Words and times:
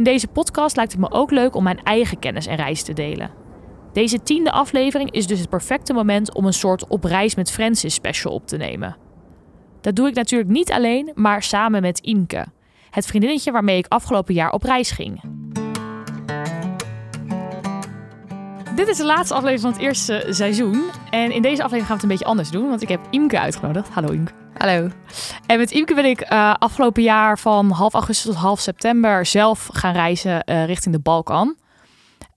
In 0.00 0.06
deze 0.06 0.28
podcast 0.28 0.76
lijkt 0.76 0.92
het 0.92 1.00
me 1.00 1.10
ook 1.10 1.30
leuk 1.30 1.54
om 1.54 1.62
mijn 1.62 1.82
eigen 1.82 2.18
kennis 2.18 2.46
en 2.46 2.56
reis 2.56 2.82
te 2.82 2.92
delen. 2.92 3.30
Deze 3.92 4.22
tiende 4.22 4.52
aflevering 4.52 5.10
is 5.10 5.26
dus 5.26 5.38
het 5.38 5.48
perfecte 5.48 5.92
moment 5.92 6.34
om 6.34 6.46
een 6.46 6.52
soort 6.52 6.86
op 6.88 7.04
reis 7.04 7.34
met 7.34 7.50
Francis 7.50 7.94
special 7.94 8.32
op 8.32 8.46
te 8.46 8.56
nemen. 8.56 8.96
Dat 9.80 9.96
doe 9.96 10.08
ik 10.08 10.14
natuurlijk 10.14 10.50
niet 10.50 10.72
alleen, 10.72 11.12
maar 11.14 11.42
samen 11.42 11.82
met 11.82 11.98
Imke, 12.00 12.46
het 12.90 13.06
vriendinnetje 13.06 13.52
waarmee 13.52 13.78
ik 13.78 13.86
afgelopen 13.88 14.34
jaar 14.34 14.52
op 14.52 14.62
reis 14.62 14.90
ging. 14.90 15.20
Dit 18.74 18.88
is 18.88 18.96
de 18.96 19.04
laatste 19.04 19.34
aflevering 19.34 19.60
van 19.60 19.72
het 19.72 19.80
eerste 19.80 20.26
seizoen. 20.28 20.90
En 21.10 21.32
in 21.32 21.42
deze 21.42 21.62
aflevering 21.62 21.86
gaan 21.86 21.86
we 21.86 21.92
het 21.92 22.02
een 22.02 22.08
beetje 22.08 22.24
anders 22.24 22.50
doen, 22.50 22.68
want 22.68 22.82
ik 22.82 22.88
heb 22.88 23.00
Imke 23.10 23.40
uitgenodigd. 23.40 23.88
Hallo 23.88 24.08
Imke. 24.08 24.32
Hallo. 24.56 24.88
En 25.46 25.58
met 25.58 25.70
Imke 25.70 25.94
ben 25.94 26.04
ik 26.04 26.32
uh, 26.32 26.54
afgelopen 26.58 27.02
jaar 27.02 27.38
van 27.38 27.70
half 27.70 27.94
augustus 27.94 28.26
tot 28.26 28.42
half 28.42 28.60
september 28.60 29.26
zelf 29.26 29.68
gaan 29.72 29.92
reizen 29.92 30.42
uh, 30.44 30.64
richting 30.64 30.94
de 30.94 31.00
Balkan. 31.00 31.56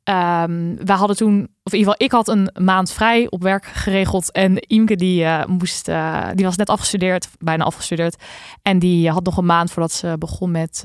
Um, 0.10 0.78
we 0.86 0.92
hadden 0.92 1.16
toen, 1.16 1.48
of 1.64 1.74
in 1.74 1.80
ieder 1.80 1.94
geval, 1.94 1.96
ik 1.98 2.12
had 2.12 2.28
een 2.28 2.50
maand 2.64 2.92
vrij 2.92 3.28
op 3.30 3.42
werk 3.42 3.66
geregeld. 3.66 4.32
En 4.32 4.60
Imke 4.60 4.96
die 4.96 5.24
uh, 5.24 5.46
moest, 5.46 5.86
die 6.34 6.46
was 6.46 6.56
net 6.56 6.70
afgestudeerd, 6.70 7.30
bijna 7.40 7.64
afgestudeerd. 7.64 8.24
En 8.62 8.80
die 8.80 9.10
had 9.10 9.24
nog 9.24 9.38
een 9.38 9.46
maand 9.46 9.72
voordat 9.72 9.92
ze 9.92 10.16
begon 10.18 10.52
met 10.52 10.84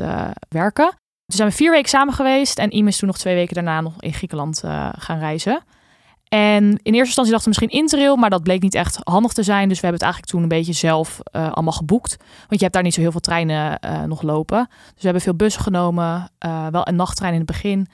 werken. 0.49 0.98
Toen 1.29 1.37
zijn 1.37 1.49
we 1.49 1.55
vier 1.55 1.71
weken 1.71 1.89
samen 1.89 2.15
geweest. 2.15 2.59
En 2.59 2.77
Ime 2.77 2.89
is 2.89 2.97
toen 2.97 3.09
nog 3.09 3.19
twee 3.19 3.35
weken 3.35 3.55
daarna 3.55 3.81
nog 3.81 4.03
in 4.03 4.13
Griekenland 4.13 4.63
gaan 4.99 5.19
reizen. 5.19 5.63
En 6.29 6.65
in 6.65 6.95
eerste 6.95 6.99
instantie 6.99 7.33
dachten 7.33 7.53
we 7.53 7.59
misschien 7.59 7.81
Interrail, 7.81 8.17
maar 8.17 8.31
dat 8.31 8.43
bleek 8.43 8.63
niet 8.63 8.75
echt 8.75 8.99
handig 9.03 9.33
te 9.33 9.43
zijn. 9.43 9.69
Dus 9.69 9.81
we 9.81 9.87
hebben 9.87 10.07
het 10.07 10.13
eigenlijk 10.15 10.33
toen 10.33 10.43
een 10.43 10.59
beetje 10.59 10.73
zelf 10.73 11.19
uh, 11.33 11.53
allemaal 11.53 11.73
geboekt. 11.73 12.17
Want 12.19 12.49
je 12.49 12.59
hebt 12.59 12.73
daar 12.73 12.83
niet 12.83 12.95
zo 12.95 13.01
heel 13.01 13.11
veel 13.11 13.21
treinen 13.21 13.79
uh, 13.85 14.03
nog 14.03 14.23
lopen. 14.23 14.67
Dus 14.69 14.95
we 14.97 15.03
hebben 15.03 15.23
veel 15.23 15.35
bussen 15.35 15.63
genomen, 15.63 16.31
wel 16.71 16.89
een 16.89 16.97
nachttrein 16.97 17.33
in 17.33 17.39
het 17.39 17.49
begin. 17.49 17.89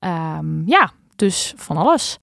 Um, 0.00 0.62
ja, 0.66 0.90
dus 1.16 1.54
van 1.56 1.76
alles. 1.76 2.18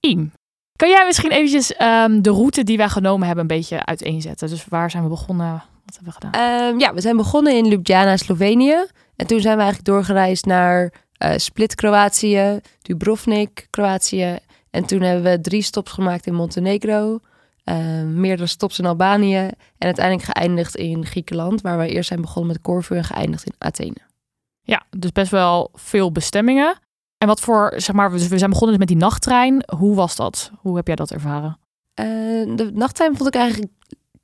Iem, 0.00 0.32
kan 0.76 0.88
jij 0.88 1.04
misschien 1.06 1.30
eventjes 1.30 1.80
um, 1.80 2.22
de 2.22 2.30
route 2.30 2.64
die 2.64 2.76
wij 2.76 2.88
genomen 2.88 3.26
hebben 3.26 3.44
een 3.50 3.56
beetje 3.56 3.84
uiteenzetten? 3.84 4.48
Dus 4.48 4.64
waar 4.68 4.90
zijn 4.90 5.02
we 5.02 5.08
begonnen? 5.08 5.62
Wat 5.84 5.94
hebben 5.94 6.14
we 6.20 6.26
gedaan? 6.26 6.70
Um, 6.72 6.80
ja, 6.80 6.94
we 6.94 7.00
zijn 7.00 7.16
begonnen 7.16 7.56
in 7.56 7.66
Ljubljana, 7.66 8.16
Slovenië. 8.16 8.76
En 9.16 9.26
toen 9.26 9.40
zijn 9.40 9.56
we 9.56 9.62
eigenlijk 9.62 9.84
doorgereisd 9.84 10.44
naar 10.44 10.92
Split, 11.36 11.74
Kroatië, 11.74 12.60
Dubrovnik, 12.82 13.66
Kroatië 13.70 14.38
en 14.70 14.86
toen 14.86 15.00
hebben 15.00 15.32
we 15.32 15.40
drie 15.40 15.62
stops 15.62 15.92
gemaakt 15.92 16.26
in 16.26 16.34
Montenegro, 16.34 17.18
uh, 17.64 18.02
meerdere 18.02 18.48
stops 18.48 18.78
in 18.78 18.86
Albanië 18.86 19.36
en 19.36 19.54
uiteindelijk 19.78 20.28
geëindigd 20.28 20.76
in 20.76 21.06
Griekenland, 21.06 21.60
waar 21.60 21.78
we 21.78 21.88
eerst 21.88 22.08
zijn 22.08 22.20
begonnen 22.20 22.52
met 22.52 22.62
Corfu 22.62 22.96
en 22.96 23.04
geëindigd 23.04 23.44
in 23.44 23.54
Athene. 23.58 23.96
Ja, 24.62 24.82
dus 24.90 25.12
best 25.12 25.30
wel 25.30 25.70
veel 25.74 26.12
bestemmingen. 26.12 26.78
En 27.18 27.26
wat 27.26 27.40
voor, 27.40 27.72
zeg 27.76 27.94
maar, 27.94 28.10
we 28.10 28.18
zijn 28.18 28.50
begonnen 28.50 28.78
dus 28.78 28.86
met 28.86 28.88
die 28.88 28.96
nachttrein. 28.96 29.64
Hoe 29.76 29.94
was 29.94 30.16
dat? 30.16 30.50
Hoe 30.56 30.76
heb 30.76 30.86
jij 30.86 30.96
dat 30.96 31.10
ervaren? 31.10 31.58
Uh, 32.00 32.56
de 32.56 32.70
nachttrein 32.74 33.16
vond 33.16 33.28
ik 33.28 33.40
eigenlijk 33.40 33.72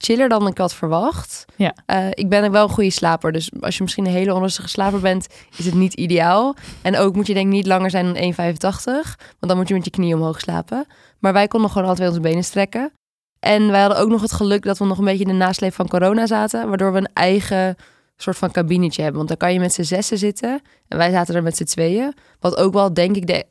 chiller 0.04 0.28
dan 0.28 0.46
ik 0.46 0.58
had 0.58 0.74
verwacht. 0.74 1.44
Ja. 1.56 1.74
Uh, 1.86 2.06
ik 2.10 2.28
ben 2.28 2.50
wel 2.50 2.62
een 2.62 2.68
goede 2.68 2.90
slaper. 2.90 3.32
Dus 3.32 3.50
als 3.60 3.76
je 3.76 3.82
misschien 3.82 4.06
een 4.06 4.12
hele 4.12 4.34
onrustige 4.34 4.68
slaper 4.68 5.00
bent, 5.00 5.26
is 5.56 5.64
het 5.64 5.74
niet 5.74 5.94
ideaal. 5.94 6.54
En 6.82 6.96
ook 6.96 7.14
moet 7.14 7.26
je 7.26 7.34
denk 7.34 7.46
ik 7.46 7.52
niet 7.52 7.66
langer 7.66 7.90
zijn 7.90 8.14
dan 8.14 8.32
1,85. 8.32 8.34
Want 8.34 9.38
dan 9.38 9.56
moet 9.56 9.68
je 9.68 9.74
met 9.74 9.84
je 9.84 9.90
knie 9.90 10.14
omhoog 10.14 10.40
slapen. 10.40 10.86
Maar 11.18 11.32
wij 11.32 11.48
konden 11.48 11.70
gewoon 11.70 11.88
altijd 11.88 12.08
onze 12.08 12.20
benen 12.20 12.44
strekken. 12.44 12.92
En 13.38 13.70
wij 13.70 13.80
hadden 13.80 13.98
ook 13.98 14.08
nog 14.08 14.20
het 14.20 14.32
geluk 14.32 14.62
dat 14.62 14.78
we 14.78 14.84
nog 14.84 14.98
een 14.98 15.04
beetje 15.04 15.24
in 15.24 15.30
de 15.30 15.34
nasleep 15.34 15.74
van 15.74 15.88
corona 15.88 16.26
zaten. 16.26 16.68
Waardoor 16.68 16.92
we 16.92 16.98
een 16.98 17.10
eigen 17.12 17.76
soort 18.16 18.36
van 18.36 18.50
kabinetje 18.50 19.02
hebben. 19.02 19.16
Want 19.16 19.28
dan 19.28 19.38
kan 19.38 19.52
je 19.52 19.60
met 19.60 19.72
z'n 19.72 19.82
zessen 19.82 20.18
zitten. 20.18 20.60
En 20.88 20.98
wij 20.98 21.10
zaten 21.10 21.34
er 21.34 21.42
met 21.42 21.56
z'n 21.56 21.64
tweeën. 21.64 22.14
Wat 22.40 22.56
ook 22.56 22.72
wel, 22.72 22.94
denk 22.94 23.16
ik, 23.16 23.26
de 23.26 23.44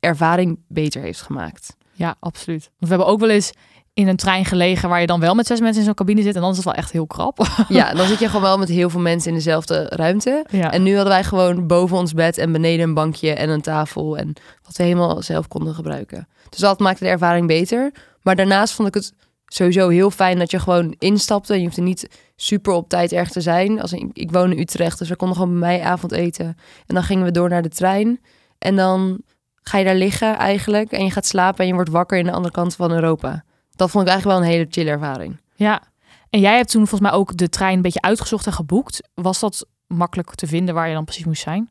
ervaring 0.00 0.58
beter 0.68 1.02
heeft 1.02 1.20
gemaakt. 1.20 1.76
Ja, 1.92 2.16
absoluut. 2.20 2.62
Want 2.62 2.74
we 2.78 2.88
hebben 2.88 3.06
ook 3.06 3.20
wel 3.20 3.30
eens 3.30 3.52
in 3.96 4.08
een 4.08 4.16
trein 4.16 4.44
gelegen 4.44 4.88
waar 4.88 5.00
je 5.00 5.06
dan 5.06 5.20
wel 5.20 5.34
met 5.34 5.46
zes 5.46 5.60
mensen 5.60 5.78
in 5.78 5.84
zo'n 5.84 5.94
cabine 5.94 6.22
zit. 6.22 6.34
En 6.34 6.40
dan 6.40 6.50
is 6.50 6.56
het 6.56 6.64
wel 6.64 6.74
echt 6.74 6.92
heel 6.92 7.06
krap. 7.06 7.38
Ja, 7.68 7.94
dan 7.94 8.06
zit 8.06 8.18
je 8.18 8.26
gewoon 8.26 8.42
wel 8.42 8.58
met 8.58 8.68
heel 8.68 8.90
veel 8.90 9.00
mensen 9.00 9.28
in 9.28 9.36
dezelfde 9.36 9.86
ruimte. 9.88 10.44
Ja. 10.50 10.72
En 10.72 10.82
nu 10.82 10.94
hadden 10.94 11.12
wij 11.12 11.24
gewoon 11.24 11.66
boven 11.66 11.96
ons 11.96 12.12
bed 12.12 12.38
en 12.38 12.52
beneden 12.52 12.88
een 12.88 12.94
bankje 12.94 13.32
en 13.34 13.48
een 13.48 13.60
tafel. 13.60 14.16
En 14.16 14.32
wat 14.62 14.76
we 14.76 14.82
helemaal 14.82 15.22
zelf 15.22 15.48
konden 15.48 15.74
gebruiken. 15.74 16.28
Dus 16.48 16.58
dat 16.58 16.78
maakte 16.78 17.04
de 17.04 17.10
ervaring 17.10 17.46
beter. 17.46 17.92
Maar 18.22 18.36
daarnaast 18.36 18.74
vond 18.74 18.88
ik 18.88 18.94
het 18.94 19.12
sowieso 19.46 19.88
heel 19.88 20.10
fijn 20.10 20.38
dat 20.38 20.50
je 20.50 20.58
gewoon 20.58 20.94
instapte. 20.98 21.52
En 21.52 21.58
je 21.58 21.66
hoefde 21.66 21.82
niet 21.82 22.08
super 22.36 22.72
op 22.72 22.88
tijd 22.88 23.12
erg 23.12 23.30
te 23.30 23.40
zijn. 23.40 23.80
Als 23.80 23.92
ik, 23.92 24.06
ik 24.12 24.30
woon 24.30 24.52
in 24.52 24.58
Utrecht, 24.58 24.98
dus 24.98 25.08
we 25.08 25.16
konden 25.16 25.36
gewoon 25.36 25.58
bij 25.58 25.68
mij 25.68 25.82
avondeten. 25.82 26.46
En 26.86 26.94
dan 26.94 27.02
gingen 27.02 27.24
we 27.24 27.30
door 27.30 27.48
naar 27.48 27.62
de 27.62 27.68
trein. 27.68 28.20
En 28.58 28.76
dan 28.76 29.20
ga 29.62 29.78
je 29.78 29.84
daar 29.84 29.94
liggen 29.94 30.36
eigenlijk. 30.36 30.92
En 30.92 31.04
je 31.04 31.10
gaat 31.10 31.26
slapen 31.26 31.60
en 31.60 31.66
je 31.66 31.74
wordt 31.74 31.90
wakker 31.90 32.18
in 32.18 32.24
de 32.24 32.32
andere 32.32 32.54
kant 32.54 32.74
van 32.74 32.92
Europa 32.92 33.44
dat 33.76 33.90
vond 33.90 34.04
ik 34.04 34.10
eigenlijk 34.10 34.38
wel 34.38 34.48
een 34.48 34.54
hele 34.54 34.66
chill 34.70 34.88
ervaring. 34.88 35.40
Ja, 35.54 35.82
en 36.30 36.40
jij 36.40 36.56
hebt 36.56 36.70
toen 36.70 36.86
volgens 36.86 37.10
mij 37.10 37.18
ook 37.18 37.36
de 37.36 37.48
trein 37.48 37.76
een 37.76 37.82
beetje 37.82 38.00
uitgezocht 38.00 38.46
en 38.46 38.52
geboekt. 38.52 39.08
Was 39.14 39.40
dat 39.40 39.66
makkelijk 39.86 40.34
te 40.34 40.46
vinden 40.46 40.74
waar 40.74 40.88
je 40.88 40.94
dan 40.94 41.04
precies 41.04 41.24
moest 41.24 41.42
zijn? 41.42 41.70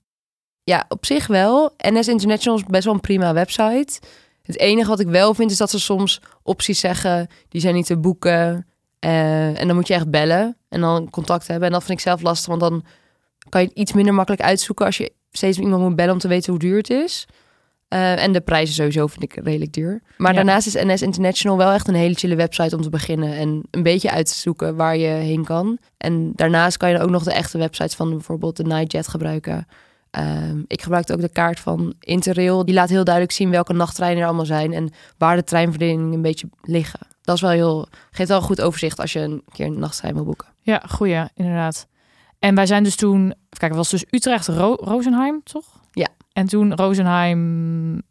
Ja, 0.63 0.85
op 0.87 1.05
zich 1.05 1.27
wel. 1.27 1.73
NS 1.77 2.07
International 2.07 2.59
is 2.59 2.65
best 2.65 2.83
wel 2.83 2.93
een 2.93 2.99
prima 2.99 3.33
website. 3.33 3.99
Het 4.41 4.59
enige 4.59 4.89
wat 4.89 4.99
ik 4.99 5.07
wel 5.07 5.33
vind 5.33 5.51
is 5.51 5.57
dat 5.57 5.69
ze 5.69 5.79
soms 5.79 6.21
opties 6.43 6.79
zeggen, 6.79 7.27
die 7.49 7.61
zijn 7.61 7.75
niet 7.75 7.85
te 7.85 7.97
boeken. 7.97 8.67
Uh, 8.99 9.59
en 9.59 9.67
dan 9.67 9.75
moet 9.75 9.87
je 9.87 9.93
echt 9.93 10.09
bellen 10.09 10.57
en 10.69 10.81
dan 10.81 11.09
contact 11.09 11.47
hebben. 11.47 11.67
En 11.67 11.73
dat 11.73 11.83
vind 11.83 11.97
ik 11.99 12.05
zelf 12.05 12.21
lastig, 12.21 12.47
want 12.47 12.59
dan 12.59 12.83
kan 13.49 13.61
je 13.61 13.67
het 13.67 13.77
iets 13.77 13.93
minder 13.93 14.13
makkelijk 14.13 14.43
uitzoeken 14.43 14.85
als 14.85 14.97
je 14.97 15.13
steeds 15.31 15.59
iemand 15.59 15.81
moet 15.81 15.95
bellen 15.95 16.13
om 16.13 16.19
te 16.19 16.27
weten 16.27 16.51
hoe 16.51 16.59
duur 16.59 16.77
het 16.77 16.89
is. 16.89 17.25
Uh, 17.95 18.23
en 18.23 18.31
de 18.31 18.41
prijzen 18.41 18.75
sowieso 18.75 19.07
vind 19.07 19.23
ik 19.23 19.33
redelijk 19.43 19.73
duur. 19.73 20.01
Maar 20.17 20.31
Ja. 20.31 20.35
daarnaast 20.35 20.67
is 20.67 20.73
NS 20.73 21.01
International 21.01 21.57
wel 21.57 21.71
echt 21.71 21.87
een 21.87 21.95
hele 21.95 22.13
chille 22.13 22.35
website 22.35 22.75
om 22.75 22.81
te 22.81 22.89
beginnen. 22.89 23.33
En 23.37 23.63
een 23.71 23.83
beetje 23.83 24.11
uit 24.11 24.25
te 24.27 24.33
zoeken 24.33 24.75
waar 24.75 24.97
je 24.97 25.07
heen 25.07 25.43
kan. 25.45 25.77
En 25.97 26.31
daarnaast 26.35 26.77
kan 26.77 26.89
je 26.89 26.99
ook 26.99 27.09
nog 27.09 27.23
de 27.23 27.33
echte 27.33 27.57
websites 27.57 27.95
van 27.95 28.09
bijvoorbeeld 28.09 28.57
de 28.57 28.63
Nightjet 28.63 29.07
gebruiken. 29.07 29.67
Ehm, 30.11 30.59
ik 30.67 30.81
gebruikte 30.81 31.13
ook 31.13 31.21
de 31.21 31.29
kaart 31.29 31.59
van 31.59 31.93
Interrail. 31.99 32.65
Die 32.65 32.75
laat 32.75 32.89
heel 32.89 33.03
duidelijk 33.03 33.33
zien 33.35 33.49
welke 33.49 33.73
nachttreinen 33.73 34.21
er 34.21 34.27
allemaal 34.27 34.45
zijn. 34.45 34.73
En 34.73 34.89
waar 35.17 35.35
de 35.35 35.43
treinverdeling 35.43 36.13
een 36.13 36.21
beetje 36.21 36.49
liggen. 36.61 36.99
Dat 37.21 37.35
is 37.35 37.41
wel 37.41 37.51
heel, 37.51 37.87
geeft 38.11 38.29
wel 38.29 38.37
een 38.37 38.43
goed 38.43 38.61
overzicht 38.61 38.99
als 38.99 39.13
je 39.13 39.19
een 39.19 39.43
keer 39.53 39.65
een 39.65 39.79
nachttrein 39.79 40.13
wil 40.13 40.23
boeken. 40.25 40.47
Ja, 40.61 40.83
goeie, 40.87 41.23
inderdaad. 41.35 41.87
En 42.39 42.55
wij 42.55 42.65
zijn 42.65 42.83
dus 42.83 42.95
toen, 42.95 43.33
kijken, 43.49 43.67
het 43.67 43.77
was 43.77 43.89
dus 43.89 44.05
Utrecht, 44.09 44.47
Ro 44.47 44.75
Rozenheim, 44.79 45.41
toch? 45.43 45.74
Ja. 45.95 46.07
En 46.31 46.45
toen 46.45 46.75
Rozenheim, 46.75 48.01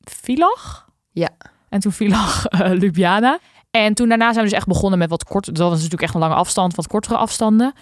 Villach? 0.00 0.88
Ja. 1.12 1.28
En 1.68 1.80
toen 1.80 1.92
Villach, 1.92 2.44
uh, 2.52 2.72
Ljubljana. 2.80 3.38
En 3.70 3.94
toen 3.94 4.08
daarna 4.08 4.32
zijn 4.32 4.44
we 4.44 4.50
dus 4.50 4.58
echt 4.58 4.66
begonnen 4.66 4.98
met 4.98 5.10
wat 5.10 5.24
korter, 5.24 5.52
dat 5.52 5.62
was 5.62 5.76
natuurlijk 5.76 6.02
echt 6.02 6.14
een 6.14 6.20
lange 6.20 6.34
afstand, 6.34 6.74
wat 6.74 6.86
kortere 6.86 7.16
afstanden. 7.16 7.72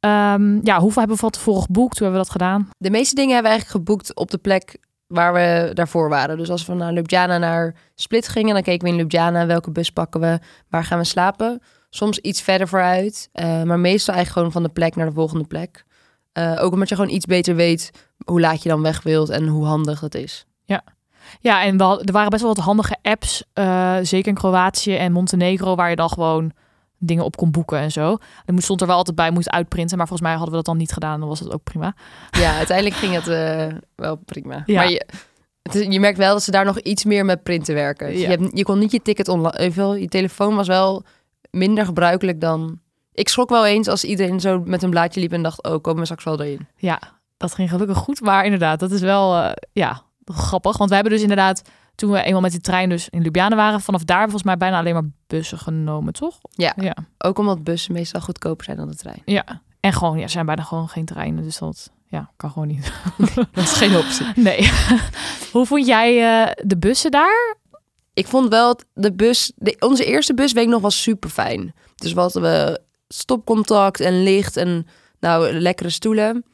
Ehm, 0.00 0.58
ja, 0.62 0.80
hoeveel 0.80 0.98
hebben 0.98 1.16
we 1.16 1.22
van 1.22 1.30
tevoren 1.30 1.62
geboekt? 1.62 1.98
Hoe 1.98 2.06
hebben 2.06 2.20
we 2.20 2.26
dat 2.26 2.40
gedaan? 2.40 2.68
De 2.78 2.90
meeste 2.90 3.14
dingen 3.14 3.34
hebben 3.34 3.52
we 3.52 3.56
eigenlijk 3.56 3.86
geboekt 3.86 4.14
op 4.14 4.30
de 4.30 4.38
plek 4.38 4.78
waar 5.06 5.32
we 5.32 5.70
daarvoor 5.74 6.08
waren. 6.08 6.36
Dus 6.36 6.50
als 6.50 6.66
we 6.66 6.74
naar 6.74 6.92
Ljubljana 6.92 7.38
naar 7.38 7.74
Split 7.94 8.28
gingen, 8.28 8.54
dan 8.54 8.62
keken 8.62 8.86
we 8.86 8.92
in 8.92 8.98
Ljubljana 8.98 9.46
welke 9.46 9.70
bus 9.70 9.90
pakken 9.90 10.20
we, 10.20 10.38
waar 10.68 10.84
gaan 10.84 10.98
we 10.98 11.04
slapen. 11.04 11.62
Soms 11.90 12.18
iets 12.18 12.42
verder 12.42 12.68
vooruit, 12.68 13.28
uh, 13.32 13.62
maar 13.62 13.78
meestal 13.78 14.14
eigenlijk 14.14 14.28
gewoon 14.28 14.52
van 14.52 14.62
de 14.62 14.80
plek 14.80 14.96
naar 14.96 15.06
de 15.06 15.12
volgende 15.12 15.44
plek. 15.46 15.84
Uh, 16.38 16.62
ook 16.62 16.72
omdat 16.72 16.88
je 16.88 16.94
gewoon 16.94 17.10
iets 17.10 17.26
beter 17.26 17.54
weet 17.54 17.90
hoe 18.24 18.40
laat 18.40 18.62
je 18.62 18.68
dan 18.68 18.82
weg 18.82 19.02
wilt 19.02 19.28
en 19.28 19.46
hoe 19.46 19.64
handig 19.66 20.00
dat 20.00 20.14
is. 20.14 20.44
Ja, 21.40 21.62
en 21.62 21.76
we 21.76 21.82
hadden- 21.82 22.06
er 22.06 22.12
waren 22.12 22.30
best 22.30 22.42
wel 22.42 22.54
wat 22.54 22.64
handige 22.64 22.96
apps, 23.02 23.44
eh, 23.52 23.96
zeker 24.02 24.28
in 24.28 24.34
Kroatië 24.34 24.96
en 24.96 25.12
Montenegro, 25.12 25.74
waar 25.74 25.90
je 25.90 25.96
dan 25.96 26.08
gewoon 26.08 26.52
dingen 26.98 27.24
op 27.24 27.36
kon 27.36 27.50
boeken 27.50 27.78
en 27.78 27.90
zo. 27.92 28.16
Er 28.44 28.52
moest- 28.52 28.64
stond 28.64 28.80
er 28.80 28.86
wel 28.86 28.96
altijd 28.96 29.16
bij, 29.16 29.30
moest 29.30 29.50
uitprinten, 29.50 29.96
maar 29.98 30.06
volgens 30.08 30.28
mij 30.28 30.36
hadden 30.38 30.50
we 30.50 30.62
dat 30.62 30.66
dan 30.66 30.76
niet 30.76 30.92
gedaan, 30.92 31.20
dan 31.20 31.28
was 31.28 31.40
het 31.40 31.52
ook 31.52 31.62
prima. 31.62 31.94
Ja, 32.30 32.56
uiteindelijk 32.56 32.96
ging 32.96 33.14
het 33.14 33.26
uh, 33.28 33.78
wel 33.94 34.16
prima. 34.16 34.62
Ja. 34.66 34.74
Maar 34.74 34.90
je, 34.90 35.06
het 35.62 35.74
is- 35.74 35.86
je 35.94 36.00
merkt 36.00 36.18
wel 36.18 36.32
dat 36.32 36.42
ze 36.42 36.50
daar 36.50 36.64
nog 36.64 36.78
iets 36.80 37.04
meer 37.04 37.24
met 37.24 37.42
printen 37.42 37.74
werken. 37.74 38.06
Dus 38.10 38.20
Ja. 38.20 38.30
Je, 38.30 38.36
hebt, 38.36 38.58
je 38.58 38.64
kon 38.64 38.78
niet 38.78 38.92
je 38.92 39.02
ticket 39.02 39.28
online... 39.28 40.00
Je 40.00 40.08
telefoon 40.08 40.54
was 40.56 40.66
wel 40.66 41.04
minder 41.50 41.84
gebruikelijk 41.84 42.40
dan 42.40 42.78
Ik 43.14 43.28
schrok 43.28 43.48
wel 43.48 43.66
eens 43.66 43.88
als 43.88 44.04
iedereen 44.04 44.40
zo 44.40 44.62
met 44.64 44.82
een 44.82 44.90
blaadje 44.90 45.20
liep 45.20 45.32
en 45.32 45.42
dacht, 45.42 45.62
oh, 45.62 45.80
komen 45.82 45.98
we 45.98 46.04
straks 46.04 46.24
wel 46.24 46.40
erin. 46.40 46.66
Ja, 46.76 47.00
dat 47.36 47.54
ging 47.54 47.70
gelukkig 47.70 47.96
goed. 47.96 48.20
Maar 48.20 48.44
inderdaad, 48.44 48.80
dat 48.80 48.90
is 48.90 49.00
wel 49.00 49.36
eh, 49.36 49.52
ja, 49.72 50.02
grappig. 50.24 50.76
Want 50.76 50.88
we 50.88 50.94
hebben 50.94 51.12
dus 51.12 51.22
inderdaad, 51.22 51.62
toen 51.94 52.10
we 52.10 52.22
eenmaal 52.22 52.40
met 52.40 52.50
die 52.50 52.60
trein 52.60 52.88
dus 52.88 53.08
in 53.08 53.22
Ljubljana 53.22 53.56
waren, 53.56 53.80
vanaf 53.80 54.04
daar 54.04 54.22
volgens 54.22 54.42
mij 54.42 54.56
bijna 54.56 54.78
alleen 54.78 54.94
maar 54.94 55.10
bussen 55.26 55.58
genomen, 55.58 56.12
toch? 56.12 56.38
Ja. 56.50 56.72
Ja. 56.76 56.96
Ook 57.18 57.38
omdat 57.38 57.64
bussen 57.64 57.92
meestal 57.92 58.20
goedkoper 58.20 58.64
zijn 58.64 58.76
dan 58.76 58.88
de 58.88 58.96
trein. 58.96 59.22
ja. 59.24 59.62
En 59.80 59.92
gewoon, 59.92 60.18
ja, 60.18 60.28
zijn 60.28 60.46
bijna 60.46 60.62
gewoon 60.62 60.88
geen 60.88 61.04
treinen. 61.04 61.44
Dus 61.44 61.58
dat 61.58 61.90
ja, 62.06 62.30
kan 62.36 62.50
gewoon 62.50 62.68
niet. 62.68 62.92
Dat 63.52 63.64
is 63.64 63.72
geen 63.72 63.96
optie. 63.96 64.26
Nee. 64.42 64.70
Hoe 65.52 65.66
vond 65.66 65.86
jij 65.86 66.42
eh, 66.42 66.52
de 66.64 66.76
bussen 66.78 67.10
daar? 67.10 67.56
Ik 68.14 68.26
vond 68.26 68.48
wel 68.48 68.80
de 68.94 69.12
bus, 69.12 69.52
de, 69.56 69.76
onze 69.78 70.04
eerste 70.04 70.34
busweek 70.34 70.68
nog 70.68 70.80
was 70.80 71.02
super 71.02 71.30
fijn. 71.30 71.74
Dus 71.94 72.12
wat 72.12 72.32
we 72.32 72.80
stopcontact 73.08 74.00
en 74.00 74.22
licht 74.22 74.56
en 74.56 74.86
nou 75.20 75.52
lekkere 75.52 75.90
stoelen. 75.90 76.44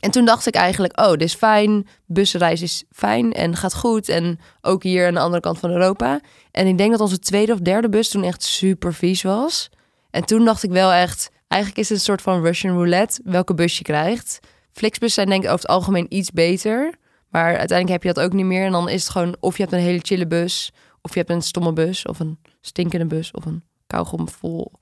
En 0.00 0.10
toen 0.10 0.24
dacht 0.24 0.46
ik 0.46 0.54
eigenlijk, 0.54 1.00
oh, 1.00 1.10
dit 1.10 1.22
is 1.22 1.34
fijn. 1.34 1.86
Busreis 2.06 2.62
is 2.62 2.84
fijn 2.90 3.32
en 3.32 3.56
gaat 3.56 3.74
goed. 3.74 4.08
En 4.08 4.38
ook 4.60 4.82
hier 4.82 5.06
aan 5.06 5.14
de 5.14 5.20
andere 5.20 5.42
kant 5.42 5.58
van 5.58 5.70
Europa. 5.70 6.20
En 6.50 6.66
ik 6.66 6.78
denk 6.78 6.90
dat 6.90 7.00
onze 7.00 7.18
tweede 7.18 7.52
of 7.52 7.58
derde 7.58 7.88
bus 7.88 8.08
toen 8.08 8.22
echt 8.22 8.42
super 8.42 8.94
vies 8.94 9.22
was. 9.22 9.70
En 10.10 10.24
toen 10.24 10.44
dacht 10.44 10.62
ik 10.62 10.70
wel 10.70 10.92
echt, 10.92 11.30
eigenlijk 11.48 11.80
is 11.80 11.88
het 11.88 11.98
een 11.98 12.04
soort 12.04 12.22
van 12.22 12.42
Russian 12.42 12.74
roulette 12.74 13.20
welke 13.24 13.54
bus 13.54 13.78
je 13.78 13.84
krijgt. 13.84 14.38
Flixbus 14.72 15.14
zijn 15.14 15.28
denk 15.28 15.42
ik 15.42 15.50
over 15.50 15.60
het 15.60 15.70
algemeen 15.70 16.06
iets 16.08 16.30
beter. 16.30 16.94
Maar 17.28 17.56
uiteindelijk 17.56 17.88
heb 17.88 18.02
je 18.02 18.12
dat 18.12 18.24
ook 18.24 18.32
niet 18.32 18.44
meer. 18.44 18.64
En 18.64 18.72
dan 18.72 18.88
is 18.88 19.02
het 19.02 19.12
gewoon 19.12 19.36
of 19.40 19.56
je 19.56 19.62
hebt 19.62 19.74
een 19.74 19.80
hele 19.80 20.00
chille 20.02 20.26
bus, 20.26 20.72
of 21.00 21.12
je 21.12 21.18
hebt 21.18 21.30
een 21.30 21.42
stomme 21.42 21.72
bus, 21.72 22.06
of 22.06 22.20
een 22.20 22.38
stinkende 22.60 23.06
bus, 23.06 23.30
of 23.30 23.44
een 23.44 23.62
kauwgomvol 23.86 24.72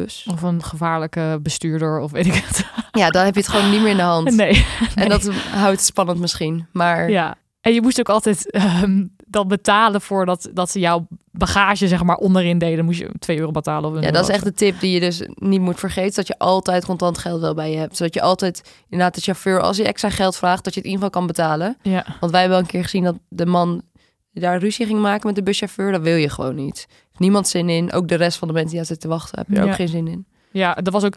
bus. 0.00 0.26
Of 0.32 0.42
een 0.42 0.62
gevaarlijke 0.62 1.38
bestuurder 1.42 1.98
of 1.98 2.10
weet 2.10 2.26
ik 2.26 2.34
het. 2.34 2.64
Ja, 2.92 3.10
dan 3.10 3.24
heb 3.24 3.34
je 3.34 3.40
het 3.40 3.48
gewoon 3.48 3.70
niet 3.70 3.80
meer 3.80 3.90
in 3.90 3.96
de 3.96 4.02
hand. 4.02 4.30
Nee. 4.36 4.66
En 4.94 5.08
dat 5.08 5.30
houdt 5.50 5.80
spannend 5.80 6.18
misschien. 6.18 6.66
Maar 6.72 7.10
Ja. 7.10 7.36
En 7.60 7.74
je 7.74 7.82
moest 7.82 7.98
ook 8.00 8.08
altijd 8.08 8.50
ehm, 8.50 9.04
dan 9.26 9.48
betalen 9.48 10.00
voor 10.00 10.26
dat, 10.26 10.50
dat 10.52 10.70
ze 10.70 10.78
jouw 10.78 11.06
bagage 11.32 11.88
zeg 11.88 12.02
maar 12.02 12.16
onderin 12.16 12.58
deden. 12.58 12.84
Moest 12.84 12.98
je 12.98 13.10
2 13.18 13.38
euro 13.38 13.50
betalen. 13.50 13.90
Of 13.90 14.02
ja, 14.02 14.10
dat 14.10 14.28
is 14.28 14.34
echt 14.34 14.44
de 14.44 14.52
tip 14.52 14.80
die 14.80 14.92
je 14.92 15.00
dus 15.00 15.22
niet 15.34 15.60
moet 15.60 15.78
vergeten. 15.78 16.14
Dat 16.14 16.26
je 16.26 16.38
altijd 16.38 16.84
contant 16.84 17.18
geld 17.18 17.40
wel 17.40 17.54
bij 17.54 17.70
je 17.70 17.76
hebt. 17.76 17.96
Zodat 17.96 18.14
je 18.14 18.22
altijd 18.22 18.62
inderdaad 18.88 19.14
de 19.14 19.20
chauffeur, 19.20 19.60
als 19.60 19.76
hij 19.76 19.86
extra 19.86 20.10
geld 20.10 20.36
vraagt, 20.36 20.64
dat 20.64 20.74
je 20.74 20.80
het 20.80 20.88
in 20.88 20.94
ieder 20.94 21.06
geval 21.06 21.20
kan 21.20 21.34
betalen. 21.34 21.76
Ja. 21.82 22.04
Want 22.20 22.32
wij 22.32 22.40
hebben 22.40 22.58
wel 22.58 22.66
een 22.66 22.72
keer 22.72 22.82
gezien 22.82 23.04
dat 23.04 23.16
de 23.28 23.46
man 23.46 23.82
daar 24.32 24.58
ruzie 24.58 24.86
ging 24.86 25.00
maken 25.00 25.26
met 25.26 25.34
de 25.36 25.42
buschauffeur. 25.42 25.92
Dat 25.92 26.00
wil 26.02 26.16
je 26.16 26.28
gewoon 26.28 26.54
niet. 26.54 26.86
Niemand 27.16 27.48
zin 27.48 27.68
in. 27.68 27.92
Ook 27.92 28.08
de 28.08 28.14
rest 28.14 28.38
van 28.38 28.48
de 28.48 28.54
mensen 28.54 28.70
die 28.70 28.80
aan 28.80 28.86
zitten 28.86 29.08
te 29.08 29.16
wachten, 29.16 29.38
heb 29.38 29.48
je 29.48 29.54
er 29.56 29.64
Ja. 29.64 29.68
ook 29.70 29.76
geen 29.76 29.88
zin 29.88 30.08
in. 30.08 30.26
ja, 30.50 30.74
dat 30.74 30.92
was 30.92 31.04
ook... 31.04 31.14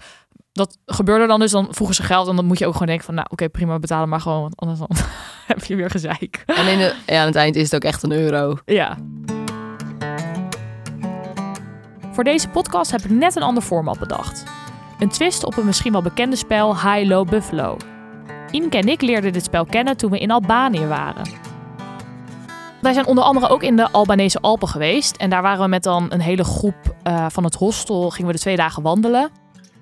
Dat 0.51 0.77
gebeurde 0.85 1.27
dan 1.27 1.39
dus, 1.39 1.51
dan 1.51 1.67
vroegen 1.69 1.95
ze 1.95 2.03
geld 2.03 2.27
en 2.27 2.35
dan 2.35 2.45
moet 2.45 2.59
je 2.59 2.65
ook 2.65 2.71
gewoon 2.73 2.87
denken 2.87 3.05
van, 3.05 3.15
nou 3.15 3.27
oké, 3.31 3.49
prima, 3.49 3.79
betalen 3.79 4.09
maar 4.09 4.21
gewoon, 4.21 4.41
want 4.41 4.55
anders 4.55 4.79
dan 4.79 4.89
heb 5.47 5.63
je 5.63 5.75
weer 5.75 5.89
gezeik. 5.89 6.43
En 6.45 6.67
in 6.67 6.77
de, 6.77 6.95
ja, 7.05 7.19
aan 7.21 7.25
het 7.27 7.35
eind 7.35 7.55
is 7.55 7.63
het 7.63 7.75
ook 7.75 7.83
echt 7.83 8.03
een 8.03 8.11
euro. 8.11 8.57
Ja. 8.65 8.97
Voor 12.11 12.23
deze 12.23 12.49
podcast 12.49 12.91
heb 12.91 13.01
ik 13.01 13.09
net 13.09 13.35
een 13.35 13.41
ander 13.43 13.63
format 13.63 13.99
bedacht. 13.99 14.43
Een 14.99 15.09
twist 15.09 15.43
op 15.45 15.57
een 15.57 15.65
misschien 15.65 15.91
wel 15.91 16.01
bekende 16.01 16.35
spel 16.35 16.73
High 16.81 17.07
Low 17.09 17.29
Buffalo. 17.29 17.77
Inke 18.51 18.77
en 18.77 18.87
ik 18.87 19.01
leerden 19.01 19.33
dit 19.33 19.43
spel 19.43 19.65
kennen 19.65 19.97
toen 19.97 20.11
we 20.11 20.19
in 20.19 20.31
Albanië 20.31 20.85
waren. 20.85 21.23
Wij 22.83 22.93
zijn 22.93 23.05
onder 23.05 23.23
andere 23.23 23.47
ook 23.47 23.63
in 23.63 23.75
de 23.75 23.91
Albanese 23.91 24.39
Alpen 24.39 24.67
geweest. 24.67 25.15
En 25.15 25.29
daar 25.29 25.41
waren 25.41 25.61
we 25.63 25.67
met 25.67 25.83
dan 25.83 26.05
een 26.09 26.21
hele 26.21 26.43
groep 26.43 26.95
eh, 27.03 27.25
van 27.29 27.43
het 27.43 27.55
hostel. 27.55 28.09
Gingen 28.09 28.27
we 28.27 28.35
de 28.35 28.41
twee 28.41 28.55
dagen 28.55 28.83
wandelen. 28.83 29.29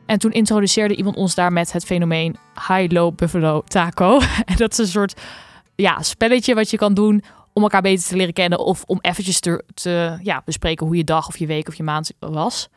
En 0.05 0.19
toen 0.19 0.31
introduceerde 0.31 0.95
iemand 0.95 1.15
ons 1.15 1.35
daar 1.35 1.51
met 1.51 1.71
het 1.71 1.85
fenomeen 1.85 2.35
High 2.67 2.93
Low 2.93 3.15
Buffalo 3.15 3.61
Taco. 3.61 4.19
en 4.45 4.55
dat 4.55 4.71
is 4.71 4.77
een 4.77 4.87
soort 4.87 5.21
ja, 5.75 6.01
spelletje 6.01 6.55
wat 6.55 6.69
je 6.69 6.77
kan 6.77 6.93
doen 6.93 7.23
om 7.53 7.63
elkaar 7.63 7.81
beter 7.81 8.07
te 8.07 8.15
leren 8.15 8.33
kennen 8.33 8.59
of 8.59 8.83
om 8.85 8.99
eventjes 9.01 9.39
te, 9.39 9.63
te 9.73 10.17
ja, 10.21 10.41
bespreken 10.45 10.85
hoe 10.85 10.95
je 10.95 11.03
dag 11.03 11.27
of 11.27 11.37
je 11.37 11.45
week 11.45 11.67
of 11.67 11.75
je 11.75 11.83
maand 11.83 12.11
was. 12.19 12.69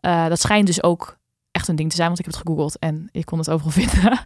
Eh, 0.00 0.26
dat 0.26 0.40
schijnt 0.40 0.66
dus 0.66 0.82
ook 0.82 1.16
echt 1.50 1.68
een 1.68 1.76
ding 1.76 1.90
te 1.90 1.96
zijn, 1.96 2.08
want 2.08 2.18
ik 2.18 2.24
heb 2.24 2.34
het 2.34 2.42
gegoogeld 2.42 2.78
en 2.78 3.08
ik 3.12 3.24
kon 3.24 3.38
het 3.38 3.50
overal 3.50 3.72
vinden. 3.82 4.18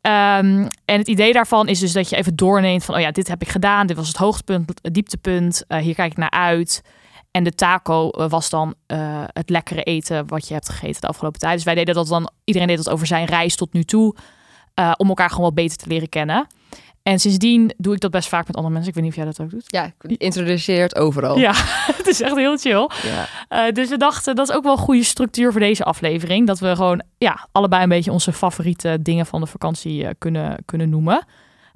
Ehm, 0.00 0.66
en 0.84 0.98
het 0.98 1.08
idee 1.08 1.32
daarvan 1.32 1.68
is 1.68 1.78
dus 1.78 1.92
dat 1.92 2.08
je 2.08 2.16
even 2.16 2.36
doorneemt 2.36 2.84
van, 2.84 2.94
oh 2.94 3.00
ja, 3.00 3.10
dit 3.10 3.28
heb 3.28 3.42
ik 3.42 3.48
gedaan, 3.48 3.86
dit 3.86 3.96
was 3.96 4.08
het 4.08 4.16
hoogtepunt, 4.16 4.78
het 4.82 4.94
dieptepunt, 4.94 5.64
eh, 5.66 5.78
hier 5.78 5.94
kijk 5.94 6.10
ik 6.10 6.18
naar 6.18 6.30
uit. 6.30 6.82
En 7.30 7.44
de 7.44 7.54
taco 7.54 8.10
eh, 8.10 8.28
was 8.28 8.50
dan 8.50 8.74
eh, 8.86 9.24
het 9.26 9.50
lekkere 9.50 9.82
eten 9.82 10.26
wat 10.26 10.48
je 10.48 10.54
hebt 10.54 10.68
gegeten 10.68 11.00
de 11.00 11.06
afgelopen 11.06 11.40
tijd. 11.40 11.54
Dus 11.54 11.64
wij 11.64 11.74
deden 11.74 11.94
dat 11.94 12.08
dan, 12.08 12.30
iedereen 12.44 12.68
deed 12.68 12.76
dat 12.76 12.90
over 12.90 13.06
zijn 13.06 13.26
reis 13.26 13.56
tot 13.56 13.72
nu 13.72 13.84
toe, 13.84 14.16
om 14.96 15.08
elkaar 15.08 15.28
gewoon 15.30 15.44
wat 15.44 15.54
beter 15.54 15.76
te 15.76 15.88
leren 15.88 16.08
kennen. 16.08 16.46
En 17.08 17.18
sindsdien 17.18 17.72
doe 17.76 17.94
ik 17.94 18.00
dat 18.00 18.10
best 18.10 18.28
vaak 18.28 18.46
met 18.46 18.56
andere 18.56 18.74
mensen. 18.74 18.88
Ik 18.90 18.94
weet 18.94 19.04
niet 19.04 19.12
of 19.12 19.18
jij 19.18 19.32
dat 19.32 19.40
ook 19.40 19.50
doet. 19.50 19.64
Ja, 19.66 19.92
introduceert 20.16 20.96
overal. 20.96 21.38
Ja, 21.38 21.52
het 21.96 22.06
is 22.06 22.20
echt 22.20 22.36
heel 22.36 22.56
chill. 22.56 22.90
Ja. 23.02 23.26
Eh, 23.48 23.72
dus 23.72 23.88
we 23.88 23.96
dachten, 23.96 24.36
dat 24.36 24.48
is 24.48 24.54
ook 24.54 24.62
wel 24.62 24.72
een 24.72 24.78
goede 24.78 25.02
structuur 25.02 25.52
voor 25.52 25.60
deze 25.60 25.84
aflevering. 25.84 26.46
Dat 26.46 26.58
we 26.58 26.76
gewoon 26.76 27.02
ja, 27.18 27.48
allebei 27.52 27.82
een 27.82 27.88
beetje 27.88 28.12
onze 28.12 28.32
favoriete 28.32 28.98
dingen 29.00 29.26
van 29.26 29.40
de 29.40 29.46
vakantie 29.46 30.06
eh, 30.06 30.10
kunnen, 30.18 30.62
kunnen 30.64 30.88
noemen. 30.88 31.26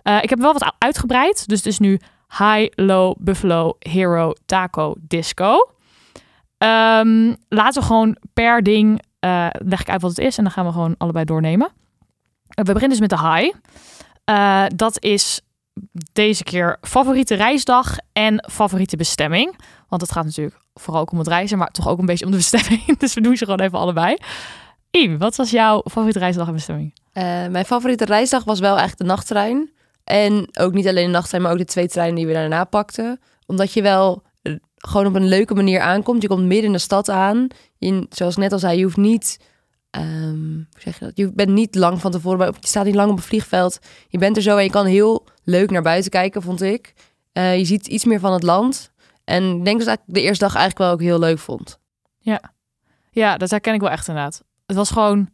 Eh, 0.02 0.22
ik 0.22 0.30
heb 0.30 0.38
wel 0.38 0.52
wat 0.52 0.74
uitgebreid. 0.78 1.48
Dus 1.48 1.58
het 1.58 1.66
is 1.66 1.78
nu 1.78 2.00
High, 2.28 2.72
Low, 2.74 3.16
Buffalo, 3.18 3.76
Hero, 3.78 4.32
Taco, 4.46 4.94
Disco. 5.00 5.70
Ehm, 6.58 7.34
laten 7.48 7.80
we 7.80 7.86
gewoon 7.86 8.16
per 8.32 8.62
ding, 8.62 9.02
leg 9.52 9.80
ik 9.80 9.90
uit 9.90 10.02
wat 10.02 10.10
het 10.10 10.26
is. 10.26 10.38
En 10.38 10.44
dan 10.44 10.52
gaan 10.52 10.66
we 10.66 10.72
gewoon 10.72 10.94
allebei 10.98 11.24
doornemen. 11.24 11.68
We 12.48 12.62
beginnen 12.62 12.88
dus 12.98 13.08
met 13.08 13.10
de 13.10 13.28
High. 13.28 13.54
Eh, 14.24 14.64
dat 14.74 15.02
is 15.02 15.40
deze 16.12 16.44
keer 16.44 16.76
favoriete 16.80 17.34
reisdag 17.34 17.96
en 18.12 18.48
favoriete 18.50 18.96
bestemming. 18.96 19.56
Want 19.88 20.02
het 20.02 20.12
gaat 20.12 20.24
natuurlijk 20.24 20.56
vooral 20.74 21.02
ook 21.02 21.12
om 21.12 21.18
het 21.18 21.26
reizen, 21.26 21.58
maar 21.58 21.70
toch 21.70 21.88
ook 21.88 21.98
een 21.98 22.06
beetje 22.06 22.24
om 22.24 22.30
de 22.30 22.36
bestemming. 22.50 22.98
Dus 22.98 23.14
we 23.14 23.20
doen 23.20 23.36
ze 23.36 23.44
gewoon 23.44 23.60
even 23.60 23.78
allebei. 23.78 24.16
Iem, 24.90 25.18
wat 25.18 25.36
was 25.36 25.50
jouw 25.50 25.82
favoriete 25.84 26.18
reisdag 26.18 26.46
en 26.46 26.52
bestemming? 26.52 26.94
Eh, 27.12 27.46
mijn 27.46 27.64
favoriete 27.64 28.04
reisdag 28.04 28.44
was 28.44 28.60
wel 28.60 28.76
eigenlijk 28.76 28.98
de 28.98 29.14
nachttrein. 29.14 29.70
En 30.04 30.48
ook 30.58 30.72
niet 30.72 30.88
alleen 30.88 31.06
de 31.06 31.12
nachttrein, 31.12 31.42
maar 31.42 31.52
ook 31.52 31.58
de 31.58 31.64
twee 31.64 31.88
treinen 31.88 32.16
die 32.16 32.26
we 32.26 32.32
daarna 32.32 32.64
pakten. 32.64 33.20
Omdat 33.46 33.72
je 33.72 33.82
wel 33.82 34.22
eh, 34.42 34.54
gewoon 34.76 35.06
op 35.06 35.14
een 35.14 35.28
leuke 35.28 35.54
manier 35.54 35.80
aankomt. 35.80 36.22
Je 36.22 36.28
komt 36.28 36.46
midden 36.46 36.66
in 36.66 36.72
de 36.72 36.78
stad 36.78 37.08
aan. 37.08 37.48
Je, 37.78 38.06
zoals 38.10 38.36
net 38.36 38.52
al 38.52 38.58
zei, 38.58 38.78
je 38.78 38.84
hoeft 38.84 38.96
niet... 38.96 39.38
ehm, 39.92 40.56
je 41.14 41.32
bent 41.34 41.50
niet 41.50 41.74
lang 41.74 42.00
van 42.00 42.10
tevoren, 42.10 42.38
bij- 42.38 42.46
je 42.60 42.66
staat 42.66 42.84
niet 42.84 42.94
lang 42.94 43.10
op 43.10 43.16
een 43.16 43.22
vliegveld. 43.22 43.78
Je 44.08 44.18
bent 44.18 44.36
er 44.36 44.42
zo 44.42 44.56
en 44.56 44.64
je 44.64 44.70
kan 44.70 44.86
heel 44.86 45.26
leuk 45.44 45.70
naar 45.70 45.82
buiten 45.82 46.10
kijken, 46.10 46.42
vond 46.42 46.62
ik. 46.62 46.94
Eh, 47.32 47.58
je 47.58 47.64
ziet 47.64 47.86
iets 47.86 48.04
meer 48.04 48.20
van 48.20 48.32
het 48.32 48.42
land. 48.42 48.90
En 49.24 49.56
ik 49.56 49.64
denk 49.64 49.84
dat 49.84 49.98
ik 49.98 50.04
de 50.06 50.20
eerste 50.22 50.44
dag 50.44 50.54
eigenlijk 50.54 50.78
wel 50.84 50.90
ook 50.92 51.00
heel 51.00 51.18
leuk 51.18 51.38
vond. 51.38 51.78
Ja, 53.10 53.36
dat 53.36 53.50
herken 53.50 53.74
ik 53.74 53.80
wel 53.80 53.90
echt 53.90 54.08
inderdaad. 54.08 54.42
Het 54.66 54.76
was 54.76 54.90
gewoon, 54.90 55.28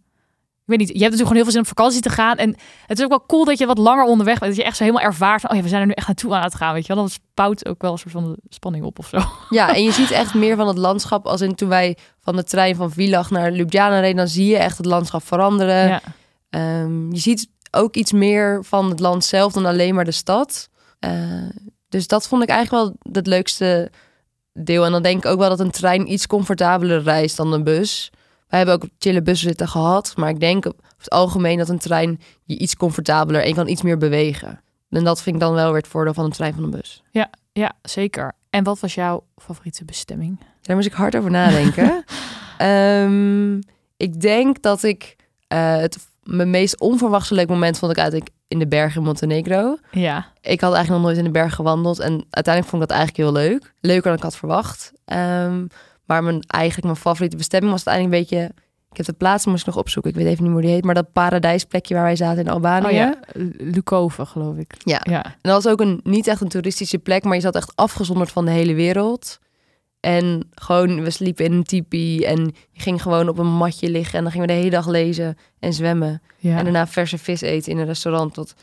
weet 0.69 0.79
niet, 0.79 0.89
je 0.89 1.05
hebt 1.05 1.11
natuurlijk 1.11 1.29
gewoon 1.29 1.35
heel 1.37 1.43
veel 1.43 1.53
zin 1.53 1.61
om 1.61 1.69
op 1.69 1.77
vakantie 1.77 2.01
te 2.01 2.11
gaan. 2.11 2.37
En 2.37 2.57
het 2.87 2.99
is 2.99 3.05
ook 3.05 3.11
wel 3.11 3.27
cool 3.27 3.45
dat 3.45 3.59
je 3.59 3.67
wat 3.67 3.79
langer 3.79 4.05
onderweg 4.05 4.39
bent. 4.39 4.51
Dat 4.51 4.61
je 4.61 4.67
echt 4.67 4.77
zo 4.77 4.85
helemaal 4.85 5.07
ervaart 5.07 5.41
van, 5.41 5.51
oh 5.51 5.57
ja, 5.57 5.63
we 5.63 5.69
zijn 5.69 5.81
er 5.81 5.87
nu 5.87 5.93
echt 5.93 6.07
naartoe 6.07 6.35
aan 6.35 6.43
het 6.43 6.55
gaan, 6.55 6.75
weet 6.75 6.87
je 6.87 6.95
wel. 6.95 7.03
Dat 7.03 7.21
bouwt 7.35 7.69
ook 7.69 7.83
wel 7.83 7.93
een 7.93 7.99
soort 7.99 8.13
van 8.13 8.37
spanning 8.49 8.85
op 8.85 8.99
of 8.99 9.07
zo. 9.07 9.19
Ja, 9.51 9.75
en 9.75 9.83
je 9.83 9.93
ziet 10.01 10.11
echt 10.11 10.35
meer 10.35 10.57
van 10.57 10.69
het 10.69 10.79
landschap. 10.79 11.27
Als 11.27 11.41
in 11.41 11.55
toen 11.55 11.69
wij 11.69 11.97
van 12.19 12.37
de 12.37 12.45
trein 12.45 12.77
van 12.77 12.91
Villach 12.91 13.31
naar 13.31 13.53
Ljubljana 13.53 14.01
reden, 14.01 14.17
dan 14.17 14.29
zie 14.29 14.47
je 14.47 14.57
echt 14.57 14.77
het 14.77 14.87
landschap 14.87 15.27
veranderen. 15.27 15.89
Ja. 15.89 16.01
Ehm, 16.51 17.13
je 17.13 17.21
ziet 17.21 17.49
ook 17.71 17.95
iets 17.95 18.13
meer 18.13 18.65
van 18.65 18.91
het 18.91 19.01
land 19.01 19.25
zelf 19.25 19.53
dan 19.53 19.67
alleen 19.67 19.95
maar 19.95 20.05
de 20.05 20.11
stad. 20.11 20.69
Eh, 20.99 21.13
dus 21.89 22.07
dat 22.07 22.29
vond 22.29 22.43
ik 22.43 22.49
eigenlijk 22.49 22.85
wel 22.85 23.13
het 23.13 23.27
leukste 23.27 23.91
deel. 24.53 24.85
En 24.85 24.93
dan 24.93 25.03
denk 25.03 25.25
ik 25.25 25.31
ook 25.31 25.39
wel 25.39 25.49
dat 25.49 25.61
een 25.61 25.71
trein 25.71 26.13
iets 26.13 26.27
comfortabeler 26.27 27.03
reist 27.03 27.37
dan 27.37 27.53
een 27.53 27.65
bus. 27.65 28.11
Wij 28.49 28.59
hebben 28.59 28.75
ook 28.75 28.89
chille 28.99 29.35
zitten 29.35 29.69
gehad. 29.69 30.13
Maar 30.17 30.29
ik 30.29 30.41
denk 30.41 30.65
op 30.67 30.81
het 30.99 31.11
algemeen 31.11 31.59
dat 31.59 31.69
een 31.69 31.79
trein 31.79 32.21
je 32.45 32.59
iets 32.59 32.77
comfortabeler 32.77 33.43
en 33.43 33.49
je 33.49 33.55
kan 33.55 33.69
iets 33.69 33.83
meer 33.83 33.99
bewegen. 33.99 34.61
En 34.91 35.05
dat 35.05 35.23
vind 35.23 35.37
ik 35.37 35.41
dan 35.43 35.55
wel 35.55 35.67
weer 35.67 35.81
het 35.81 35.89
voordeel 35.89 36.15
van 36.15 36.25
een 36.25 36.31
trein 36.31 36.55
van 36.55 36.63
een 36.63 36.71
bus. 36.71 37.03
ja, 37.53 37.73
zeker. 37.83 38.33
En 38.51 38.65
wat 38.65 38.81
was 38.81 38.95
jouw 38.95 39.25
favoriete 39.37 39.85
bestemming? 39.85 40.41
Daar 40.63 40.77
moest 40.77 40.89
ik 40.89 40.95
hard 40.95 41.17
over 41.17 41.31
nadenken. 41.31 42.05
Ehm, 42.59 43.57
ik 43.97 44.21
denk 44.21 44.63
dat 44.63 44.83
ik 44.83 45.17
eh, 45.49 45.77
het 45.77 45.99
mijn 46.23 46.51
meest 46.51 46.81
onverwachte 46.81 47.35
leuk 47.35 47.49
moment 47.49 47.79
vond 47.79 47.93
ik 47.93 47.99
eigenlijk 47.99 48.31
in 48.49 48.59
de 48.59 48.67
bergen 48.69 49.01
in 49.01 49.07
Montenegro. 49.07 49.77
Ja, 49.91 50.33
Ik 50.41 50.61
had 50.61 50.75
eigenlijk 50.75 50.89
nog 50.89 51.01
nooit 51.01 51.17
in 51.17 51.25
de 51.25 51.31
berg 51.31 51.55
gewandeld 51.55 51.99
en 51.99 52.27
uiteindelijk 52.31 52.67
vond 52.67 52.83
ik 52.83 52.89
dat 52.89 52.99
eigenlijk 52.99 53.17
heel 53.17 53.43
leuk. 53.43 53.75
Leuker 53.81 54.03
dan 54.05 54.17
ik 54.17 54.23
had 54.23 54.37
verwacht. 54.37 54.93
Ehm, 55.05 55.67
maar 56.09 56.23
mijn, 56.23 56.43
eigenlijk 56.47 56.85
mijn 56.85 57.01
favoriete 57.01 57.37
bestemming 57.37 57.73
was 57.73 57.87
uiteindelijk 57.87 58.31
een 58.31 58.39
beetje... 58.39 58.67
Ik 58.91 58.97
heb 58.97 59.07
de 59.07 59.13
plaats 59.13 59.47
moest 59.47 59.61
ik 59.61 59.67
nog 59.67 59.77
opzoeken. 59.77 60.11
Ik 60.11 60.17
weet 60.17 60.27
even 60.27 60.45
niet 60.45 60.53
hoe 60.53 60.61
die 60.61 60.71
heet. 60.71 60.85
Maar 60.85 60.95
dat 60.95 61.13
paradijsplekje 61.13 61.95
waar 61.95 62.03
wij 62.03 62.17
zaten 62.17 62.45
in 62.45 62.51
Albanië. 62.51 62.87
oh 62.87 62.93
ja, 62.93 63.19
Lukove 63.57 64.27
geloof 64.27 64.57
ik. 64.57 64.75
Ja. 64.79 65.01
ja. 65.03 65.25
En 65.25 65.33
dat 65.43 65.63
was 65.63 65.73
ook 65.73 65.81
een, 65.81 66.01
niet 66.03 66.27
echt 66.27 66.41
een 66.41 66.49
toeristische 66.49 66.99
plek, 66.99 67.25
maar 67.25 67.35
je 67.35 67.41
zat 67.41 67.55
echt 67.55 67.73
afgezonderd 67.75 68.31
van 68.31 68.45
de 68.45 68.51
hele 68.51 68.75
wereld. 68.75 69.39
En 70.01 70.49
gewoon, 70.55 71.03
we 71.03 71.11
sliepen 71.11 71.45
in 71.45 71.53
een 71.53 71.65
tipi 71.65 72.25
en 72.25 72.55
je 72.71 72.81
ging 72.81 73.03
gewoon 73.03 73.29
op 73.29 73.39
een 73.39 73.53
matje 73.53 73.91
liggen. 73.91 74.17
En 74.17 74.23
dan 74.23 74.33
gingen 74.33 74.47
we 74.47 74.53
de 74.53 74.59
hele 74.59 74.71
dag 74.71 74.87
lezen 74.87 75.37
en 75.59 75.73
zwemmen. 75.73 76.23
Ja. 76.37 76.57
En 76.57 76.65
daarna 76.65 76.87
verse 76.87 77.19
vis 77.19 77.41
eten 77.41 77.73
in 77.73 77.79
een 77.79 77.87
restaurant. 77.87 78.35
Dat 78.35 78.55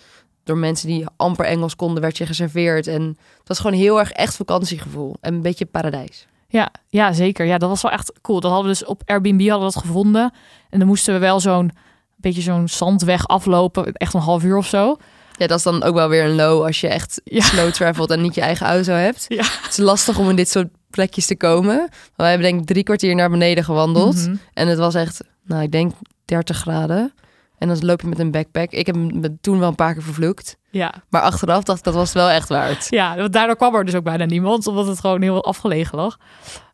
door 0.43 0.57
mensen 0.57 0.87
die 0.87 1.05
amper 1.15 1.45
Engels 1.45 1.75
konden, 1.75 2.01
werd 2.01 2.17
je 2.17 2.25
geserveerd. 2.25 2.87
En 2.87 3.17
het 3.37 3.47
was 3.47 3.59
gewoon 3.59 3.77
heel 3.77 3.99
erg 3.99 4.11
echt 4.11 4.35
vakantiegevoel. 4.35 5.15
En 5.21 5.33
een 5.33 5.41
beetje 5.41 5.65
paradijs. 5.65 6.27
Ja, 6.55 6.71
ja, 6.89 7.13
zeker. 7.13 7.45
Ja, 7.45 7.57
dat 7.57 7.69
was 7.69 7.81
wel 7.81 7.91
echt 7.91 8.11
cool. 8.21 8.39
Dat 8.39 8.51
hadden 8.51 8.71
we 8.71 8.77
dus 8.79 8.87
op 8.87 9.01
Airbnb 9.05 9.47
hadden 9.49 9.67
we 9.67 9.73
dat 9.73 9.83
gevonden. 9.83 10.33
En 10.69 10.79
dan 10.79 10.87
moesten 10.87 11.13
we 11.13 11.19
wel 11.19 11.39
zo'n 11.39 11.71
beetje 12.15 12.41
zo'n 12.41 12.67
zandweg 12.67 13.27
aflopen. 13.27 13.93
Echt 13.93 14.13
een 14.13 14.19
half 14.19 14.43
uur 14.43 14.57
of 14.57 14.65
zo. 14.67 14.97
Ja, 15.37 15.47
dat 15.47 15.57
is 15.57 15.63
dan 15.63 15.83
ook 15.83 15.95
wel 15.95 16.09
weer 16.09 16.23
een 16.25 16.35
low 16.35 16.63
als 16.63 16.81
je 16.81 16.87
echt 16.87 17.21
Ja. 17.23 17.41
slow 17.41 17.71
travelt 17.71 18.11
en 18.11 18.21
niet 18.21 18.35
je 18.35 18.41
eigen 18.41 18.67
auto 18.67 18.93
hebt. 18.93 19.25
Ja. 19.27 19.43
Het 19.43 19.69
is 19.71 19.77
lastig 19.77 20.17
om 20.17 20.29
in 20.29 20.35
dit 20.35 20.49
soort 20.49 20.67
plekjes 20.89 21.25
te 21.25 21.35
komen. 21.37 21.75
Maar 21.77 21.89
wij 22.15 22.29
hebben 22.29 22.47
denk 22.47 22.61
ik 22.61 22.67
drie 22.67 22.83
kwartier 22.83 23.15
naar 23.15 23.29
beneden 23.29 23.63
gewandeld. 23.63 24.15
Mhm. 24.15 24.35
En 24.53 24.67
het 24.67 24.77
was 24.77 24.93
echt, 24.95 25.21
nou 25.43 25.61
ik 25.63 25.71
denk 25.71 25.93
30 26.25 26.57
graden. 26.57 27.13
En 27.57 27.67
dan 27.67 27.85
loop 27.85 28.01
je 28.01 28.07
met 28.07 28.19
een 28.19 28.31
backpack. 28.31 28.71
Ik 28.71 28.85
heb 28.85 28.95
me 28.95 29.37
toen 29.41 29.59
wel 29.59 29.69
een 29.69 29.75
paar 29.75 29.93
keer 29.93 30.03
vervloekt. 30.03 30.57
Ja. 30.69 30.93
Maar 31.09 31.21
achteraf 31.21 31.63
dacht 31.63 31.77
ik, 31.77 31.83
dat 31.83 31.93
was 31.93 32.13
wel 32.13 32.29
echt 32.29 32.49
waard. 32.49 32.87
ja, 32.89 33.15
want 33.15 33.33
daardoor 33.33 33.55
kwam 33.55 33.75
er 33.75 33.85
dus 33.85 33.95
ook 33.95 34.03
bijna 34.03 34.25
niemand. 34.25 34.67
Omdat 34.67 34.87
het 34.87 34.99
gewoon 34.99 35.21
heel 35.21 35.43
afgelegen 35.43 35.97
lag. 35.97 36.17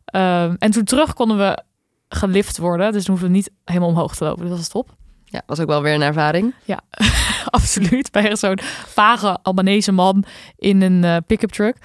Ehm, 0.04 0.54
en 0.58 0.70
toen 0.70 0.84
terug 0.84 1.14
konden 1.14 1.36
we 1.36 1.62
gelift 2.08 2.58
worden. 2.58 2.92
Dus 2.92 3.04
toen 3.04 3.14
hoefden 3.14 3.32
we 3.32 3.36
niet 3.36 3.50
helemaal 3.64 3.88
omhoog 3.88 4.16
te 4.16 4.24
lopen. 4.24 4.40
Dus 4.40 4.48
dat 4.48 4.58
was 4.58 4.68
top. 4.68 4.94
Ja, 5.24 5.42
was 5.46 5.60
ook 5.60 5.66
wel 5.66 5.82
weer 5.82 5.94
een 5.94 6.02
ervaring. 6.02 6.54
Absoluut. 7.50 8.10
Bij 8.10 8.36
zo'n 8.36 8.58
vage 8.86 9.38
Albanese 9.42 9.92
man 9.92 10.24
in 10.56 10.82
een 10.82 11.04
eh, 11.04 11.16
pick-up 11.26 11.50
truck. 11.50 11.76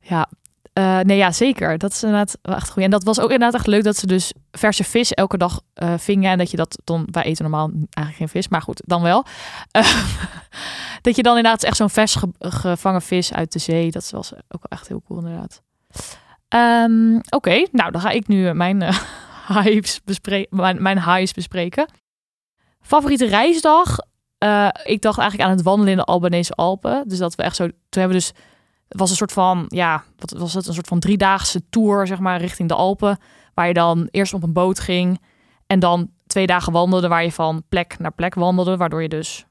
Ja, 0.00 0.28
eh, 0.76 0.98
nee, 1.00 1.16
ja, 1.16 1.32
zeker. 1.32 1.78
Dat 1.78 1.92
is 1.92 2.02
inderdaad 2.02 2.38
echt 2.42 2.70
goed. 2.70 2.82
En 2.82 2.90
dat 2.90 3.04
was 3.04 3.18
ook 3.20 3.30
inderdaad 3.30 3.54
echt 3.54 3.66
leuk 3.66 3.84
dat 3.84 3.96
ze 3.96 4.06
dus 4.06 4.32
verse 4.50 4.84
vis 4.84 5.12
elke 5.12 5.36
dag 5.36 5.60
eh, 5.74 5.94
vingen. 5.96 6.30
En 6.30 6.38
dat 6.38 6.50
je 6.50 6.56
dat 6.56 6.78
dan, 6.84 7.08
wij 7.10 7.22
eten 7.22 7.42
normaal 7.42 7.70
eigenlijk 7.90 8.16
geen 8.16 8.28
vis, 8.42 8.48
maar 8.48 8.62
goed, 8.62 8.82
dan 8.84 9.02
wel. 9.02 9.24
Eh, 9.70 10.04
dat 11.02 11.16
je 11.16 11.22
dan 11.22 11.36
inderdaad 11.36 11.62
echt 11.62 11.76
zo'n 11.76 11.90
vers 11.90 12.14
ge- 12.14 12.32
gevangen 12.38 13.02
vis 13.02 13.32
uit 13.32 13.52
de 13.52 13.58
zee. 13.58 13.90
Dat 13.90 14.10
was 14.10 14.32
ook 14.48 14.64
echt 14.68 14.88
heel 14.88 15.02
cool 15.06 15.18
inderdaad. 15.20 15.62
Ehm, 16.48 17.16
Oké, 17.28 17.66
nou 17.72 17.90
dan 17.90 18.00
ga 18.00 18.10
ik 18.10 18.28
nu 18.28 18.52
mijn 18.52 18.82
eh, 18.82 18.98
highs 19.62 20.00
bespreken. 20.04 20.56
Mijn, 20.56 20.82
mijn 20.82 21.28
bespreken. 21.34 21.86
Favoriete 22.80 23.26
reisdag? 23.26 23.96
Ik 24.84 25.00
dacht 25.02 25.18
eigenlijk 25.18 25.50
aan 25.50 25.56
het 25.56 25.62
wandelen 25.64 25.90
in 25.92 25.98
de 25.98 26.04
Albanese 26.04 26.52
Alpen. 26.52 27.08
Dus 27.08 27.18
dat 27.18 27.34
we 27.34 27.42
echt 27.42 27.56
zo. 27.56 27.64
Toen 27.66 27.74
hebben 28.02 28.16
we 28.18 28.22
dus. 28.22 28.32
Het 28.88 28.98
was 28.98 29.10
een 29.10 29.16
soort 29.16 29.32
van. 29.32 29.64
Ja, 29.68 30.04
wat 30.16 30.30
was 30.30 30.54
het? 30.54 30.66
Een 30.66 30.74
soort 30.74 30.86
van 30.88 30.98
driedaagse 31.00 31.68
tour, 31.70 32.06
zeg 32.06 32.18
maar, 32.18 32.40
richting 32.40 32.68
de 32.68 32.74
Alpen. 32.74 33.18
Waar 33.54 33.66
je 33.68 33.74
dan 33.74 34.08
eerst 34.10 34.34
op 34.34 34.42
een 34.42 34.52
boot 34.52 34.80
ging. 34.80 35.20
En 35.66 35.78
dan 35.80 36.10
twee 36.26 36.46
dagen 36.46 36.72
wandelde. 36.72 37.08
Waar 37.08 37.24
je 37.24 37.32
van 37.32 37.62
plek 37.68 37.98
naar 37.98 38.12
plek 38.12 38.34
wandelde. 38.34 38.76
Waardoor 38.76 39.02
je 39.02 39.08
dus. 39.08 39.46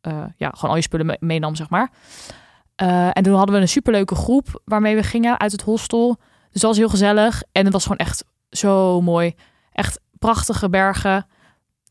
eh, 0.00 0.24
ja, 0.36 0.48
gewoon 0.54 0.70
al 0.70 0.76
je 0.76 0.82
spullen 0.82 1.06
me- 1.06 1.16
meenam, 1.20 1.54
zeg 1.54 1.70
maar. 1.70 1.90
Eh, 2.74 3.06
en 3.12 3.22
toen 3.22 3.34
hadden 3.34 3.54
we 3.54 3.60
een 3.60 3.68
superleuke 3.68 4.14
groep 4.14 4.62
waarmee 4.64 4.94
we 4.96 5.02
gingen 5.02 5.40
uit 5.40 5.52
het 5.52 5.62
hostel. 5.62 6.16
Dus 6.50 6.60
dat 6.60 6.70
was 6.70 6.76
heel 6.76 6.88
gezellig. 6.88 7.42
En 7.52 7.64
het 7.64 7.72
was 7.72 7.82
gewoon 7.82 7.98
echt 7.98 8.24
zo 8.50 9.00
mooi. 9.00 9.34
Echt 9.72 10.00
prachtige 10.18 10.68
bergen 10.70 11.26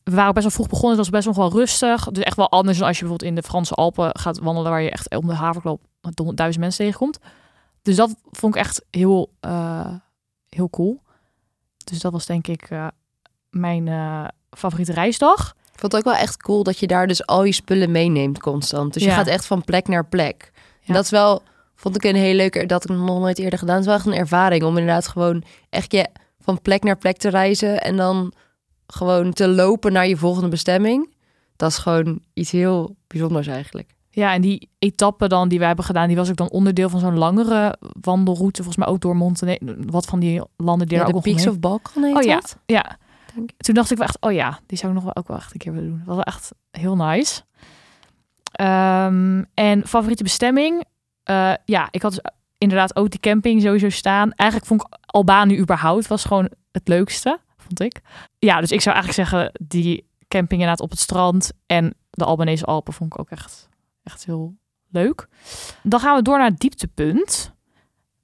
we 0.04 0.14
waren 0.14 0.34
best 0.34 0.46
wel 0.46 0.54
vroeg 0.54 0.68
begonnen. 0.68 0.90
Het 0.90 1.10
was 1.10 1.10
best 1.14 1.26
nog 1.26 1.36
wel 1.36 1.60
rustig. 1.60 2.04
Dus 2.04 2.24
echt 2.24 2.36
wel 2.36 2.50
anders 2.50 2.78
dan 2.78 2.86
als 2.86 2.98
je 2.98 3.02
bijvoorbeeld 3.02 3.30
in 3.30 3.40
de 3.40 3.48
Franse 3.48 3.74
Alpen 3.74 4.18
gaat 4.18 4.38
wandelen, 4.38 4.70
waar 4.70 4.82
je 4.82 4.90
echt 4.90 5.16
om 5.16 5.26
de 5.26 5.34
haverklap 5.34 5.80
duizend 6.34 6.64
mensen 6.64 6.84
tegenkomt. 6.84 7.18
Dus 7.82 7.96
dat 7.96 8.14
vond 8.30 8.54
ik 8.54 8.60
echt 8.60 8.84
heel, 8.90 9.30
eh, 9.40 9.94
heel 10.48 10.70
cool. 10.70 11.00
Dus 11.84 12.00
dat 12.00 12.12
was 12.12 12.26
denk 12.26 12.46
ik 12.46 12.70
eh, 12.70 12.86
mijn 13.50 13.88
eh, 13.88 14.24
favoriete 14.50 14.92
reisdag. 14.92 15.54
Ik 15.72 15.80
vond 15.80 15.92
het 15.92 16.06
ook 16.06 16.12
wel 16.12 16.22
echt 16.22 16.36
cool 16.36 16.62
dat 16.62 16.78
je 16.78 16.86
daar 16.86 17.06
dus 17.06 17.26
al 17.26 17.44
je 17.44 17.52
spullen 17.52 17.90
meeneemt 17.90 18.40
constant. 18.40 18.92
Dus 18.92 19.04
je 19.04 19.10
gaat 19.10 19.26
echt 19.26 19.46
van 19.46 19.64
plek 19.64 19.88
naar 19.88 20.06
plek. 20.06 20.52
En 20.84 20.94
dat 20.94 21.04
is 21.04 21.10
wel, 21.10 21.42
vond 21.74 21.96
ik 21.96 22.04
een 22.04 22.14
heel 22.14 22.34
leuke, 22.34 22.66
dat 22.66 22.84
ik 22.84 22.96
nog 22.96 23.18
nooit 23.18 23.38
eerder 23.38 23.58
gedaan. 23.58 23.74
Het 23.74 23.84
is 23.84 23.90
wel 23.90 23.98
echt 23.98 24.06
een 24.06 24.20
ervaring 24.20 24.62
om 24.62 24.76
inderdaad 24.76 25.08
gewoon 25.08 25.44
echt 25.70 25.92
je 25.92 26.08
van 26.38 26.62
plek 26.62 26.82
naar 26.82 26.98
plek 26.98 27.16
te 27.16 27.28
reizen. 27.28 27.80
En 27.80 27.96
dan 27.96 28.32
gewoon 28.94 29.32
te 29.32 29.48
lopen 29.48 29.92
naar 29.92 30.06
je 30.08 30.16
volgende 30.16 30.48
bestemming. 30.48 31.12
Dat 31.56 31.70
is 31.70 31.78
gewoon 31.78 32.20
iets 32.34 32.50
heel 32.50 32.96
bijzonders 33.06 33.46
eigenlijk. 33.46 33.94
Ja, 34.10 34.32
en 34.32 34.40
die 34.40 34.70
etappe 34.78 35.28
dan 35.28 35.48
die 35.48 35.58
we 35.58 35.64
hebben 35.64 35.84
gedaan, 35.84 36.06
die 36.08 36.16
was 36.16 36.30
ook 36.30 36.36
dan 36.36 36.50
onderdeel 36.50 36.88
van 36.88 37.00
zo'n 37.00 37.18
langere 37.18 37.78
wandelroute. 38.00 38.62
Volgens 38.62 38.84
mij 38.84 38.94
ook 38.94 39.00
door 39.00 39.16
Montenegro. 39.16 39.74
Wat 39.78 40.04
van 40.06 40.20
die 40.20 40.42
landen 40.56 40.86
die 40.88 40.96
Ja, 40.96 41.02
er 41.04 41.10
de 41.10 41.16
ook 41.16 41.24
nog 41.24 41.34
Peaks 41.34 41.46
of 41.48 41.60
Balkan 41.60 42.02
heet 42.02 42.16
Oh 42.16 42.22
ja, 42.22 42.34
dat? 42.34 42.58
ja. 42.66 42.98
Toen 43.56 43.74
dacht 43.74 43.90
ik 43.90 43.98
wel 43.98 44.06
echt, 44.06 44.20
oh 44.20 44.32
ja, 44.32 44.58
die 44.66 44.78
zou 44.78 44.88
ik 44.92 44.94
nog 45.02 45.04
wel 45.04 45.16
ook 45.16 45.28
wel 45.28 45.36
echt 45.36 45.52
een 45.52 45.58
keer 45.58 45.72
willen 45.72 45.88
doen. 45.88 46.02
Dat 46.06 46.16
was 46.16 46.24
echt 46.24 46.50
heel 46.70 46.96
nice. 46.96 47.42
Ehm, 48.52 49.42
en 49.54 49.86
favoriete 49.86 50.22
bestemming? 50.22 50.84
Eh, 51.22 51.52
ja, 51.64 51.88
ik 51.90 52.02
had 52.02 52.10
dus 52.10 52.32
inderdaad 52.58 52.96
ook 52.96 53.10
die 53.10 53.20
camping 53.20 53.62
sowieso 53.62 53.88
staan. 53.88 54.32
Eigenlijk 54.32 54.68
vond 54.70 54.82
ik 54.82 54.98
Albanië 55.06 55.58
überhaupt 55.58 56.06
was 56.06 56.24
gewoon 56.24 56.50
het 56.72 56.88
leukste, 56.88 57.38
vond 57.76 57.94
ik. 57.94 58.00
Ja, 58.38 58.60
dus 58.60 58.72
ik 58.72 58.80
zou 58.80 58.96
eigenlijk 58.96 59.28
zeggen 59.28 59.52
die 59.66 60.06
camping 60.28 60.60
inderdaad 60.60 60.80
op 60.80 60.90
het 60.90 61.00
strand 61.00 61.52
en 61.66 61.94
de 62.10 62.24
Albanese 62.24 62.64
Alpen 62.64 62.92
vond 62.92 63.12
ik 63.12 63.20
ook 63.20 63.30
echt, 63.30 63.68
echt 64.02 64.24
heel 64.24 64.54
leuk. 64.90 65.28
Dan 65.82 66.00
gaan 66.00 66.16
we 66.16 66.22
door 66.22 66.38
naar 66.38 66.50
het 66.50 66.60
dieptepunt. 66.60 67.52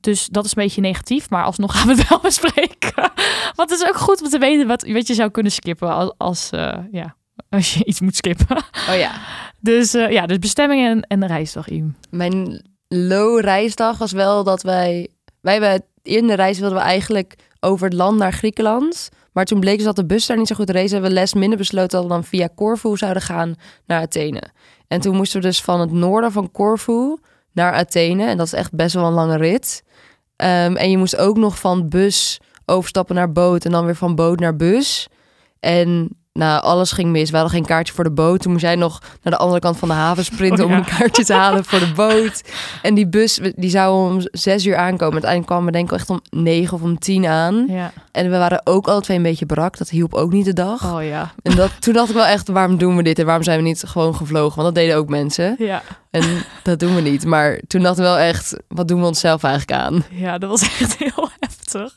Dus 0.00 0.26
dat 0.26 0.44
is 0.44 0.56
een 0.56 0.62
beetje 0.62 0.80
negatief, 0.80 1.30
maar 1.30 1.44
alsnog 1.44 1.72
gaan 1.76 1.86
we 1.86 1.94
het 1.94 2.08
wel 2.08 2.20
bespreken. 2.20 3.12
Want 3.54 3.70
het 3.70 3.80
is 3.80 3.88
ook 3.88 3.96
goed 3.96 4.22
om 4.22 4.28
te 4.28 4.38
weten 4.38 4.66
wat, 4.66 4.86
wat 4.86 5.06
je 5.06 5.14
zou 5.14 5.30
kunnen 5.30 5.52
skippen 5.52 5.94
als, 5.94 6.12
als, 6.16 6.50
eh, 6.50 6.78
ja, 6.90 7.16
als 7.48 7.74
je 7.74 7.84
iets 7.84 8.00
moet 8.00 8.16
skippen. 8.16 8.56
Oh 8.88 8.96
ja. 8.96 9.12
Dus 9.60 9.94
eh, 9.94 10.10
ja, 10.10 10.26
dus 10.26 10.38
bestemming 10.38 10.86
en, 10.86 11.02
en 11.02 11.20
de 11.20 11.26
reisdag, 11.26 11.68
Im. 11.68 11.96
Mijn 12.10 12.62
low 12.88 13.40
reisdag 13.40 13.98
was 13.98 14.12
wel 14.12 14.44
dat 14.44 14.62
wij... 14.62 15.08
Wij 15.40 15.52
hebben 15.52 15.84
in 16.02 16.26
de 16.26 16.34
reis 16.34 16.58
wilden 16.58 16.78
we 16.78 16.84
eigenlijk 16.84 17.36
over 17.60 17.84
het 17.84 17.94
land 17.94 18.18
naar 18.18 18.32
Griekenland. 18.32 19.08
Maar 19.32 19.44
toen 19.44 19.60
bleek 19.60 19.76
dus 19.76 19.84
dat 19.84 19.96
de 19.96 20.06
bus 20.06 20.26
daar 20.26 20.36
niet 20.36 20.46
zo 20.46 20.54
goed 20.54 20.70
reed. 20.70 20.90
Hebben 20.90 21.08
we 21.10 21.16
les 21.16 21.34
minder 21.34 21.58
besloten 21.58 21.90
dat 21.90 22.02
we 22.02 22.08
dan 22.08 22.24
via 22.24 22.48
Corfu 22.54 22.96
zouden 22.96 23.22
gaan 23.22 23.54
naar 23.86 24.00
Athene. 24.00 24.42
En 24.88 25.00
toen 25.00 25.16
moesten 25.16 25.40
we 25.40 25.46
dus 25.46 25.62
van 25.62 25.80
het 25.80 25.92
noorden 25.92 26.32
van 26.32 26.50
Corfu 26.50 27.18
naar 27.52 27.72
Athene. 27.72 28.24
En 28.24 28.36
dat 28.36 28.46
is 28.46 28.52
echt 28.52 28.74
best 28.74 28.94
wel 28.94 29.06
een 29.06 29.12
lange 29.12 29.36
rit. 29.36 29.82
Ehm, 30.36 30.76
en 30.76 30.90
je 30.90 30.98
moest 30.98 31.16
ook 31.16 31.36
nog 31.36 31.58
van 31.58 31.88
bus 31.88 32.40
overstappen 32.64 33.14
naar 33.14 33.32
boot 33.32 33.64
en 33.64 33.70
dan 33.70 33.84
weer 33.84 33.96
van 33.96 34.14
boot 34.14 34.40
naar 34.40 34.56
bus. 34.56 35.08
En 35.60 36.19
nou, 36.32 36.62
alles 36.62 36.92
ging 36.92 37.10
mis. 37.10 37.30
We 37.30 37.36
hadden 37.36 37.54
geen 37.54 37.66
kaartje 37.66 37.94
voor 37.94 38.04
de 38.04 38.10
boot. 38.10 38.40
Toen 38.40 38.52
moest 38.52 38.64
jij 38.64 38.76
nog 38.76 39.00
naar 39.22 39.32
de 39.32 39.38
andere 39.38 39.60
kant 39.60 39.76
van 39.76 39.88
de 39.88 39.94
haven 39.94 40.24
sprinten 40.24 40.64
Oh, 40.64 40.70
ja. 40.70 40.76
om 40.76 40.82
een 40.82 40.96
kaartje 40.98 41.24
te 41.24 41.34
halen 41.34 41.64
voor 41.64 41.78
de 41.78 41.92
boot. 42.02 42.42
En 42.82 42.94
die 42.94 43.06
bus, 43.08 43.40
die 43.54 43.70
zou 43.70 44.10
om 44.10 44.18
zes 44.32 44.66
uur 44.66 44.76
aankomen. 44.76 45.12
Uiteindelijk 45.12 45.46
kwamen 45.46 45.66
we 45.66 45.72
denk 45.72 45.90
ik 45.92 45.98
echt 45.98 46.10
om 46.10 46.20
negen 46.30 46.74
of 46.74 46.82
om 46.82 46.98
tien 46.98 47.26
aan. 47.26 47.64
Ja. 47.68 47.92
En 48.12 48.30
we 48.30 48.38
waren 48.38 48.60
ook 48.64 48.88
alle 48.88 49.00
twee 49.00 49.16
een 49.16 49.22
beetje 49.22 49.46
brak. 49.46 49.78
Dat 49.78 49.88
hielp 49.88 50.14
ook 50.14 50.32
niet 50.32 50.44
de 50.44 50.52
dag. 50.52 50.94
Oh 50.94 51.04
ja. 51.04 51.32
En 51.42 51.56
dat, 51.56 51.70
toen 51.78 51.94
dacht 51.94 52.08
ik 52.08 52.14
wel 52.14 52.24
echt, 52.26 52.48
waarom 52.48 52.78
doen 52.78 52.96
we 52.96 53.02
dit? 53.02 53.18
En 53.18 53.24
waarom 53.26 53.44
zijn 53.44 53.56
we 53.58 53.64
niet 53.64 53.82
gewoon 53.86 54.14
gevlogen? 54.16 54.62
Want 54.62 54.74
dat 54.74 54.84
deden 54.84 54.96
ook 54.96 55.08
mensen. 55.08 55.54
Ja. 55.58 55.82
En 56.10 56.42
dat 56.62 56.78
doen 56.78 56.94
we 56.94 57.00
niet. 57.00 57.24
Maar 57.24 57.60
toen 57.66 57.82
dachten 57.82 58.02
we 58.02 58.08
wel 58.10 58.18
echt, 58.18 58.56
wat 58.68 58.88
doen 58.88 59.00
we 59.00 59.06
onszelf 59.06 59.42
eigenlijk 59.42 59.80
aan? 59.80 60.04
ja, 60.10 60.38
dat 60.38 60.50
was 60.50 60.62
echt 60.80 60.96
heel 60.98 61.28
heftig. 61.40 61.96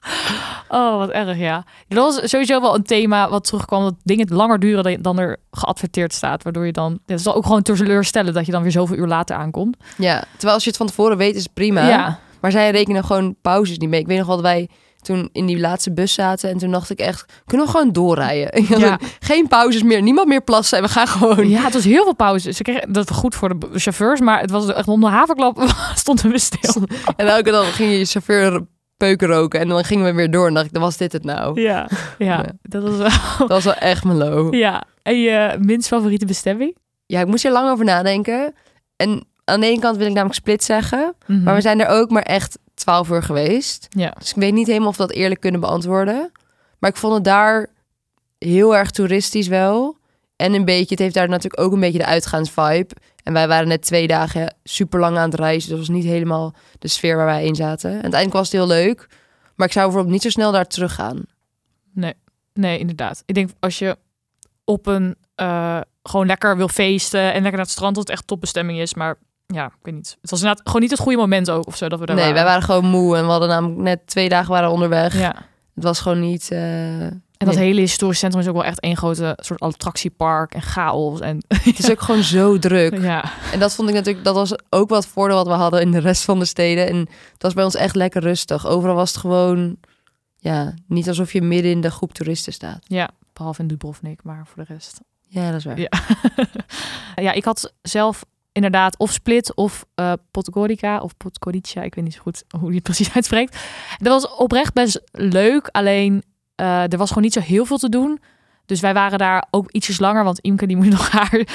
Oh, 0.70 0.98
wat 0.98 1.10
erg, 1.10 1.38
ja. 1.38 1.66
Dat 1.88 2.16
was 2.16 2.30
sowieso 2.30 2.62
wel 2.62 2.76
een 2.76 2.84
thema 2.84 3.30
wat 3.30 3.44
terugkwam. 3.44 3.84
Dat 3.84 3.96
dingen 4.04 4.28
langer 4.30 4.60
duren 4.60 5.02
dan- 5.02 5.20
er 5.20 5.38
geadverteerd 5.52 6.14
staat. 6.14 6.44
Waardoor 6.44 6.66
je 6.66 6.72
dan... 6.72 7.00
Het 7.06 7.20
is 7.20 7.28
ook 7.28 7.46
gewoon 7.46 7.62
teleurstellen 7.62 8.34
dat 8.34 8.46
je 8.46 8.52
dan 8.52 8.62
weer 8.62 8.72
zoveel 8.72 8.98
uur 8.98 9.08
later 9.08 9.36
aankomt. 9.36 9.78
Ja, 9.98 10.24
terwijl 10.32 10.54
als 10.54 10.64
je 10.64 10.70
het 10.70 10.78
van 10.78 10.88
tevoren 10.88 11.18
weet, 11.18 11.36
is 11.36 11.44
het 11.44 11.54
prima. 11.54 11.88
Ja. 11.88 12.20
Maar 12.42 12.52
zij 12.52 12.72
rekenen 12.72 13.04
gewoon 13.06 13.36
pauzes 13.42 13.78
niet 13.78 13.90
mee. 13.90 14.00
Ik 14.00 14.08
weet 14.08 14.18
nog 14.18 14.28
wel 14.28 14.36
dat 14.36 14.46
wij 14.46 14.70
toen 15.04 15.30
in 15.32 15.46
die 15.46 15.60
laatste 15.60 15.94
bus 15.94 16.14
zaten. 16.14 16.50
En 16.50 16.58
toen 16.58 16.72
dacht 16.72 16.90
ik 16.90 17.00
echt, 17.00 17.26
kunnen 17.46 17.66
we 17.66 17.72
gewoon 17.72 17.92
doorrijden? 17.92 18.66
Ja. 18.84 19.00
Geen 19.20 19.48
pauzes 19.48 19.84
meer, 19.84 20.02
niemand 20.02 20.28
meer 20.28 20.42
plassen. 20.44 20.78
En 20.78 20.84
we 20.84 20.90
gaan 20.90 21.08
gewoon... 21.08 21.50
Ja, 21.50 21.62
het 21.64 21.74
was 21.74 21.84
heel 21.84 22.04
veel 22.04 22.16
pauze. 22.16 22.52
Ze 22.52 22.64
kregen 22.64 22.94
dat 22.94 23.10
was 23.10 23.18
goed 23.18 23.36
voor 23.36 23.60
de 23.60 23.68
chauffeurs, 23.80 24.20
maar 24.20 24.40
het 24.42 24.52
was 24.52 24.74
echt 24.74 24.88
onder 24.88 25.10
de 25.10 25.16
haverklap 25.16 25.64
stonden 25.96 26.32
we 26.32 26.40
stil. 26.40 26.84
En 27.16 27.28
elke 27.28 27.52
dag 27.52 27.76
ging 27.76 27.92
je 27.92 28.06
chauffeur 28.06 28.66
peuken 28.98 29.28
roken. 29.28 29.60
En 29.60 29.68
dan 29.68 29.84
gingen 29.84 30.06
we 30.06 30.14
weer 30.14 30.32
door. 30.32 30.48
En 30.48 30.54
dacht 30.54 30.66
ik, 30.66 30.74
dan 30.74 30.82
was 30.82 30.98
dit 30.98 31.12
het 31.12 31.24
nou. 31.24 31.62
Ja, 31.62 31.90
ja, 32.18 32.26
Ja. 32.38 32.46
dat 32.62 32.84
was 32.84 32.98
wel. 32.98 33.10
Dat 33.48 33.48
was 33.50 33.64
wel 33.64 33.74
echt 33.76 34.04
mijn 34.04 34.18
low. 34.18 34.54
Ja, 34.54 34.84
en 35.02 35.22
je 35.22 35.58
minst 35.60 35.88
favoriete 35.88 36.26
bestemming? 36.26 36.78
Ja, 37.06 37.20
ik 37.20 37.28
moest 37.28 37.44
hier 37.44 37.52
lang 37.52 37.70
over 37.70 37.86
nadenken. 37.86 38.54
En 38.96 39.26
aan 39.46 39.60
de 39.60 39.68
ene 39.68 39.80
kant 39.80 39.98
wil 39.98 40.06
ik 40.08 40.14
namelijk 40.14 40.40
split 40.40 40.64
zeggen. 40.64 41.14
Mhm. 41.26 41.44
Maar 41.44 41.56
we 41.56 41.62
zijn 41.62 41.82
er 41.82 41.88
ook 41.88 42.10
maar 42.10 42.22
echt 42.24 42.58
12 42.84 43.10
uur 43.10 43.24
geweest. 43.24 43.88
Ja, 43.90 44.14
Dus 44.20 44.30
ik 44.30 44.36
weet 44.36 44.54
niet 44.54 44.68
helemaal 44.68 44.88
of 44.88 44.98
we 44.98 45.06
dat 45.06 45.16
eerlijk 45.16 45.42
kunnen 45.42 45.60
beantwoorden. 45.60 46.32
Maar 46.80 46.90
ik 46.90 46.98
vond 46.98 47.14
het 47.14 47.24
daar 47.24 47.70
heel 48.38 48.76
erg 48.76 48.92
toeristisch 48.92 49.48
wel. 49.48 49.98
En 50.36 50.54
een 50.54 50.66
beetje, 50.66 50.90
het 50.90 51.00
heeft 51.00 51.14
daar 51.14 51.30
natuurlijk 51.30 51.62
ook 51.62 51.74
een 51.74 51.80
beetje 51.80 51.98
de 51.98 52.06
uitgaansvibe. 52.06 52.96
En 53.24 53.34
wij 53.34 53.48
waren 53.48 53.68
net 53.68 53.82
twee 53.82 54.08
dagen 54.08 54.56
super 54.64 55.00
lang 55.00 55.18
aan 55.18 55.30
het 55.30 55.40
reizen. 55.40 55.70
Dus 55.70 55.70
dat 55.70 55.88
was 55.88 55.96
niet 55.96 56.06
helemaal 56.06 56.54
de 56.80 56.88
sfeer 56.88 57.16
waar 57.16 57.26
wij 57.26 57.46
in 57.46 57.56
zaten. 57.56 57.90
En 57.90 58.02
uiteindelijk 58.02 58.34
was 58.34 58.52
het 58.52 58.56
heel 58.56 58.68
leuk. 58.68 59.08
Maar 59.56 59.68
ik 59.68 59.74
zou 59.74 59.86
bijvoorbeeld 59.86 60.14
niet 60.14 60.24
zo 60.24 60.30
snel 60.30 60.52
daar 60.52 60.68
terug 60.68 60.94
gaan. 60.94 61.26
Nee, 61.94 62.14
nee, 62.54 62.80
inderdaad. 62.80 63.24
Ik 63.26 63.36
denk 63.36 63.50
als 63.60 63.80
je 63.80 63.98
op 64.64 64.86
een 64.86 65.16
eh, 65.36 65.80
gewoon 66.04 66.26
lekker 66.26 66.58
wil 66.58 66.68
feesten 66.68 67.22
en 67.22 67.34
lekker 67.34 67.52
naar 67.52 67.62
het 67.62 67.70
strand, 67.70 67.96
dat 67.96 68.04
het 68.08 68.14
echt 68.18 68.28
topbestemming 68.28 68.80
is. 68.80 68.94
Maar 68.94 69.18
ja, 69.54 69.66
ik 69.66 69.72
weet 69.82 69.94
niet. 69.94 70.18
Het 70.22 70.30
was 70.30 70.40
inderdaad 70.42 70.66
gewoon 70.66 70.82
niet 70.82 70.92
het 70.92 71.00
goede 71.00 71.18
moment 71.18 71.50
ook 71.52 71.68
of 71.68 71.76
zo 71.78 71.90
dat 71.90 72.00
we 72.00 72.06
daar 72.06 72.16
nee, 72.16 72.26
waren. 72.26 72.44
wij 72.44 72.52
waren 72.52 72.64
gewoon 72.68 72.86
moe 72.86 73.18
en 73.18 73.24
we 73.26 73.32
hadden 73.32 73.50
namelijk 73.50 73.80
net 73.80 74.08
twee 74.08 74.30
dagen 74.30 74.52
waren 74.52 74.70
onderweg. 74.70 75.20
Ja. 75.20 75.36
Het 75.76 75.84
was 75.84 76.00
gewoon 76.00 76.20
niet. 76.20 76.52
eh, 76.52 77.02
En 77.06 77.22
dat 77.38 77.56
nee. 77.56 77.64
hele 77.66 77.80
historisch 77.80 78.20
centrum 78.20 78.42
is 78.42 78.48
ook 78.48 78.54
wel 78.56 78.64
echt 78.64 78.80
één 78.80 78.98
grote 78.98 79.38
soort 79.42 79.60
attractiepark 79.60 80.54
en 80.54 80.62
chaos. 80.62 81.20
En 81.20 81.44
Het 81.64 81.80
is 81.80 81.92
ook 81.92 82.02
gewoon 82.02 82.24
zo 82.24 82.60
druk. 82.60 83.02
ja, 83.02 83.24
En 83.54 83.60
dat 83.60 83.74
vond 83.76 83.90
ik 83.90 83.96
natuurlijk, 83.96 84.26
dat 84.26 84.36
was 84.36 84.54
ook 84.70 84.90
wat 84.90 85.08
voordeel 85.08 85.38
wat 85.38 85.48
we 85.48 85.54
hadden 85.54 85.82
in 85.82 85.92
de 85.92 86.00
rest 86.00 86.24
van 86.24 86.40
de 86.40 86.46
steden. 86.46 86.88
En 86.88 86.96
het 87.34 87.42
was 87.42 87.54
bij 87.54 87.64
ons 87.64 87.76
echt 87.76 87.96
lekker 87.96 88.22
rustig. 88.22 88.68
Overal 88.68 88.96
was 88.96 89.10
het 89.12 89.20
gewoon, 89.20 89.76
ja, 90.38 90.74
niet 90.88 91.08
alsof 91.08 91.34
je 91.34 91.42
midden 91.42 91.72
in 91.72 91.82
de 91.82 91.92
groep 91.92 92.14
toeristen 92.14 92.54
staat. 92.54 92.80
ja, 92.84 93.10
behalve 93.34 93.62
in 93.62 93.68
Dubrovnik, 93.68 94.24
maar 94.24 94.48
voor 94.48 94.66
de 94.66 94.74
rest. 94.74 95.00
Ja, 95.28 95.48
dat 95.50 95.58
is 95.60 95.66
waar. 95.66 95.80
Ja. 95.80 95.90
ja, 97.24 97.32
ik 97.32 97.44
had 97.46 97.74
zelf 97.82 98.24
inderdaad 98.54 98.98
of 98.98 99.12
Split 99.12 99.56
of 99.56 99.86
eh 99.96 100.14
Podgorica 100.32 101.00
of 101.00 101.18
Podgorica. 101.18 101.82
Ik 101.82 101.96
weet 101.96 102.04
niet 102.04 102.14
zo 102.14 102.22
goed 102.22 102.44
hoe 102.50 102.66
die 102.66 102.74
het 102.76 102.84
precies 102.84 103.14
uitspreekt. 103.16 103.58
Dat 103.98 104.22
was 104.22 104.36
oprecht 104.36 104.74
best 104.74 105.02
leuk. 105.12 105.68
Alleen 105.72 106.24
eh, 106.56 106.92
er 106.92 106.98
was 106.98 107.08
gewoon 107.08 107.24
niet 107.24 107.34
zo 107.34 107.40
heel 107.40 107.66
veel 107.66 107.78
te 107.78 107.90
doen. 107.90 108.20
Dus 108.66 108.80
wij 108.80 108.94
waren 108.94 109.18
daar 109.18 109.48
ook 109.52 109.72
ietsjes 109.72 110.00
langer. 110.00 110.24
Want 110.24 110.40
Imke 110.40 110.68
die 110.68 110.76
moest 110.76 110.90
nog 110.98 111.10
haar 111.12 111.46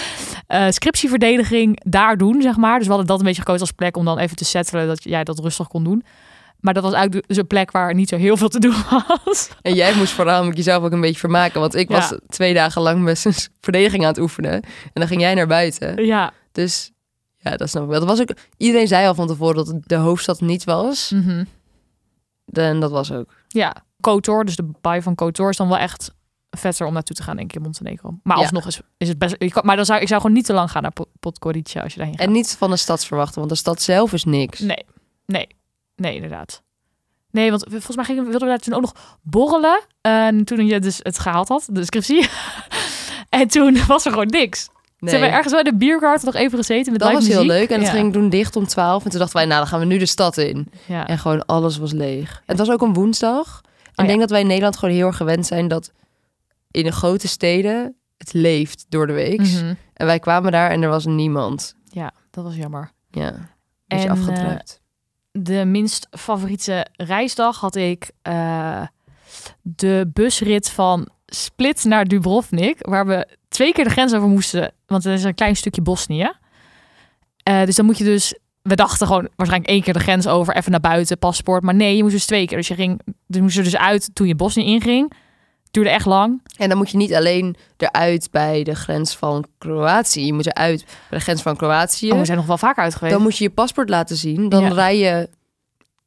eh, 0.47 0.67
scriptieverdediging 0.71 1.81
daar 1.85 2.17
doen, 2.17 2.43
zeg 2.43 2.57
maar. 2.57 2.75
Dus 2.79 2.83
we 2.87 2.89
hadden 2.93 3.09
dat 3.09 3.19
een 3.19 3.25
beetje 3.25 3.41
gekozen 3.41 3.61
als 3.61 3.73
plek 3.73 3.97
om 3.97 4.05
dan 4.05 4.19
even 4.19 4.37
te 4.37 4.45
settelen 4.45 4.87
dat 4.87 5.03
jij 5.05 5.25
dat 5.25 5.39
rustig 5.39 5.69
kon 5.69 5.85
doen. 5.85 6.05
Maar 6.61 6.75
dat 6.75 6.83
was 6.83 6.93
eigenlijk 6.93 7.29
dus 7.29 7.37
een 7.37 7.47
plek 7.47 7.71
waar 7.71 7.95
niet 7.95 8.09
zo 8.09 8.17
heel 8.17 8.37
veel 8.37 8.49
te 8.49 8.59
doen 8.67 8.75
was. 9.25 9.49
En 9.63 9.75
jij 9.75 9.95
moest 9.95 10.13
voornamelijk 10.13 10.57
jezelf 10.57 10.85
ook 10.85 10.93
een 10.93 11.01
beetje 11.01 11.19
vermaken. 11.19 11.61
Want 11.61 11.75
ik 11.75 11.89
Ja. 11.91 11.95
was 11.97 12.15
twee 12.29 12.55
dagen 12.55 12.83
lang 12.83 13.19
zijn 13.19 13.35
verdediging 13.61 14.03
aan 14.03 14.09
het 14.09 14.19
oefenen. 14.19 14.53
En 14.53 14.63
dan 14.93 15.07
ging 15.07 15.21
jij 15.21 15.35
naar 15.35 15.47
buiten. 15.47 16.05
Ja. 16.05 16.33
Dus 16.65 16.91
ja, 17.37 17.57
dat 17.57 17.69
snap 17.69 17.83
ik 17.83 17.89
wel. 17.89 17.99
Dat 17.99 18.09
was 18.09 18.21
ook, 18.21 18.31
iedereen 18.57 18.87
zei 18.89 19.07
al 19.07 19.15
van 19.15 19.27
tevoren 19.27 19.55
dat 19.57 19.67
het 19.67 19.89
de 19.89 19.95
hoofdstad 19.97 20.41
niet 20.41 20.65
was. 20.65 21.11
Mhm. 21.11 21.45
En 22.53 22.81
dat 22.81 22.91
was 22.91 23.13
ook. 23.13 23.35
Ja, 23.49 23.77
Kotor, 24.01 24.45
dus 24.45 24.57
de 24.57 24.71
baai 24.81 25.03
van 25.03 25.15
Kotor 25.15 25.49
is 25.51 25.57
dan 25.57 25.69
wel 25.69 25.79
echt 25.79 26.15
vetter 26.51 26.87
om 26.87 26.93
naartoe 26.93 27.17
te 27.17 27.23
gaan, 27.23 27.37
denk 27.37 27.51
ik, 27.51 27.57
in 27.57 27.63
Montenegro. 27.63 28.19
Maar 28.23 28.37
Ja. 28.37 28.43
alsnog 28.43 28.67
is, 28.67 28.81
is 28.97 29.09
het 29.09 29.19
best... 29.19 29.37
kan- 29.53 29.67
Maar 29.67 29.77
dan 29.77 29.85
zou, 29.85 30.01
ik 30.01 30.09
zou 30.09 30.21
gewoon 30.21 30.37
niet 30.37 30.45
te 30.45 30.53
lang 30.53 30.71
gaan 30.71 30.83
naar 30.83 30.93
Po- 30.93 31.11
Podgorica 31.21 31.81
als 31.83 31.93
je 31.93 31.99
daarheen 31.99 32.19
gaat. 32.19 32.27
En 32.27 32.33
niet 32.33 32.57
van 32.59 32.71
de 32.71 32.77
stad 32.77 33.05
verwachten, 33.05 33.39
want 33.39 33.49
de 33.51 33.57
stad 33.57 33.83
zelf 33.83 34.13
is 34.13 34.25
niks. 34.25 34.59
Nee, 34.61 34.85
nee, 35.27 35.47
nee, 35.97 36.15
inderdaad. 36.15 36.63
Nee, 37.31 37.51
want 37.51 37.65
volgens 37.69 37.97
mij 37.97 38.05
gingen, 38.05 38.23
wilden 38.23 38.41
we 38.41 38.47
daar 38.47 38.59
toen 38.59 38.75
ook 38.75 38.81
nog 38.81 39.19
borrelen. 39.23 39.81
En 40.01 40.45
toen 40.45 40.67
je 40.67 40.81
dus 40.81 41.01
het 41.03 41.19
gehaald 41.19 41.49
had, 41.49 41.69
de 41.73 41.85
scriptie. 41.85 42.29
en 43.39 43.49
toen 43.49 43.87
was 43.87 44.05
er 44.05 44.11
gewoon 44.11 44.27
niks. 44.27 44.69
Nee. 44.99 45.11
Ze 45.11 45.17
hebben 45.19 45.37
ergens 45.37 45.55
in 45.55 45.65
de 45.65 45.77
biergarten 45.77 46.27
nog 46.27 46.35
even 46.35 46.59
gezeten 46.59 46.93
met 46.93 47.01
Dat 47.01 47.11
live 47.11 47.21
was 47.21 47.31
heel 47.31 47.45
leuk. 47.45 47.71
En 47.71 47.79
het 47.79 47.87
ja. 47.87 47.93
ging 47.93 48.13
toen 48.13 48.29
dicht 48.29 48.57
om 48.57 48.67
12. 48.67 49.05
En 49.05 49.11
toen 49.11 49.19
dachten 49.19 49.37
wij, 49.37 49.47
nou, 49.47 49.59
dan 49.59 49.69
gaan 49.69 49.79
we 49.79 49.85
nu 49.85 49.99
de 49.99 50.07
stad 50.07 50.37
in. 50.37 50.71
Ja. 50.87 51.07
En 51.07 51.19
gewoon 51.19 51.47
alles 51.47 51.79
was 51.79 51.93
leeg. 51.93 52.43
Het 52.47 52.59
was 52.59 52.71
ook 52.71 52.83
een 52.83 52.95
woensdag. 52.95 53.61
En 53.65 53.91
ja. 53.95 54.03
ik 54.03 54.09
denk 54.09 54.21
dat 54.21 54.31
wij 54.31 54.41
in 54.41 54.47
Nederland 54.47 54.77
gewoon 54.77 54.95
heel 54.95 55.07
erg 55.07 55.17
gewend 55.17 55.47
zijn 55.47 55.69
dat 55.69 55.93
in 56.71 56.85
de 56.85 56.93
grote 56.93 57.29
steden 57.29 57.97
het 58.17 58.33
leeft 58.33 58.87
door 58.89 59.07
de 59.07 59.13
week. 59.13 59.41
Mhm. 59.41 59.75
En 59.95 60.07
wij 60.07 60.19
kwamen 60.19 60.53
daar 60.53 60.71
en 60.71 60.83
er 60.83 60.89
was 60.89 61.07
niemand. 61.07 61.75
ja, 61.91 62.13
dat 62.31 62.45
was 62.45 62.57
jammer. 62.57 62.91
Ja, 63.11 63.33
beetje 63.87 64.09
En, 64.09 64.11
afgedrukt. 64.11 64.81
de 65.33 65.65
minst 65.65 66.09
favoriete 66.11 66.87
reisdag 66.93 67.61
had 67.61 67.75
ik 67.75 68.11
eh, 68.23 68.83
de 69.63 70.11
busrit 70.13 70.71
van 70.71 71.09
Split 71.31 71.85
naar 71.85 72.05
Dubrovnik, 72.05 72.77
waar 72.81 73.07
we 73.07 73.27
twee 73.49 73.73
keer 73.73 73.85
de 73.85 73.91
grens 73.91 74.15
over 74.15 74.29
moesten, 74.29 74.73
want 74.87 75.05
het 75.05 75.19
is 75.19 75.25
een 75.25 75.35
klein 75.35 75.57
stukje 75.57 75.83
Bosnië. 75.83 76.33
Eh, 77.43 77.65
dus 77.65 77.77
dan 77.77 77.85
moet 77.87 77.99
je 77.99 78.05
dus, 78.05 78.35
we 78.63 78.75
dachten 78.77 79.07
gewoon 79.07 79.29
waarschijnlijk 79.37 79.73
één 79.73 79.83
keer 79.83 79.93
de 79.93 79.99
grens 80.01 80.27
over, 80.27 80.57
even 80.57 80.71
naar 80.71 80.81
buiten, 80.81 81.19
paspoort, 81.19 81.63
maar 81.63 81.75
nee, 81.75 81.97
je 81.97 82.03
moest 82.03 82.15
dus 82.15 82.27
twee 82.27 82.47
keer. 82.47 82.57
Dus 82.57 82.69
je 82.69 82.75
ging, 82.75 83.01
dus 83.27 83.41
moest 83.41 83.57
er 83.57 83.65
dus 83.65 83.77
uit 83.77 84.11
toen 84.15 84.27
je 84.27 84.35
Bosnië 84.35 84.65
inging. 84.65 85.13
Duurde 85.71 85.91
echt 85.91 86.07
lang. 86.07 86.43
En 86.57 86.69
dan 86.69 86.79
moet 86.79 86.91
je 86.91 86.97
niet 86.97 87.15
alleen 87.15 87.57
eruit 87.77 88.29
bij 88.31 88.63
de 88.63 88.75
grens 88.75 89.17
van 89.17 89.45
Kroatië. 89.59 90.27
Je 90.27 90.33
moet 90.33 90.47
eruit 90.47 90.85
bij 91.09 91.19
de 91.19 91.25
grens 91.25 91.43
van 91.43 91.57
Kroatië. 91.57 92.11
Oh, 92.11 92.19
we 92.19 92.25
zijn 92.25 92.39
nog 92.39 92.47
wel 92.47 92.59
vaker 92.59 92.83
uit 92.83 92.95
geweest. 92.95 93.13
Dan 93.15 93.23
moet 93.23 93.37
je 93.37 93.45
je 93.45 93.51
paspoort 93.51 93.89
laten 93.89 94.17
zien. 94.17 94.49
Dan 94.49 94.63
Ja. 94.63 94.69
rij 94.69 94.99
je 94.99 95.29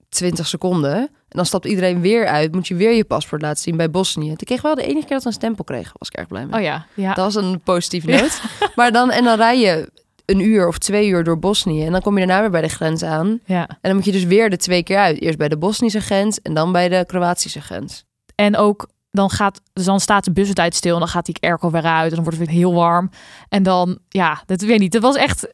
20 0.10 0.48
seconden. 0.48 1.10
En 1.32 1.38
dan 1.38 1.46
stapt 1.46 1.66
iedereen 1.66 2.02
weer 2.02 2.28
uit. 2.28 2.54
Moet 2.54 2.68
je 2.68 2.76
weer 2.76 2.94
je 2.94 3.06
paspoort 3.06 3.42
laten 3.42 3.64
zien 3.64 3.78
bij 3.78 3.90
Bosnië. 3.90 4.28
Toen 4.28 4.36
kreeg 4.38 4.62
wel 4.62 4.76
de 4.76 4.82
enige 4.82 5.00
keer 5.06 5.16
dat 5.16 5.22
we 5.24 5.28
een 5.28 5.36
stempel 5.36 5.64
kregen. 5.64 5.92
Was 5.98 6.08
ik 6.08 6.16
erg 6.16 6.28
blij 6.28 6.46
mee. 6.46 6.56
Oh 6.56 6.62
ja, 6.62 6.86
ja. 6.94 7.14
Dat 7.14 7.34
was 7.34 7.44
een 7.44 7.62
positieve 7.62 8.10
noot. 8.10 8.42
Maar 8.76 8.92
dan, 8.92 9.12
en 9.12 9.24
dan 9.24 9.38
rij 9.38 9.60
je 9.60 9.92
een 10.26 10.40
uur 10.40 10.68
of 10.68 10.78
twee 10.78 11.08
uur 11.08 11.24
door 11.24 11.40
Bosnië. 11.40 11.86
En 11.86 11.92
dan 11.92 12.02
kom 12.02 12.18
je 12.18 12.26
daarna 12.26 12.42
weer 12.42 12.52
bij 12.52 12.62
de 12.62 12.68
grens 12.68 13.04
aan. 13.04 13.40
ja. 13.46 13.68
En 13.68 13.78
dan 13.82 13.96
moet 13.96 14.06
je 14.06 14.12
dus 14.12 14.24
weer 14.24 14.50
de 14.50 14.58
twee 14.58 14.84
keer 14.84 14.98
uit. 14.98 15.22
Eerst 15.22 15.38
bij 15.38 15.48
de 15.50 15.58
Bosnische 15.58 16.02
grens 16.02 16.42
en 16.42 16.54
dan 16.54 16.72
bij 16.72 16.90
de 16.90 17.04
Kroatische 17.08 17.62
grens. 17.62 18.04
En 18.36 18.58
ook 18.58 18.88
dan 19.12 19.30
gaat, 19.30 19.62
dus 19.74 19.86
dan 19.86 20.00
staat 20.00 20.24
de 20.24 20.32
bus 20.32 20.50
het 20.50 20.60
uit 20.60 20.76
stil 20.76 20.94
en 20.94 21.00
dan 21.00 21.08
gaat 21.08 21.26
die 21.26 21.38
airco 21.40 21.72
weer 21.72 21.84
uit 21.84 22.10
en 22.10 22.16
dan 22.16 22.24
wordt 22.24 22.40
het 22.40 22.48
weer 22.48 22.58
heel 22.58 22.74
warm. 22.74 23.10
En 23.50 23.64
dan, 23.64 23.98
ja, 24.10 24.44
dat 24.46 24.62
weet 24.62 24.80
niet. 24.80 24.92
Dat 24.92 25.02
was 25.02 25.16
echt 25.16 25.54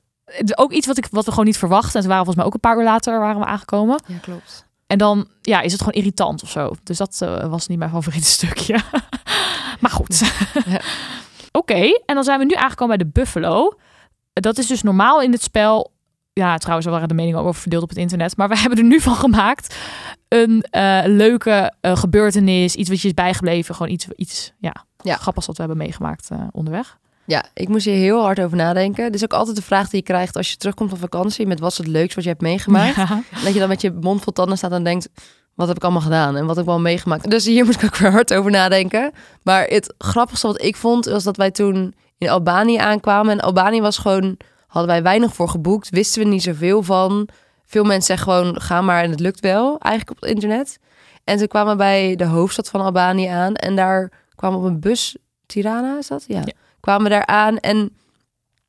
ook 0.55 0.71
iets 0.71 0.87
wat 0.87 0.97
ik 0.97 1.07
wat 1.11 1.25
we 1.25 1.29
gewoon 1.29 1.45
niet 1.45 1.57
verwachten. 1.57 1.93
En 1.93 1.99
toen 1.99 2.09
waren 2.09 2.25
we 2.25 2.31
volgens 2.31 2.35
mij 2.35 2.45
ook 2.45 2.53
een 2.53 2.59
paar 2.59 2.77
uur 2.77 2.91
later 2.91 3.19
waren 3.19 3.39
we 3.39 3.45
aangekomen. 3.45 4.01
Ja, 4.07 4.17
klopt. 4.21 4.65
En 4.87 4.97
dan, 4.97 5.27
ja, 5.41 5.61
is 5.61 5.71
het 5.71 5.81
gewoon 5.81 5.99
irritant 5.99 6.43
of 6.43 6.49
zo. 6.49 6.71
Dus 6.83 6.97
dat 6.97 7.17
eh, 7.21 7.49
was 7.49 7.67
niet 7.67 7.77
mijn 7.77 7.89
favoriete 7.91 8.27
stukje. 8.37 8.79
maar 9.79 9.91
goed. 9.91 10.21
Oké, 11.51 11.81
en 12.05 12.15
dan 12.15 12.23
zijn 12.23 12.39
we 12.39 12.45
nu 12.45 12.53
aangekomen 12.55 12.97
bij 12.97 13.05
de 13.05 13.11
Buffalo. 13.13 13.73
Dat 14.33 14.57
is 14.57 14.67
dus 14.67 14.81
normaal 14.81 15.21
in 15.21 15.31
het 15.31 15.41
spel. 15.43 15.91
Ja, 16.33 16.57
trouwens, 16.57 16.85
er 16.87 16.93
waren 16.93 17.07
de 17.07 17.13
meningen 17.13 17.39
ook 17.39 17.47
over 17.47 17.61
verdeeld 17.61 17.83
op 17.83 17.89
het 17.89 17.97
internet. 17.97 18.37
Maar 18.37 18.49
we 18.49 18.57
hebben 18.61 18.77
er 18.77 18.83
nu 18.85 18.99
van 18.99 19.15
gemaakt 19.15 19.75
een 20.27 20.61
eh, 20.61 21.01
leuke 21.05 21.73
eh, 21.81 21.97
gebeurtenis. 21.97 22.75
Iets 22.75 22.89
wat 22.89 23.01
je 23.01 23.07
is 23.07 23.13
bijgebleven. 23.13 23.75
Gewoon 23.75 23.91
iets, 23.91 24.07
iets 24.15 24.53
ja, 24.59 24.85
Ja. 24.97 25.15
grappigs 25.15 25.45
wat 25.47 25.55
we 25.57 25.63
hebben 25.63 25.81
meegemaakt 25.81 26.29
onderweg. 26.51 26.97
Ja, 27.27 27.45
ik 27.53 27.67
moest 27.67 27.85
hier 27.85 27.95
heel 27.95 28.21
hard 28.21 28.39
over 28.39 28.57
nadenken. 28.57 29.05
Dit 29.05 29.15
is 29.15 29.23
ook 29.23 29.33
altijd 29.33 29.55
de 29.55 29.61
vraag 29.61 29.89
die 29.89 29.99
je 29.99 30.05
krijgt 30.05 30.35
als 30.35 30.51
je 30.51 30.57
terugkomt 30.57 30.89
van 30.89 30.99
vakantie. 30.99 31.47
Met 31.47 31.59
wat 31.59 31.71
is 31.71 31.77
het 31.77 31.87
leukst 31.87 32.15
wat 32.15 32.23
je 32.23 32.29
hebt 32.29 32.41
meegemaakt? 32.41 32.95
Ja. 32.95 33.21
Dat 33.43 33.53
je 33.53 33.59
dan 33.59 33.69
met 33.69 33.81
je 33.81 33.91
mond 33.91 34.21
vol 34.21 34.33
tanden 34.33 34.57
staat 34.57 34.71
en 34.71 34.83
denkt... 34.83 35.09
Wat 35.57 35.67
heb 35.67 35.77
ik 35.77 35.83
allemaal 35.83 36.01
gedaan 36.01 36.35
en 36.35 36.45
wat 36.45 36.55
heb 36.55 36.65
ik 36.65 36.71
wel 36.71 36.79
meegemaakt? 36.79 37.29
Dus 37.29 37.45
hier 37.45 37.65
moest 37.65 37.81
ik 37.81 37.85
ook 37.85 37.97
weer 37.97 38.11
hard 38.11 38.33
over 38.33 38.51
nadenken. 38.51 39.11
Maar 39.43 39.65
het 39.65 39.93
grappigste 39.97 40.47
wat 40.47 40.61
ik 40.61 40.75
vond, 40.75 41.05
was 41.05 41.23
dat 41.23 41.37
wij 41.37 41.51
toen 41.51 41.93
in 42.17 42.29
Albanië 42.29 42.77
aankwamen. 42.77 43.31
En 43.31 43.39
Albanië 43.39 43.81
was 43.81 43.97
gewoon, 43.97 44.37
hadden 44.67 44.91
wij 44.91 45.03
weinig 45.03 45.33
voor 45.33 45.49
geboekt. 45.49 45.89
Wisten 45.89 46.23
we 46.23 46.27
niet 46.27 46.43
zoveel 46.43 46.83
van. 46.83 47.29
Veel 47.65 47.83
mensen 47.83 48.17
zeggen 48.17 48.33
gewoon, 48.33 48.61
ga 48.61 48.81
maar 48.81 49.03
en 49.03 49.09
het 49.09 49.19
lukt 49.19 49.39
wel. 49.39 49.79
Eigenlijk 49.79 50.09
op 50.09 50.21
het 50.21 50.29
internet. 50.33 50.79
En 51.23 51.37
toen 51.37 51.47
kwamen 51.47 51.71
we 51.71 51.77
bij 51.77 52.15
de 52.15 52.25
hoofdstad 52.25 52.69
van 52.69 52.81
Albanië 52.81 53.27
aan. 53.27 53.55
En 53.55 53.75
daar 53.75 54.11
kwamen 54.35 54.59
we 54.59 54.65
op 54.65 54.71
een 54.71 54.79
bus, 54.79 55.17
Tirana 55.45 55.97
is 55.97 56.07
dat? 56.07 56.23
Ja. 56.27 56.41
Ja. 56.45 56.53
Kwamen 56.79 57.03
we 57.03 57.09
daar 57.09 57.25
aan 57.25 57.57
en 57.57 57.95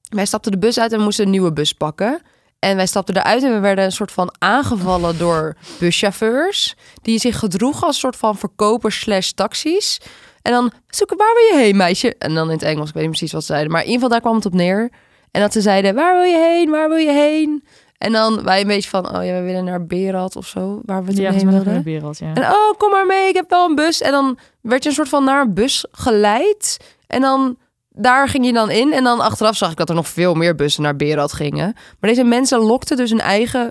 wij 0.08 0.26
stapten 0.26 0.52
de 0.52 0.58
bus 0.58 0.78
uit 0.78 0.92
en 0.92 1.00
moesten 1.00 1.24
een 1.24 1.30
nieuwe 1.30 1.52
bus 1.52 1.72
pakken. 1.72 2.20
En 2.58 2.76
wij 2.76 2.86
stapten 2.86 3.16
eruit 3.16 3.42
en 3.42 3.52
we 3.52 3.58
werden 3.58 3.84
een 3.84 3.92
soort 3.92 4.12
van 4.12 4.34
aangevallen 4.38 5.18
door 5.18 5.56
buschauffeurs. 5.78 6.76
Die 7.02 7.18
zich 7.18 7.38
gedroegen 7.38 7.86
als 7.86 7.98
soort 7.98 8.16
van 8.16 8.36
verkopers 8.36 9.00
slash 9.00 9.30
taxis. 9.30 10.00
En 10.42 10.52
dan 10.52 10.72
zoeken, 10.88 11.16
waar 11.16 11.34
wil 11.34 11.58
je 11.58 11.64
heen 11.64 11.76
meisje? 11.76 12.14
En 12.18 12.34
dan 12.34 12.46
in 12.46 12.52
het 12.52 12.62
Engels, 12.62 12.88
ik 12.88 12.94
weet 12.94 13.02
niet 13.02 13.12
precies 13.12 13.32
wat 13.32 13.40
ze 13.44 13.46
zeiden. 13.52 13.72
Maar 13.72 13.80
in 13.82 13.86
ieder 13.86 14.02
geval 14.02 14.16
daar 14.18 14.26
kwam 14.26 14.34
het 14.36 14.46
op 14.46 14.54
neer. 14.54 14.90
En 15.30 15.40
dat 15.40 15.52
ze 15.52 15.60
zeiden, 15.60 15.94
waar 15.94 16.14
wil 16.14 16.24
je 16.24 16.36
heen? 16.38 16.70
Waar 16.70 16.88
wil 16.88 16.98
je 16.98 17.12
heen? 17.12 17.64
En 17.98 18.12
dan 18.12 18.42
wij 18.44 18.60
een 18.60 18.66
beetje 18.66 18.88
van, 18.90 19.16
oh 19.16 19.24
ja, 19.24 19.32
we 19.34 19.40
willen 19.42 19.64
naar 19.64 19.86
Berat 19.86 20.36
of 20.36 20.46
zo. 20.46 20.80
Waar 20.84 21.04
we 21.04 21.12
toen 21.14 21.22
Ja, 21.22 21.32
heen 21.32 21.50
wilden. 21.50 21.82
wereld, 21.82 22.18
ja. 22.18 22.32
En 22.34 22.42
oh, 22.42 22.72
kom 22.78 22.90
maar 22.90 23.06
mee, 23.06 23.28
ik 23.28 23.34
heb 23.34 23.50
wel 23.50 23.68
een 23.68 23.74
bus. 23.74 24.00
En 24.00 24.10
dan 24.10 24.38
werd 24.60 24.82
je 24.82 24.88
een 24.88 24.94
soort 24.94 25.08
van 25.08 25.24
naar 25.24 25.40
een 25.40 25.54
bus 25.54 25.84
geleid. 25.90 26.76
En 27.06 27.20
dan 27.20 27.58
daar 27.98 28.28
ging 28.28 28.46
je 28.46 28.52
dan 28.52 28.70
in. 28.70 28.92
En 28.92 29.04
dan 29.04 29.20
achteraf 29.20 29.56
zag 29.56 29.70
ik 29.70 29.76
dat 29.76 29.88
er 29.88 29.94
nog 29.94 30.08
veel 30.08 30.34
meer 30.34 30.54
bussen 30.54 30.82
naar 30.82 30.96
Berat 30.96 31.32
gingen. 31.32 31.72
Maar 31.74 32.10
deze 32.10 32.24
mensen 32.24 32.58
lokten 32.60 32.96
dus 32.96 33.10
hun 33.10 33.20
eigen 33.20 33.70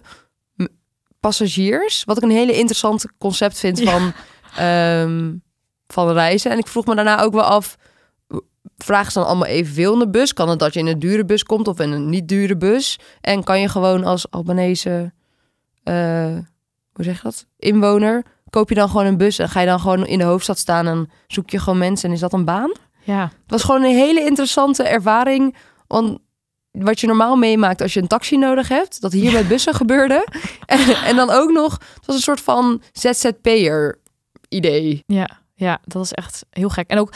passagiers. 1.20 2.04
Wat 2.04 2.18
ik 2.18 2.24
een 2.24 2.30
hele 2.30 2.54
interessant 2.54 3.06
concept 3.18 3.60
vind 3.60 3.80
Ja. 3.80 3.92
van, 3.92 4.14
ehm, 4.56 5.34
van 5.88 6.12
reizen. 6.12 6.52
En 6.52 6.58
ik 6.58 6.68
vroeg 6.68 6.86
me 6.86 6.96
daarna 6.96 7.22
ook 7.22 7.34
wel 7.34 7.44
af... 7.44 7.76
Vragen 8.78 9.12
ze 9.12 9.18
dan 9.20 9.28
allemaal 9.28 9.48
evenveel 9.48 9.94
in 9.94 10.00
de 10.00 10.10
bus? 10.10 10.34
Kan 10.34 10.50
het 10.50 10.60
dat 10.60 10.74
je 10.74 10.80
in 10.80 10.88
een 10.88 11.00
dure 11.00 11.26
bus 11.26 11.44
komt 11.44 11.68
of 11.68 11.80
in 11.80 11.92
een 11.92 12.10
niet 12.10 12.28
dure 12.28 12.58
bus? 12.58 13.00
En 13.22 13.44
kan 13.44 13.60
je 13.62 13.70
gewoon 13.70 14.04
als 14.04 14.32
Albanese, 14.32 15.14
eh, 15.84 16.38
hoe 16.94 17.04
zeg 17.04 17.16
je 17.16 17.24
dat, 17.24 17.46
inwoner, 17.58 18.24
koop 18.50 18.70
je 18.70 18.76
dan 18.76 18.90
gewoon 18.90 19.06
een 19.06 19.18
bus 19.18 19.40
en 19.40 19.50
ga 19.50 19.60
je 19.60 19.66
dan 19.66 19.80
gewoon 19.80 20.06
in 20.06 20.18
de 20.18 20.24
hoofdstad 20.24 20.58
staan 20.58 20.88
en 20.88 21.10
zoek 21.28 21.50
je 21.50 21.60
gewoon 21.60 21.78
mensen 21.80 22.10
en 22.10 22.16
is 22.16 22.22
dat 22.22 22.34
een 22.34 22.46
baan? 22.46 22.72
Ja. 23.08 23.22
Het 23.22 23.52
was 23.52 23.64
gewoon 23.64 23.84
een 23.84 23.96
hele 23.96 24.26
interessante 24.26 24.84
ervaring, 24.84 25.56
want 25.88 26.20
wat 26.72 27.00
je 27.00 27.08
normaal 27.08 27.36
meemaakt 27.36 27.82
als 27.82 27.94
je 27.94 28.02
een 28.02 28.08
taxi 28.08 28.38
nodig 28.38 28.68
hebt. 28.68 29.02
Dat 29.02 29.12
hier 29.12 29.32
met 29.32 29.48
bussen 29.48 29.74
gebeurde. 29.82 30.28
En, 30.66 30.80
en 30.80 31.16
dan 31.16 31.30
ook 31.30 31.52
nog, 31.52 31.72
het 31.74 32.06
was 32.06 32.16
een 32.16 32.22
soort 32.22 32.42
van 32.42 32.82
ZZP'er 32.92 34.00
idee. 34.50 35.04
Ja, 35.06 35.40
ja, 35.54 35.80
dat 35.84 36.04
is 36.04 36.14
echt 36.14 36.46
heel 36.50 36.70
gek. 36.70 36.90
En 36.90 36.98
ook, 36.98 37.14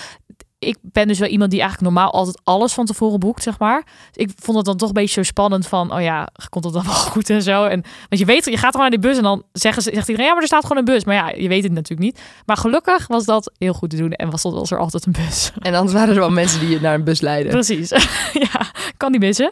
ik 0.62 0.78
ben 0.82 1.08
dus 1.08 1.20
wel 1.20 1.30
iemand 1.30 1.52
die 1.52 1.60
eigenlijk 1.62 1.94
normaal 1.94 2.12
altijd 2.12 2.42
alles 2.44 2.74
van 2.74 2.86
tevoren 2.86 3.20
boekt, 3.20 3.44
zeg 3.44 3.60
maar. 3.60 3.84
Dus 4.12 4.26
ik 4.26 4.32
vond 4.36 4.58
het 4.58 4.66
dan 4.66 4.78
toch 4.78 4.88
een 4.88 4.94
beetje 4.94 5.14
zo 5.14 5.24
spannend 5.24 5.68
van, 5.68 5.94
oh 5.94 6.02
ja, 6.02 6.28
komt 6.50 6.64
het 6.64 6.74
dan 6.74 6.84
wel 6.84 6.94
goed 7.14 7.30
en 7.30 7.42
zo. 7.42 7.66
En 7.66 7.82
want 7.82 8.22
je 8.22 8.26
weet, 8.26 8.46
je 8.46 8.58
gaat 8.58 8.72
gewoon 8.72 8.90
naar 8.90 9.00
die 9.00 9.10
bus 9.10 9.18
en 9.18 9.24
dan 9.24 9.44
zeggen 9.52 9.84
ze, 9.84 9.92
zegt 9.94 10.08
iedereen, 10.08 10.28
ja, 10.28 10.34
maar 10.34 10.42
er 10.42 10.48
staat 10.48 10.62
gewoon 10.62 10.78
een 10.78 10.94
bus. 10.94 11.04
Maar 11.04 11.16
ja, 11.16 11.30
je 11.30 11.48
weet 11.48 11.64
het 11.64 11.72
natuurlijk 11.72 12.02
niet. 12.02 12.22
Maar 12.46 12.58
gelukkig 12.58 13.08
was 13.08 13.26
dat 13.26 13.52
heel 13.58 13.74
goed 13.74 13.90
te 13.90 13.96
doen 13.96 14.12
en 14.12 14.30
was, 14.30 14.44
was 14.44 14.72
er 14.72 14.80
altijd 14.80 15.06
een 15.06 15.12
bus. 15.12 15.52
En 15.60 15.74
anders 15.74 15.94
waren 15.94 16.14
er 16.14 16.20
wel 16.20 16.30
mensen 16.30 16.60
die 16.60 16.70
je 16.70 16.80
naar 16.80 16.94
een 16.94 17.04
bus 17.04 17.22
leiden. 17.22 17.52
Precies. 17.52 17.90
ja, 18.52 18.72
kan 18.98 19.12
niet 19.12 19.22
missen. 19.22 19.52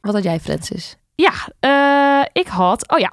Wat 0.00 0.14
had 0.14 0.22
jij, 0.22 0.40
Francis? 0.40 0.96
Ja, 1.20 1.32
uh, 2.20 2.26
ik 2.32 2.46
had, 2.46 2.92
oh 2.92 2.98
ja, 2.98 3.12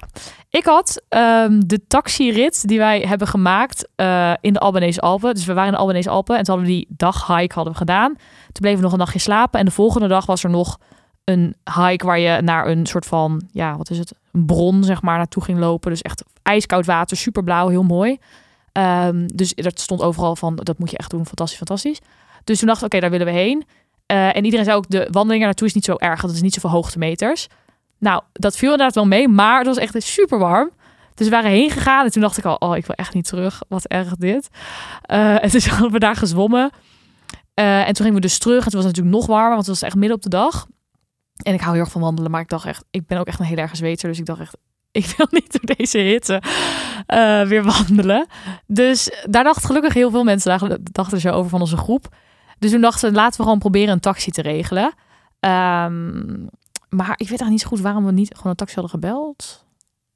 ik 0.50 0.64
had 0.64 1.02
um, 1.08 1.66
de 1.66 1.86
taxirit 1.86 2.68
die 2.68 2.78
wij 2.78 3.00
hebben 3.00 3.28
gemaakt 3.28 3.88
uh, 3.96 4.32
in 4.40 4.52
de 4.52 4.58
Albanese 4.58 5.00
Alpen. 5.00 5.34
Dus 5.34 5.44
we 5.44 5.52
waren 5.52 5.68
in 5.68 5.74
de 5.74 5.80
Albanese 5.80 6.10
Alpen 6.10 6.36
en 6.36 6.44
toen 6.44 6.54
hadden 6.54 6.74
we 6.74 6.78
die 6.78 6.96
dag 6.96 7.26
hike 7.26 7.54
hadden 7.54 7.72
we 7.72 7.78
gedaan. 7.78 8.14
Toen 8.14 8.60
bleven 8.60 8.78
we 8.78 8.84
nog 8.84 8.92
een 8.92 8.98
nachtje 8.98 9.18
slapen 9.18 9.60
en 9.60 9.66
de 9.66 9.70
volgende 9.70 10.08
dag 10.08 10.26
was 10.26 10.44
er 10.44 10.50
nog 10.50 10.78
een 11.24 11.54
hike 11.76 12.06
waar 12.06 12.18
je 12.18 12.40
naar 12.42 12.66
een 12.66 12.86
soort 12.86 13.06
van, 13.06 13.42
ja, 13.50 13.76
wat 13.76 13.90
is 13.90 13.98
het, 13.98 14.14
een 14.32 14.46
bron 14.46 14.84
zeg 14.84 15.02
maar 15.02 15.16
naartoe 15.16 15.44
ging 15.44 15.58
lopen. 15.58 15.90
Dus 15.90 16.02
echt 16.02 16.24
ijskoud 16.42 16.86
water, 16.86 17.16
super 17.16 17.44
blauw, 17.44 17.68
heel 17.68 17.82
mooi. 17.82 18.18
Um, 18.72 19.36
dus 19.36 19.54
dat 19.54 19.80
stond 19.80 20.02
overal 20.02 20.36
van, 20.36 20.56
dat 20.56 20.78
moet 20.78 20.90
je 20.90 20.98
echt 20.98 21.10
doen, 21.10 21.26
fantastisch, 21.26 21.58
fantastisch. 21.58 22.00
Dus 22.44 22.58
toen 22.58 22.68
dacht 22.68 22.80
ik, 22.80 22.86
oké, 22.86 23.00
daar 23.00 23.10
willen 23.10 23.26
we 23.26 23.32
heen. 23.32 23.64
Uh, 24.12 24.36
en 24.36 24.44
iedereen 24.44 24.64
zei 24.64 24.76
ook, 24.76 24.88
de 24.88 25.08
wandeling 25.10 25.44
naartoe 25.44 25.66
is 25.66 25.74
niet 25.74 25.84
zo 25.84 25.94
erg, 25.94 26.20
dat 26.20 26.30
is 26.30 26.42
niet 26.42 26.54
zoveel 26.54 26.70
hoogtemeters. 26.70 27.48
Nou, 27.98 28.22
dat 28.32 28.56
viel 28.56 28.70
inderdaad 28.70 28.94
wel 28.94 29.06
mee, 29.06 29.28
maar 29.28 29.58
het 29.58 29.66
was 29.66 29.76
echt 29.76 30.02
super 30.02 30.38
warm. 30.38 30.70
Dus 31.14 31.26
we 31.26 31.32
waren 31.32 31.50
heen 31.50 31.70
gegaan 31.70 32.04
en 32.04 32.10
toen 32.10 32.22
dacht 32.22 32.38
ik 32.38 32.44
al, 32.44 32.54
oh, 32.54 32.76
ik 32.76 32.86
wil 32.86 32.94
echt 32.94 33.14
niet 33.14 33.26
terug. 33.26 33.62
Wat 33.68 33.84
erg 33.84 34.16
dit. 34.16 34.48
Uh, 35.10 35.34
en 35.44 35.50
toen 35.50 35.60
hadden 35.60 35.90
we 35.90 35.98
daar 35.98 36.16
gezwommen. 36.16 36.70
Uh, 37.54 37.78
en 37.78 37.84
toen 37.84 38.04
gingen 38.04 38.14
we 38.14 38.20
dus 38.20 38.38
terug. 38.38 38.66
En 38.66 38.72
was 38.72 38.84
natuurlijk 38.84 39.16
nog 39.16 39.26
warmer, 39.26 39.54
want 39.54 39.66
het 39.66 39.68
was 39.68 39.82
echt 39.82 39.96
midden 39.96 40.16
op 40.16 40.22
de 40.22 40.28
dag. 40.28 40.66
En 41.42 41.54
ik 41.54 41.60
hou 41.60 41.72
heel 41.72 41.82
erg 41.82 41.92
van 41.92 42.00
wandelen, 42.00 42.30
maar 42.30 42.40
ik 42.40 42.48
dacht 42.48 42.66
echt, 42.66 42.84
ik 42.90 43.06
ben 43.06 43.18
ook 43.18 43.26
echt 43.26 43.38
een 43.38 43.46
heel 43.46 43.56
erg 43.56 43.76
zweter. 43.76 44.08
Dus 44.08 44.18
ik 44.18 44.26
dacht 44.26 44.40
echt, 44.40 44.56
ik 44.90 45.14
wil 45.16 45.26
niet 45.30 45.52
door 45.52 45.76
deze 45.76 45.98
hitte 45.98 46.42
uh, 47.06 47.42
weer 47.42 47.64
wandelen. 47.64 48.26
Dus 48.66 49.10
daar 49.24 49.44
dachten 49.44 49.66
gelukkig 49.66 49.94
heel 49.94 50.10
veel 50.10 50.24
mensen, 50.24 50.58
daar 50.58 50.76
dachten 50.82 51.20
ze 51.20 51.30
over 51.30 51.50
van 51.50 51.60
onze 51.60 51.76
groep. 51.76 52.16
Dus 52.58 52.70
toen 52.70 52.80
dachten 52.80 53.08
we, 53.08 53.16
laten 53.16 53.36
we 53.36 53.42
gewoon 53.42 53.58
proberen 53.58 53.92
een 53.92 54.00
taxi 54.00 54.30
te 54.30 54.42
regelen. 54.42 54.94
Um, 55.40 56.48
maar 56.88 57.10
ik 57.10 57.28
weet 57.28 57.40
eigenlijk 57.40 57.50
niet 57.50 57.60
zo 57.60 57.68
goed 57.68 57.80
waarom 57.80 58.04
we 58.04 58.12
niet 58.12 58.34
gewoon 58.34 58.50
een 58.50 58.56
taxi 58.56 58.74
hadden 58.74 58.90
gebeld. 58.90 59.66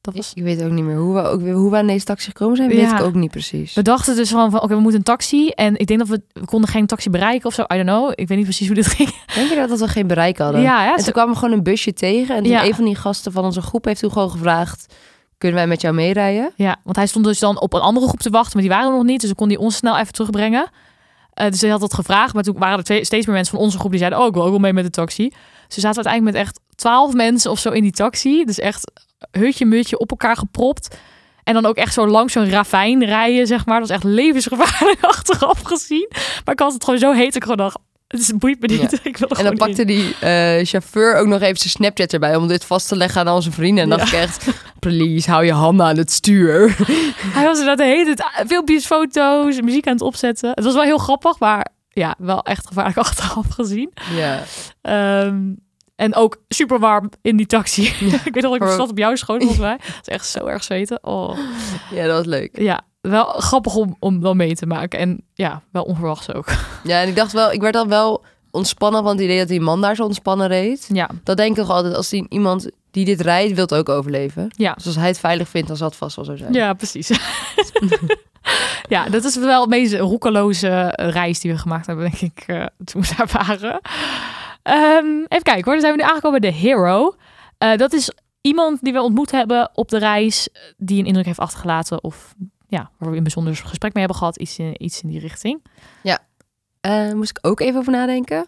Dat 0.00 0.14
was... 0.14 0.32
Ik 0.34 0.42
weet 0.42 0.62
ook 0.62 0.70
niet 0.70 0.84
meer 0.84 0.96
hoe 0.96 1.14
we, 1.14 1.22
ook, 1.22 1.40
hoe 1.40 1.70
we 1.70 1.76
aan 1.76 1.86
deze 1.86 2.04
taxi 2.04 2.26
gekomen 2.26 2.56
zijn, 2.56 2.68
weet 2.68 2.78
ja. 2.78 2.98
ik 2.98 3.04
ook 3.04 3.14
niet 3.14 3.30
precies. 3.30 3.74
We 3.74 3.82
dachten 3.82 4.16
dus 4.16 4.30
gewoon 4.30 4.50
van, 4.50 4.60
oké, 4.60 4.74
we 4.74 4.80
moeten 4.80 4.98
een 4.98 5.04
taxi. 5.04 5.48
En 5.48 5.76
ik 5.76 5.86
denk 5.86 5.98
dat 5.98 6.08
we, 6.08 6.22
we 6.32 6.44
konden 6.44 6.68
geen 6.70 6.86
taxi 6.86 7.10
bereiken 7.10 7.46
of 7.46 7.54
zo. 7.54 7.62
I 7.62 7.66
don't 7.66 7.88
know. 7.88 8.10
Ik 8.14 8.28
weet 8.28 8.36
niet 8.36 8.46
precies 8.46 8.66
hoe 8.66 8.76
dit 8.76 8.86
ging. 8.86 9.14
Denk 9.34 9.48
je 9.48 9.54
dat, 9.54 9.68
dat 9.68 9.80
we 9.80 9.88
geen 9.88 10.06
bereik 10.06 10.38
hadden? 10.38 10.60
Ja, 10.60 10.84
ja 10.84 10.96
En 10.96 11.04
toen 11.04 11.12
kwamen 11.12 11.32
we 11.32 11.38
gewoon 11.38 11.54
een 11.54 11.62
busje 11.62 11.92
tegen. 11.92 12.36
En 12.36 12.44
ja. 12.44 12.64
een 12.64 12.74
van 12.74 12.84
die 12.84 12.96
gasten 12.96 13.32
van 13.32 13.44
onze 13.44 13.62
groep 13.62 13.84
heeft 13.84 14.00
toen 14.00 14.12
gewoon 14.12 14.30
gevraagd... 14.30 14.94
Kunnen 15.38 15.60
wij 15.60 15.68
met 15.68 15.80
jou 15.80 15.94
meerijden? 15.94 16.52
Ja, 16.56 16.76
want 16.84 16.96
hij 16.96 17.06
stond 17.06 17.24
dus 17.24 17.38
dan 17.38 17.60
op 17.60 17.72
een 17.72 17.80
andere 17.80 18.06
groep 18.06 18.20
te 18.20 18.30
wachten, 18.30 18.52
maar 18.52 18.62
die 18.62 18.70
waren 18.70 18.90
er 18.90 18.96
nog 18.96 19.06
niet. 19.06 19.20
Dus 19.20 19.28
dan 19.28 19.38
kon 19.38 19.48
hij 19.48 19.56
ons 19.56 19.76
snel 19.76 19.98
even 19.98 20.12
terugbrengen. 20.12 20.70
Uh, 21.40 21.50
dus 21.50 21.60
hij 21.60 21.70
had 21.70 21.80
dat 21.80 21.94
gevraagd, 21.94 22.34
maar 22.34 22.42
toen 22.42 22.58
waren 22.58 22.78
er 22.78 22.84
twee, 22.84 23.04
steeds 23.04 23.26
meer 23.26 23.34
mensen 23.34 23.54
van 23.54 23.64
onze 23.64 23.78
groep 23.78 23.90
die 23.90 23.98
zeiden: 23.98 24.20
Oh, 24.20 24.26
ik 24.26 24.34
wil 24.34 24.42
ook 24.42 24.50
wel 24.50 24.58
mee 24.58 24.72
met 24.72 24.84
de 24.84 24.90
taxi. 24.90 25.32
Ze 25.68 25.80
zaten 25.80 26.04
uiteindelijk 26.04 26.36
met 26.36 26.46
echt 26.46 26.60
twaalf 26.82 27.12
mensen 27.12 27.50
of 27.50 27.58
zo 27.58 27.70
in 27.70 27.82
die 27.82 27.92
taxi. 27.92 28.44
Dus 28.44 28.58
echt 28.58 28.90
hutje 29.30 29.66
mutje 29.66 29.98
op 29.98 30.10
elkaar 30.10 30.36
gepropt. 30.36 30.96
En 31.44 31.54
dan 31.54 31.66
ook 31.66 31.76
echt 31.76 31.94
zo 31.94 32.06
langs 32.06 32.32
zo'n 32.32 32.50
ravijn 32.50 33.04
rijden, 33.04 33.46
zeg 33.46 33.66
maar. 33.66 33.80
Dat 33.80 33.88
was 33.88 33.96
echt 33.96 34.06
levensgevaarlijk 34.06 35.04
achteraf 35.14 35.60
gezien. 35.62 36.08
Maar 36.44 36.54
ik 36.54 36.60
had 36.60 36.72
het 36.72 36.84
gewoon 36.84 36.98
zo 36.98 37.12
heet. 37.12 37.36
Ik 37.36 37.42
gewoon 37.42 37.56
dacht, 37.56 37.78
het 38.08 38.38
boeit 38.38 38.60
me 38.60 38.66
niet. 38.66 39.00
Ik 39.02 39.16
wil 39.16 39.28
en 39.28 39.44
dan 39.44 39.56
pakte 39.56 39.84
die 39.84 40.14
uh, 40.24 40.64
chauffeur 40.64 41.16
ook 41.16 41.26
nog 41.26 41.40
even 41.40 41.56
zijn 41.56 41.70
Snapchat 41.70 42.12
erbij 42.12 42.36
om 42.36 42.48
dit 42.48 42.64
vast 42.64 42.88
te 42.88 42.96
leggen 42.96 43.20
aan 43.20 43.34
onze 43.34 43.50
vrienden. 43.50 43.82
En 43.82 43.88
dan 43.88 43.98
dacht 43.98 44.12
ik 44.12 44.18
echt, 44.18 44.46
please, 44.78 45.30
hou 45.30 45.44
je 45.44 45.52
handen 45.52 45.86
aan 45.86 45.96
het 45.96 46.12
stuur. 46.12 46.76
Hij 47.36 47.44
was 47.44 47.58
er 47.58 47.76
de 47.76 47.84
hele 47.84 48.14
tijd 48.14 48.46
filmpjes, 48.46 48.86
foto's, 48.86 49.60
muziek 49.60 49.86
aan 49.86 49.92
het 49.92 50.02
opzetten. 50.02 50.50
Het 50.54 50.64
was 50.64 50.74
wel 50.74 50.82
heel 50.82 50.98
grappig, 50.98 51.38
maar 51.38 51.66
ja, 51.88 52.14
wel 52.18 52.42
echt 52.42 52.66
gevaarlijk 52.66 52.98
achteraf 52.98 53.46
gezien. 53.48 53.92
Ja. 54.14 54.42
Um, 55.24 55.58
en 55.96 56.14
ook 56.14 56.36
super 56.48 56.78
warm 56.78 57.10
in 57.22 57.36
die 57.36 57.46
taxi. 57.46 57.82
ik 58.24 58.34
weet 58.34 58.42
nog, 58.42 58.54
ik 58.54 58.62
zat 58.62 58.90
op 58.90 58.98
jouw 58.98 59.14
schoot 59.14 59.38
volgens 59.38 59.60
mij. 59.60 59.78
Het 59.80 60.06
is 60.06 60.14
echt 60.14 60.26
zo 60.26 60.46
erg 60.46 60.64
zweten. 60.64 60.98
Oh. 61.04 61.38
Ja, 61.90 62.06
dat 62.06 62.16
was 62.16 62.26
leuk. 62.26 62.58
Ja, 62.58 62.80
wel 63.00 63.24
grappig 63.24 63.74
om, 63.74 63.96
om 63.98 64.20
wel 64.20 64.34
mee 64.34 64.54
te 64.54 64.66
maken. 64.66 64.98
En 64.98 65.24
ja, 65.34 65.62
wel 65.72 65.82
onverwachts 65.82 66.32
ook. 66.32 66.46
Ja, 66.84 67.00
en 67.00 67.08
ik 67.08 67.16
dacht 67.16 67.32
wel, 67.32 67.52
ik 67.52 67.60
werd 67.60 67.74
dan 67.74 67.88
wel 67.88 68.24
ontspannen 68.50 69.02
van 69.02 69.12
het 69.12 69.20
idee 69.20 69.38
dat 69.38 69.48
die 69.48 69.60
man 69.60 69.80
daar 69.80 69.96
zo 69.96 70.04
ontspannen 70.04 70.48
reed. 70.48 70.88
Ja. 70.92 71.10
Dat 71.24 71.36
denk 71.36 71.58
ik 71.58 71.68
altijd, 71.68 71.94
als 71.94 72.08
die, 72.08 72.26
iemand 72.28 72.70
die 72.90 73.04
dit 73.04 73.20
rijdt, 73.20 73.54
wil 73.54 73.70
ook 73.70 73.88
overleven. 73.88 74.50
Ja. 74.56 74.72
Dus 74.72 74.86
als 74.86 74.96
hij 74.96 75.06
het 75.06 75.18
veilig 75.18 75.48
vindt, 75.48 75.68
dan 75.68 75.76
zal 75.76 75.88
het 75.88 75.96
vast 75.96 76.16
wel 76.16 76.24
zo 76.24 76.36
zijn. 76.36 76.52
Ja, 76.52 76.72
precies. 76.72 77.10
ja, 78.88 79.08
dat 79.08 79.24
is 79.24 79.36
wel 79.36 79.60
het 79.60 79.70
meest 79.70 79.94
roekeloze 79.94 80.92
reis 80.96 81.40
die 81.40 81.52
we 81.52 81.58
gemaakt 81.58 81.86
hebben, 81.86 82.10
denk 82.10 82.20
ik, 82.20 82.44
uh, 82.46 82.66
toen 82.84 83.02
we 83.02 83.14
daar 83.16 83.30
waren. 83.46 83.80
Um, 84.64 85.24
even 85.28 85.42
kijken 85.42 85.64
hoor, 85.64 85.72
dan 85.72 85.80
zijn 85.80 85.96
we 85.96 86.02
nu 86.02 86.08
aangekomen 86.08 86.40
bij 86.40 86.50
de 86.50 86.56
Hero. 86.56 87.14
Uh, 87.58 87.76
dat 87.76 87.92
is 87.92 88.10
iemand 88.40 88.82
die 88.82 88.92
we 88.92 89.02
ontmoet 89.02 89.30
hebben 89.30 89.70
op 89.74 89.88
de 89.88 89.98
reis, 89.98 90.48
die 90.76 90.98
een 90.98 91.06
indruk 91.06 91.26
heeft 91.26 91.38
achtergelaten 91.38 92.04
of 92.04 92.34
ja, 92.68 92.90
waar 92.98 93.10
we 93.10 93.16
een 93.16 93.22
bijzonder 93.22 93.56
gesprek 93.56 93.94
mee 93.94 94.04
hebben 94.04 94.20
gehad, 94.20 94.36
iets 94.36 94.58
in, 94.58 94.84
iets 94.84 95.02
in 95.02 95.08
die 95.08 95.20
richting. 95.20 95.62
Ja, 96.02 96.18
uh, 96.86 97.12
moest 97.12 97.30
ik 97.30 97.46
ook 97.46 97.60
even 97.60 97.80
over 97.80 97.92
nadenken. 97.92 98.46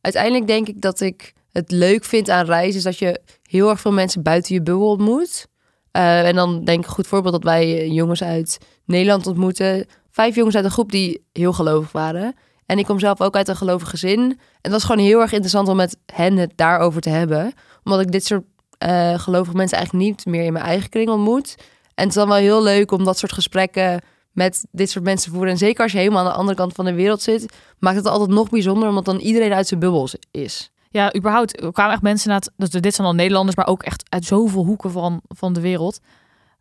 Uiteindelijk 0.00 0.46
denk 0.46 0.68
ik 0.68 0.80
dat 0.80 1.00
ik 1.00 1.32
het 1.52 1.70
leuk 1.70 2.04
vind 2.04 2.30
aan 2.30 2.44
reizen, 2.44 2.76
is 2.76 2.82
dat 2.82 2.98
je 2.98 3.20
heel 3.42 3.70
erg 3.70 3.80
veel 3.80 3.92
mensen 3.92 4.22
buiten 4.22 4.54
je 4.54 4.62
bubbel 4.62 4.88
ontmoet. 4.88 5.46
Uh, 5.92 6.26
en 6.26 6.34
dan 6.34 6.64
denk 6.64 6.84
ik 6.84 6.90
goed 6.90 7.06
voorbeeld 7.06 7.34
dat 7.34 7.44
wij 7.44 7.88
jongens 7.88 8.22
uit 8.22 8.58
Nederland 8.84 9.26
ontmoeten. 9.26 9.86
Vijf 10.10 10.34
jongens 10.34 10.56
uit 10.56 10.64
een 10.64 10.70
groep 10.70 10.90
die 10.92 11.26
heel 11.32 11.52
gelovig 11.52 11.92
waren. 11.92 12.34
En 12.70 12.78
ik 12.78 12.84
kom 12.84 12.98
zelf 12.98 13.20
ook 13.20 13.36
uit 13.36 13.48
een 13.48 13.56
gelovig 13.56 13.90
gezin. 13.90 14.20
En 14.20 14.38
het 14.60 14.72
was 14.72 14.84
gewoon 14.84 15.04
heel 15.04 15.20
erg 15.20 15.30
interessant 15.30 15.68
om 15.68 15.76
met 15.76 15.96
hen 16.12 16.36
het 16.36 16.52
daarover 16.56 17.00
te 17.00 17.08
hebben. 17.08 17.52
Omdat 17.84 18.00
ik 18.00 18.12
dit 18.12 18.24
soort 18.24 18.42
uh, 18.84 19.18
gelovige 19.18 19.56
mensen 19.56 19.76
eigenlijk 19.76 20.08
niet 20.08 20.26
meer 20.26 20.44
in 20.44 20.52
mijn 20.52 20.64
eigen 20.64 20.88
kring 20.88 21.08
ontmoet. 21.08 21.54
En 21.58 21.64
het 21.94 22.08
is 22.08 22.14
dan 22.14 22.28
wel 22.28 22.36
heel 22.36 22.62
leuk 22.62 22.90
om 22.90 23.04
dat 23.04 23.18
soort 23.18 23.32
gesprekken 23.32 24.02
met 24.32 24.66
dit 24.70 24.90
soort 24.90 25.04
mensen 25.04 25.26
te 25.26 25.34
voeren. 25.34 25.52
En 25.52 25.58
zeker 25.58 25.82
als 25.82 25.92
je 25.92 25.98
helemaal 25.98 26.18
aan 26.24 26.30
de 26.30 26.36
andere 26.38 26.56
kant 26.56 26.72
van 26.72 26.84
de 26.84 26.94
wereld 26.94 27.22
zit, 27.22 27.56
maakt 27.78 27.96
het 27.96 28.06
altijd 28.06 28.30
nog 28.30 28.50
bijzonder, 28.50 28.88
omdat 28.88 29.04
dan 29.04 29.18
iedereen 29.18 29.52
uit 29.52 29.66
zijn 29.66 29.80
bubbel 29.80 30.08
is. 30.30 30.70
Ja, 30.90 31.16
überhaupt 31.16 31.62
er 31.62 31.72
kwamen 31.72 31.92
echt 31.92 32.02
mensen 32.02 32.28
naar 32.28 32.42
het, 32.56 32.82
dit 32.82 32.94
zijn 32.94 33.06
al 33.06 33.14
Nederlanders, 33.14 33.56
maar 33.56 33.66
ook 33.66 33.82
echt 33.82 34.02
uit 34.08 34.24
zoveel 34.24 34.64
hoeken 34.64 34.90
van, 34.90 35.20
van 35.28 35.52
de 35.52 35.60
wereld. 35.60 36.00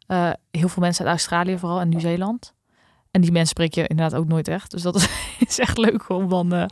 Uh, 0.07 0.29
heel 0.51 0.69
veel 0.69 0.83
mensen 0.83 1.05
uit 1.05 1.13
Australië 1.13 1.57
vooral 1.57 1.79
en 1.79 1.89
Nieuw-Zeeland. 1.89 2.53
En 3.11 3.21
die 3.21 3.31
mensen 3.31 3.49
spreek 3.49 3.73
je 3.73 3.87
inderdaad 3.87 4.19
ook 4.19 4.27
nooit 4.27 4.47
echt. 4.47 4.71
Dus 4.71 4.81
dat 4.81 4.95
is 5.47 5.59
echt 5.59 5.77
leuk 5.77 6.09
om 6.09 6.29
dan 6.29 6.53
uh, 6.53 6.65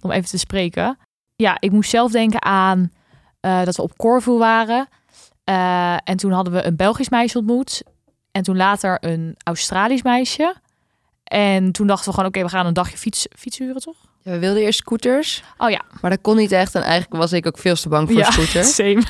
om 0.00 0.10
even 0.10 0.28
te 0.28 0.38
spreken. 0.38 0.98
Ja, 1.36 1.56
ik 1.60 1.70
moest 1.70 1.90
zelf 1.90 2.10
denken 2.10 2.42
aan 2.42 2.92
uh, 3.40 3.64
dat 3.64 3.76
we 3.76 3.82
op 3.82 3.96
Corfu 3.96 4.38
waren. 4.38 4.88
Uh, 5.50 5.96
en 6.04 6.16
toen 6.16 6.32
hadden 6.32 6.52
we 6.52 6.64
een 6.64 6.76
Belgisch 6.76 7.08
meisje 7.08 7.38
ontmoet. 7.38 7.82
En 8.30 8.42
toen 8.42 8.56
later 8.56 8.98
een 9.00 9.34
Australisch 9.42 10.02
meisje. 10.02 10.54
En 11.24 11.72
toen 11.72 11.86
dachten 11.86 12.06
we 12.06 12.10
gewoon, 12.10 12.28
oké, 12.28 12.38
okay, 12.38 12.50
we 12.50 12.56
gaan 12.56 12.66
een 12.66 12.74
dagje 12.74 12.96
fiets, 12.96 13.26
fietsuren, 13.36 13.80
toch? 13.80 13.96
Ja, 14.22 14.30
we 14.30 14.38
wilden 14.38 14.62
eerst 14.62 14.78
scooters. 14.78 15.42
Oh 15.58 15.70
ja. 15.70 15.84
Maar 16.00 16.10
dat 16.10 16.20
kon 16.20 16.36
niet 16.36 16.52
echt. 16.52 16.74
En 16.74 16.82
eigenlijk 16.82 17.20
was 17.20 17.32
ik 17.32 17.46
ook 17.46 17.58
veel 17.58 17.74
te 17.74 17.88
bang 17.88 18.08
voor 18.08 18.18
ja, 18.18 18.30
scooters. 18.30 18.74
same. 18.84 19.02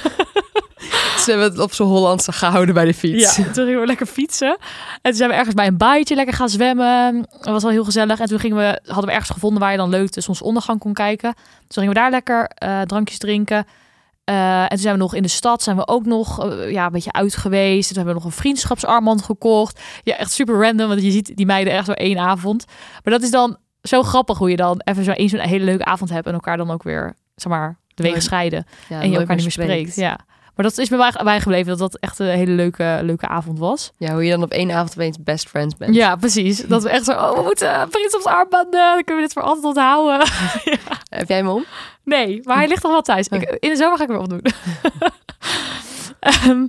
Ze 1.25 1.31
hebben 1.31 1.51
het 1.51 1.59
op 1.59 1.73
zo'n 1.73 1.87
Hollandse 1.87 2.33
gehouden 2.33 2.75
bij 2.75 2.85
de 2.85 2.95
fiets. 2.95 3.37
Ja, 3.37 3.45
toen 3.45 3.65
gingen 3.65 3.81
we 3.81 3.87
lekker 3.87 4.07
fietsen. 4.07 4.57
En 4.93 5.01
toen 5.03 5.15
zijn 5.15 5.31
we 5.31 5.37
ergens 5.37 5.55
bij 5.55 5.67
een 5.67 5.77
baaitje 5.77 6.15
lekker 6.15 6.35
gaan 6.35 6.49
zwemmen. 6.49 7.27
Dat 7.31 7.45
was 7.45 7.63
wel 7.63 7.73
heel 7.73 7.85
gezellig. 7.85 8.21
En 8.21 8.27
toen 8.27 8.39
gingen 8.39 8.57
we, 8.57 8.81
hadden 8.85 9.07
we 9.07 9.11
ergens 9.11 9.31
gevonden 9.31 9.61
waar 9.61 9.71
je 9.71 9.77
dan 9.77 9.89
leuk 9.89 10.13
de 10.13 10.21
zonsondergang 10.21 10.79
kon 10.79 10.93
kijken. 10.93 11.35
Toen 11.35 11.83
gingen 11.83 11.89
we 11.89 11.95
daar 11.95 12.11
lekker 12.11 12.51
uh, 12.65 12.81
drankjes 12.81 13.19
drinken. 13.19 13.67
Uh, 14.31 14.63
en 14.63 14.69
toen 14.69 14.79
zijn 14.79 14.95
we 14.95 15.01
nog 15.01 15.15
in 15.15 15.23
de 15.23 15.29
stad, 15.29 15.63
zijn 15.63 15.77
we 15.77 15.89
ook 15.89 16.05
nog 16.05 16.47
uh, 16.47 16.71
ja, 16.71 16.87
een 16.87 16.93
beetje 16.93 17.13
uit 17.13 17.37
geweest. 17.37 17.89
Toen 17.89 17.97
hebben 17.97 18.15
we 18.15 18.21
nog 18.21 18.31
een 18.31 18.39
vriendschapsarmband 18.39 19.23
gekocht. 19.23 19.81
Ja, 20.03 20.17
echt 20.17 20.33
super 20.33 20.61
random, 20.61 20.89
want 20.89 21.03
je 21.03 21.11
ziet 21.11 21.37
die 21.37 21.47
meiden 21.47 21.73
echt 21.73 21.87
zo 21.87 21.93
één 21.93 22.19
avond. 22.19 22.65
Maar 23.03 23.13
dat 23.13 23.23
is 23.23 23.31
dan 23.31 23.57
zo 23.83 24.03
grappig 24.03 24.39
hoe 24.39 24.51
je 24.51 24.57
dan 24.57 24.81
even 24.85 25.05
zo 25.05 25.11
eens 25.11 25.33
een 25.33 25.41
hele 25.41 25.65
leuke 25.65 25.85
avond 25.85 26.11
hebt... 26.11 26.27
en 26.27 26.33
elkaar 26.33 26.57
dan 26.57 26.71
ook 26.71 26.83
weer, 26.83 27.15
zeg 27.37 27.53
maar, 27.53 27.79
de 27.95 28.03
wegen 28.03 28.23
scheiden. 28.23 28.67
Ja, 28.89 29.01
en 29.01 29.11
je 29.11 29.19
elkaar 29.19 29.37
niet 29.37 29.45
meer 29.45 29.67
spreekt. 29.67 29.97
Ja. 29.97 30.19
Maar 30.55 30.65
dat 30.65 30.79
is 30.79 30.89
me 30.89 31.13
bijgebleven 31.25 31.67
dat 31.67 31.79
dat 31.79 32.01
echt 32.01 32.19
een 32.19 32.27
hele 32.27 32.53
leuke, 32.53 32.99
leuke 33.03 33.29
avond 33.29 33.59
was. 33.59 33.93
Ja, 33.97 34.13
hoe 34.13 34.25
je 34.25 34.31
dan 34.31 34.43
op 34.43 34.51
één 34.51 34.73
avond 34.73 34.91
opeens 34.91 35.17
best 35.21 35.49
friends 35.49 35.77
bent. 35.77 35.95
Ja, 35.95 36.17
precies. 36.17 36.61
Dat 36.61 36.83
we 36.83 36.89
echt 36.89 37.05
zo, 37.05 37.13
oh, 37.13 37.35
we 37.37 37.43
moeten 37.43 37.91
vriendschapsarmbanden, 37.91 38.81
dan 38.81 39.05
kunnen 39.05 39.17
we 39.17 39.21
dit 39.21 39.33
voor 39.33 39.43
altijd 39.43 39.65
onthouden. 39.65 40.19
ja. 40.65 40.79
Heb 41.09 41.29
jij 41.29 41.37
hem 41.37 41.49
om? 41.49 41.65
Nee, 42.05 42.41
maar 42.45 42.57
hij 42.57 42.69
ligt 42.69 42.83
nog 42.83 42.93
wel 42.93 43.03
thuis. 43.03 43.29
Ik, 43.29 43.43
in 43.43 43.71
de 43.71 43.77
zomer 43.77 43.97
ga 43.99 44.03
ik 44.03 44.11
hem 44.11 44.19
opdoen. 44.19 44.43
Ehm, 46.21 46.67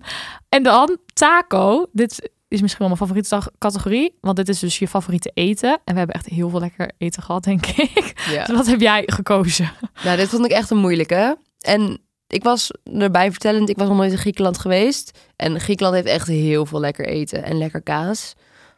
en 0.50 0.64
dan 0.64 0.98
taco. 1.14 1.86
Dit 1.92 2.30
is 2.48 2.62
misschien 2.62 2.88
wel 2.88 2.98
mijn 2.98 3.10
favoriete 3.10 3.52
categorie. 3.58 4.18
Want 4.22 4.36
dit 4.36 4.50
is 4.50 4.60
dus 4.60 4.80
je 4.80 4.88
favoriete 4.88 5.32
eten. 5.34 5.70
En 5.70 5.94
we 5.94 5.98
hebben 5.98 6.16
echt 6.16 6.26
heel 6.26 6.50
veel 6.50 6.60
lekker 6.60 6.92
eten 6.98 7.24
gehad, 7.24 7.44
denk 7.44 7.66
ik. 7.66 8.14
Ja. 8.30 8.44
Dus 8.46 8.56
wat 8.56 8.66
heb 8.66 8.80
jij 8.82 9.04
gekozen? 9.06 9.72
Nou, 10.04 10.18
dit 10.18 10.30
vond 10.30 10.46
ik 10.46 10.52
echt 10.52 10.70
een 10.70 10.78
moeilijke. 10.78 11.38
En 11.60 12.00
ik 12.28 12.44
was 12.44 12.72
erbij 12.84 13.32
vertellend, 13.32 13.70
ik 13.70 13.78
was 13.78 13.88
nog 13.88 13.98
nooit 13.98 14.12
in 14.12 14.18
Griekenland 14.18 14.58
geweest. 14.58 15.20
En 15.36 15.60
Griekenland 15.60 15.96
heeft 15.96 16.08
echt 16.08 16.28
heel 16.28 16.66
veel 16.66 16.80
lekker 16.80 17.06
eten 17.06 17.44
en 17.44 17.58
lekker 17.58 17.82
kaas. 17.82 18.34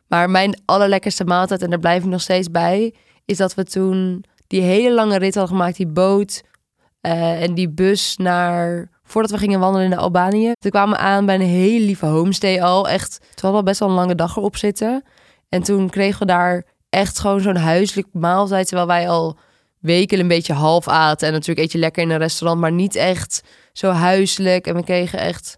Maar 0.08 0.30
mijn 0.30 0.62
allerlekkerste 0.66 1.24
maaltijd, 1.24 1.62
en 1.62 1.70
daar 1.70 1.80
blijf 1.80 2.04
ik 2.04 2.10
nog 2.10 2.22
steeds 2.22 2.52
bij, 2.52 2.94
is 3.26 3.38
dat 3.38 3.54
we 3.54 3.64
toen 3.64 4.24
die 4.48 4.62
hele 4.62 4.94
lange 4.94 5.18
rit 5.18 5.36
hadden 5.36 5.58
gemaakt, 5.58 5.78
die 5.78 5.88
boot 5.88 6.44
eh, 7.02 7.42
en 7.42 7.54
die 7.54 7.70
bus 7.70 8.18
naar... 8.18 8.90
Voordat 9.04 9.32
we 9.32 9.38
gingen 9.38 9.60
wandelen 9.60 9.92
in 9.92 9.98
Albanië. 9.98 10.52
Toen 10.60 10.72
kwamen 10.72 10.98
we 10.98 11.04
aan 11.04 11.26
bij 11.26 11.36
een 11.36 11.42
hele 11.42 11.86
lieve 11.86 12.06
homestay 12.06 12.62
al. 12.62 12.90
Echt, 12.90 13.14
het 13.30 13.42
hadden 13.42 13.60
al 13.60 13.66
best 13.66 13.80
wel 13.80 13.90
een 13.90 13.96
lange 13.96 14.16
dag 14.16 14.38
erop 14.38 14.58
zitten. 14.58 15.04
En 15.50 15.64
toen 15.64 15.90
kregen 15.90 16.20
we 16.20 16.26
daar 16.26 16.66
echt 16.90 17.20
gewoon 17.20 17.42
zo'n 17.42 17.56
huiselijk 17.56 18.08
maaltijd. 18.12 18.68
Terwijl 18.68 18.88
wij 18.88 19.10
al 19.10 19.38
weken 19.80 20.20
een 20.20 20.28
beetje 20.28 20.54
half 20.54 20.88
aten. 20.88 21.28
En 21.28 21.34
natuurlijk 21.34 21.60
eet 21.60 21.72
je 21.72 21.78
lekker 21.78 22.04
in 22.04 22.10
een 22.10 22.18
restaurant, 22.18 22.62
maar 22.62 22.72
niet 22.72 22.96
echt 22.96 23.44
zo 23.74 23.90
huiselijk. 23.92 24.68
En 24.68 24.76
we 24.76 24.84
kregen 24.84 25.20
echt 25.20 25.58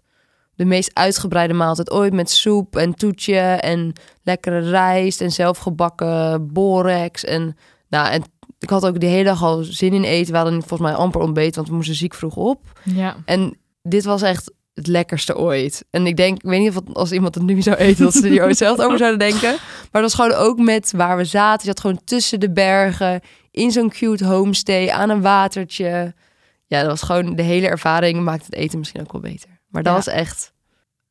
de 0.54 0.64
meest 0.64 0.90
uitgebreide 0.94 1.54
maaltijd 1.54 1.90
ooit 1.90 2.12
met 2.12 2.30
soep 2.30 2.76
en 2.76 2.94
toetje 2.94 3.38
en 3.40 3.92
lekkere 4.22 4.58
rijst 4.70 5.20
en 5.20 5.30
zelfgebakken 5.32 6.52
borex. 6.52 7.24
En, 7.24 7.56
nou, 7.88 8.08
en 8.08 8.22
ik 8.58 8.70
had 8.70 8.86
ook 8.86 9.00
de 9.00 9.06
hele 9.06 9.24
dag 9.24 9.42
al 9.42 9.62
zin 9.64 9.92
in 9.92 10.04
eten. 10.04 10.32
We 10.32 10.38
hadden 10.38 10.58
volgens 10.60 10.90
mij 10.90 10.98
amper 10.98 11.20
ontbeten, 11.20 11.54
want 11.54 11.68
we 11.68 11.74
moesten 11.74 11.94
ziek 11.94 12.14
vroeg 12.14 12.36
op. 12.36 12.80
Ja. 12.84 13.16
En 13.24 13.58
dit 13.82 14.04
was 14.04 14.22
echt 14.22 14.52
het 14.74 14.86
lekkerste 14.86 15.36
ooit. 15.36 15.84
En 15.90 16.06
ik 16.06 16.16
denk, 16.16 16.36
ik 16.36 16.50
weet 16.50 16.60
niet 16.60 16.68
of 16.68 16.74
het- 16.74 16.94
als 16.94 17.12
iemand 17.12 17.34
het 17.34 17.44
nu 17.44 17.62
zou 17.62 17.76
eten, 17.76 18.04
dat 18.04 18.12
ze 18.14 18.28
er 18.28 18.44
ooit 18.44 18.56
zelf 18.56 18.78
over 18.80 18.98
zouden 18.98 19.18
denken. 19.18 19.50
Maar 19.92 20.02
dat 20.02 20.02
was 20.02 20.14
gewoon 20.14 20.32
ook 20.32 20.58
met 20.58 20.92
waar 20.96 21.16
we 21.16 21.24
zaten. 21.24 21.60
Je 21.60 21.66
zat 21.66 21.80
gewoon 21.80 22.00
tussen 22.04 22.40
de 22.40 22.50
bergen, 22.52 23.20
in 23.50 23.70
zo'n 23.70 23.90
cute 23.90 24.24
homestay, 24.26 24.88
aan 24.90 25.10
een 25.10 25.20
watertje. 25.22 26.14
Ja, 26.66 26.80
dat 26.80 26.90
was 26.90 27.02
gewoon 27.02 27.34
de 27.36 27.42
hele 27.42 27.68
ervaring. 27.68 28.20
Maakt 28.22 28.44
het 28.44 28.54
eten 28.54 28.78
misschien 28.78 29.00
ook 29.00 29.12
wel 29.12 29.20
beter. 29.20 29.48
Maar 29.68 29.82
dat 29.82 29.92
Ja. 29.92 29.98
was 29.98 30.06
echt... 30.06 30.52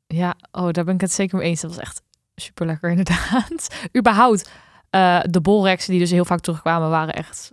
Ja, 0.08 0.36
oh, 0.52 0.70
daar 0.72 0.84
ben 0.84 0.94
ik 0.94 1.02
het 1.02 1.12
zeker 1.12 1.38
mee 1.38 1.48
eens. 1.48 1.62
Dat 1.62 1.70
was 1.76 1.80
echt 1.80 2.02
super 2.36 2.66
lekker, 2.66 2.90
inderdaad. 2.96 3.68
Überhaupt, 3.98 4.50
eh, 4.90 5.20
de 5.30 5.42
bolrexen 5.42 5.92
die 5.92 6.00
dus 6.02 6.12
heel 6.12 6.26
vaak 6.26 6.40
terugkwamen, 6.40 6.90
waren 6.90 7.14
echt 7.14 7.52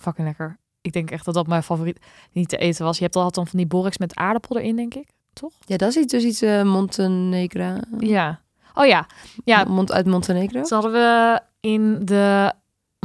fucking 0.00 0.26
lekker. 0.26 0.58
Ik 0.80 0.92
denk 0.92 1.10
echt 1.10 1.24
dat 1.24 1.34
dat 1.34 1.46
mijn 1.46 1.62
favoriet 1.62 1.98
niet 2.32 2.48
te 2.48 2.56
eten 2.56 2.84
was. 2.84 2.96
Je 2.98 3.02
hebt 3.04 3.16
altijd 3.16 3.34
dan 3.34 3.46
van 3.46 3.58
die 3.58 3.68
bolrex 3.68 3.98
met 3.98 4.14
aardappel 4.14 4.58
erin, 4.58 4.76
denk 4.76 4.94
ik. 4.94 5.08
Toch? 5.32 5.52
Ja, 5.64 5.76
dat 5.76 5.88
is 5.88 5.96
iets, 5.96 6.12
dus 6.12 6.24
iets 6.24 6.42
eh, 6.42 6.62
Montenegro. 6.62 7.76
Ja. 7.98 8.40
Oh 8.74 8.86
ja. 8.86 9.06
Ja, 9.44 9.64
Mont, 9.64 9.92
uit 9.92 10.06
Montenegro. 10.06 10.64
Zo 10.64 10.74
hadden 10.74 10.92
we 10.92 11.40
in 11.60 12.04
de 12.04 12.52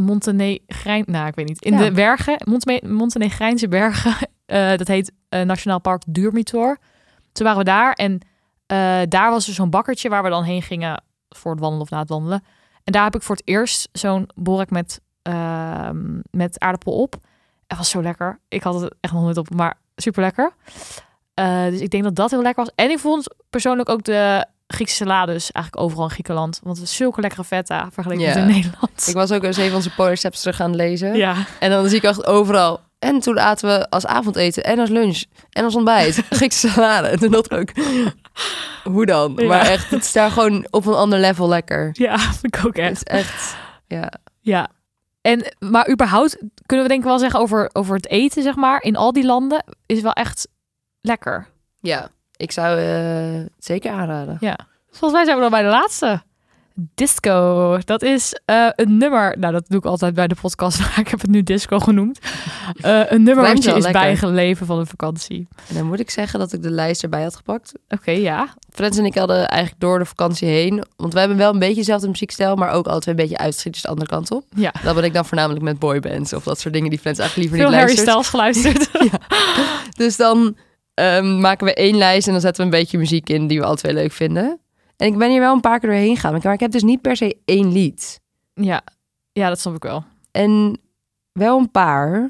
Montenegrijn, 0.02 1.04
nou 1.08 1.28
ik 1.28 1.36
weet 1.36 1.48
niet, 1.48 1.62
in 1.64 1.74
Ja. 1.74 1.80
de 1.84 1.92
bergen, 1.92 2.42
Monte 2.46 2.82
Montenegrijnse 2.86 3.68
bergen, 3.68 4.14
eh, 4.46 4.78
dat 4.78 4.88
heet 4.88 5.12
eh, 5.30 5.42
Nationaal 5.42 5.82
Park 5.82 6.02
Durmitor. 6.08 6.78
Toen 7.32 7.46
waren 7.46 7.60
we 7.60 7.66
daar 7.66 7.94
en 7.94 8.20
eh, 8.66 9.00
daar 9.08 9.30
was 9.30 9.48
er 9.48 9.54
zo'n 9.54 9.70
bakkertje 9.70 10.10
waar 10.10 10.24
we 10.24 10.30
dan 10.30 10.44
heen 10.44 10.62
gingen 10.62 11.04
voor 11.30 11.52
het 11.52 11.60
wandelen 11.60 11.84
of 11.86 11.90
na 11.90 12.00
het 12.00 12.10
wandelen. 12.10 12.44
En 12.84 12.92
daar 12.92 13.04
heb 13.04 13.16
ik 13.16 13.22
voor 13.22 13.36
het 13.36 13.48
eerst 13.48 13.90
zo'n 13.92 14.30
borek 14.36 14.70
met, 14.70 15.02
ehm, 15.22 16.20
met 16.32 16.60
aardappel 16.60 16.94
op. 16.94 17.16
Het 17.68 17.78
was 17.78 17.90
zo 17.90 18.02
lekker. 18.02 18.40
Ik 18.48 18.64
had 18.64 18.82
het 18.82 18.96
echt 19.00 19.14
nog 19.14 19.22
nooit 19.24 19.38
op, 19.38 19.50
maar 19.50 19.78
super 19.96 20.22
lekker. 20.24 20.52
dus 21.70 21.80
ik 21.80 21.90
denk 21.90 22.04
dat 22.04 22.16
dat 22.16 22.32
heel 22.32 22.42
lekker 22.42 22.64
was. 22.64 22.74
En 22.76 22.90
ik 22.90 23.00
vond 23.00 23.36
persoonlijk 23.50 23.90
ook 23.90 24.04
de 24.04 24.46
Griekse 24.72 24.96
salades 24.96 25.52
eigenlijk 25.52 25.86
overal 25.86 26.04
in 26.06 26.12
Griekenland. 26.12 26.60
Want 26.64 26.78
het 26.78 26.86
is 26.88 26.96
zulke 26.96 27.22
lekkere 27.22 27.44
feta 27.44 27.90
vergeleken 27.92 28.26
met 28.26 28.36
in 28.36 28.46
Nederland. 28.46 29.08
Ik 29.08 29.14
was 29.14 29.32
ook 29.32 29.44
eens 29.44 29.58
even 29.58 29.76
onze 29.76 29.94
polar 29.94 30.18
steps 30.18 30.40
terug 30.42 30.56
gaan 30.56 30.76
lezen. 30.76 31.16
Ja, 31.16 31.36
En 31.60 31.70
dan 31.70 31.88
zie 31.88 31.98
ik 31.98 32.04
echt 32.04 32.26
overal. 32.28 32.80
En 33.00 33.20
toen 33.20 33.40
aten 33.40 33.70
we 33.70 33.90
als 33.90 34.06
avondeten 34.06 34.64
en 34.64 34.80
als 34.80 34.90
lunch 34.90 35.24
en 35.50 35.64
als 35.64 35.76
ontbijt 35.76 36.24
Griekse 36.30 36.70
salade. 36.70 37.08
En 37.08 37.20
toen 37.20 37.32
dacht 37.32 37.52
ik 37.52 37.58
ook, 37.60 37.72
hoe 38.94 39.06
dan? 39.06 39.34
Ja. 39.36 39.48
Maar 39.48 39.66
echt, 39.68 39.90
het 39.90 40.04
is 40.04 40.12
daar 40.12 40.32
gewoon 40.32 40.68
op 40.70 40.86
een 40.86 40.94
ander 40.94 41.20
level 41.20 41.48
lekker. 41.48 41.90
ja, 41.94 42.18
vind 42.18 42.56
ik 42.56 42.66
ook 42.66 42.76
Het 42.76 42.86
echt. 42.86 42.98
is 42.98 43.04
echt, 43.04 43.56
ja. 43.88 44.12
Ja. 44.40 44.68
En, 45.22 45.54
maar 45.60 45.90
überhaupt 45.92 46.38
kunnen 46.66 46.86
we 46.86 46.92
denk 46.92 47.04
ik 47.04 47.10
wel 47.10 47.20
zeggen 47.20 47.40
over, 47.40 47.70
over 47.74 47.96
het 47.96 48.08
eten, 48.08 48.44
zeg 48.44 48.56
maar. 48.56 48.82
In 48.82 48.96
al 48.96 49.14
die 49.14 49.26
landen 49.26 49.64
is 49.86 50.02
wel 50.02 50.12
echt 50.14 50.48
lekker. 51.02 51.48
Ja, 51.80 52.10
ik 52.42 52.52
zou 52.52 52.80
eh, 52.80 53.34
het 53.34 53.66
zeker 53.66 53.92
aanraden. 53.92 54.38
Ja. 54.40 54.60
Volgens 54.90 55.12
mij 55.12 55.24
zijn 55.24 55.36
we 55.36 55.42
dan 55.42 55.52
bij 55.52 55.62
de 55.62 55.70
laatste. 55.70 56.22
Disco. 56.96 57.78
Dat 57.86 58.02
is 58.02 58.40
eh, 58.46 58.68
een 58.76 58.98
nummer. 58.98 59.38
Nou, 59.40 59.54
dat 59.54 59.66
doe 59.68 59.78
ik 59.78 59.86
altijd 59.86 60.14
bij 60.14 60.28
de 60.28 60.36
podcast, 60.42 60.80
maar 60.82 61.00
ik 61.00 61.08
heb 61.08 61.22
het 61.22 61.30
nu 61.30 61.44
disco 61.44 61.80
genoemd. 61.80 62.20
Eh, 62.82 63.12
een 63.12 63.24
nummer 63.28 63.44
wat 63.46 63.64
je 63.64 63.70
is 63.70 63.84
lekker. 63.84 64.02
bijgeleven 64.02 64.66
van 64.66 64.80
een 64.80 64.88
vakantie. 64.88 65.48
En 65.70 65.76
dan 65.76 65.86
moet 65.86 66.00
ik 66.00 66.10
zeggen 66.10 66.40
dat 66.40 66.54
ik 66.54 66.62
de 66.62 66.70
lijst 66.70 67.04
erbij 67.04 67.24
had 67.24 67.36
gepakt. 67.36 67.72
Oké, 67.90 68.12
ja. 68.12 68.54
Frans 68.72 68.98
en 68.98 69.06
ik 69.06 69.16
hadden 69.16 69.48
eigenlijk 69.48 69.82
door 69.82 70.00
de 70.00 70.06
vakantie 70.06 70.48
heen. 70.48 70.84
Want 70.96 71.14
we 71.14 71.20
hebben 71.20 71.38
wel 71.38 71.54
een 71.54 71.60
beetje 71.60 71.76
dezelfde 71.76 72.08
muziekstijl, 72.08 72.56
maar 72.56 72.72
ook 72.72 72.84
twee 72.86 73.16
een 73.16 73.22
beetje 73.22 73.38
uitgeschietjes 73.38 73.84
de 73.84 73.90
andere 73.90 74.10
kant 74.10 74.32
op. 74.32 74.44
Ja. 74.56 74.74
Dat 74.84 74.96
ben 74.96 75.04
ik 75.04 75.14
dan 75.14 75.26
voornamelijk 75.26 75.64
met 75.64 75.80
boybands 75.80 76.34
of 76.34 76.44
dat 76.44 76.60
soort 76.60 76.74
dingen 76.74 76.90
die 76.90 77.00
Frans 77.00 77.20
eigenlijk 77.20 77.50
liever 77.50 77.70
Veel 77.70 77.80
niet 77.80 77.88
Harry 77.88 78.06
luistert. 78.06 78.26
Styles 78.26 78.30
geluisterd. 78.30 78.90
Dus 80.02 80.18
dan 80.18 80.56
ehm, 80.94 81.40
maken 81.40 81.66
we 81.66 81.74
één 81.74 81.96
lijst 81.98 82.26
en 82.28 82.32
dan 82.34 82.42
zetten 82.42 82.66
we 82.68 82.72
een 82.76 82.80
beetje 82.82 82.98
muziek 82.98 83.30
in 83.30 83.48
die 83.48 83.60
we 83.60 83.66
alle 83.66 83.76
twee 83.76 83.94
leuk 83.94 84.12
vinden. 84.12 84.60
En 84.98 85.08
ik 85.08 85.18
ben 85.18 85.30
hier 85.30 85.40
wel 85.40 85.54
een 85.54 85.62
paar 85.62 85.80
keer 85.80 85.90
doorheen 85.90 86.16
gegaan, 86.16 86.40
maar 86.44 86.54
ik 86.54 86.60
heb 86.60 86.72
dus 86.72 86.84
niet 86.84 87.02
per 87.02 87.16
se 87.16 87.38
één 87.46 87.72
lied. 87.72 88.22
ja. 88.54 88.82
ja, 89.34 89.48
dat 89.50 89.60
snap 89.60 89.76
ik 89.76 89.84
wel. 89.84 90.04
En 90.32 90.80
wel 91.32 91.58
een 91.60 91.72
paar. 91.72 92.22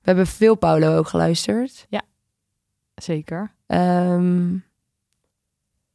We 0.00 0.08
hebben 0.08 0.26
veel 0.26 0.54
Paulo 0.54 0.96
ook 0.96 1.08
geluisterd. 1.08 1.86
Zeker. 2.94 3.54
Ehm, 3.66 4.52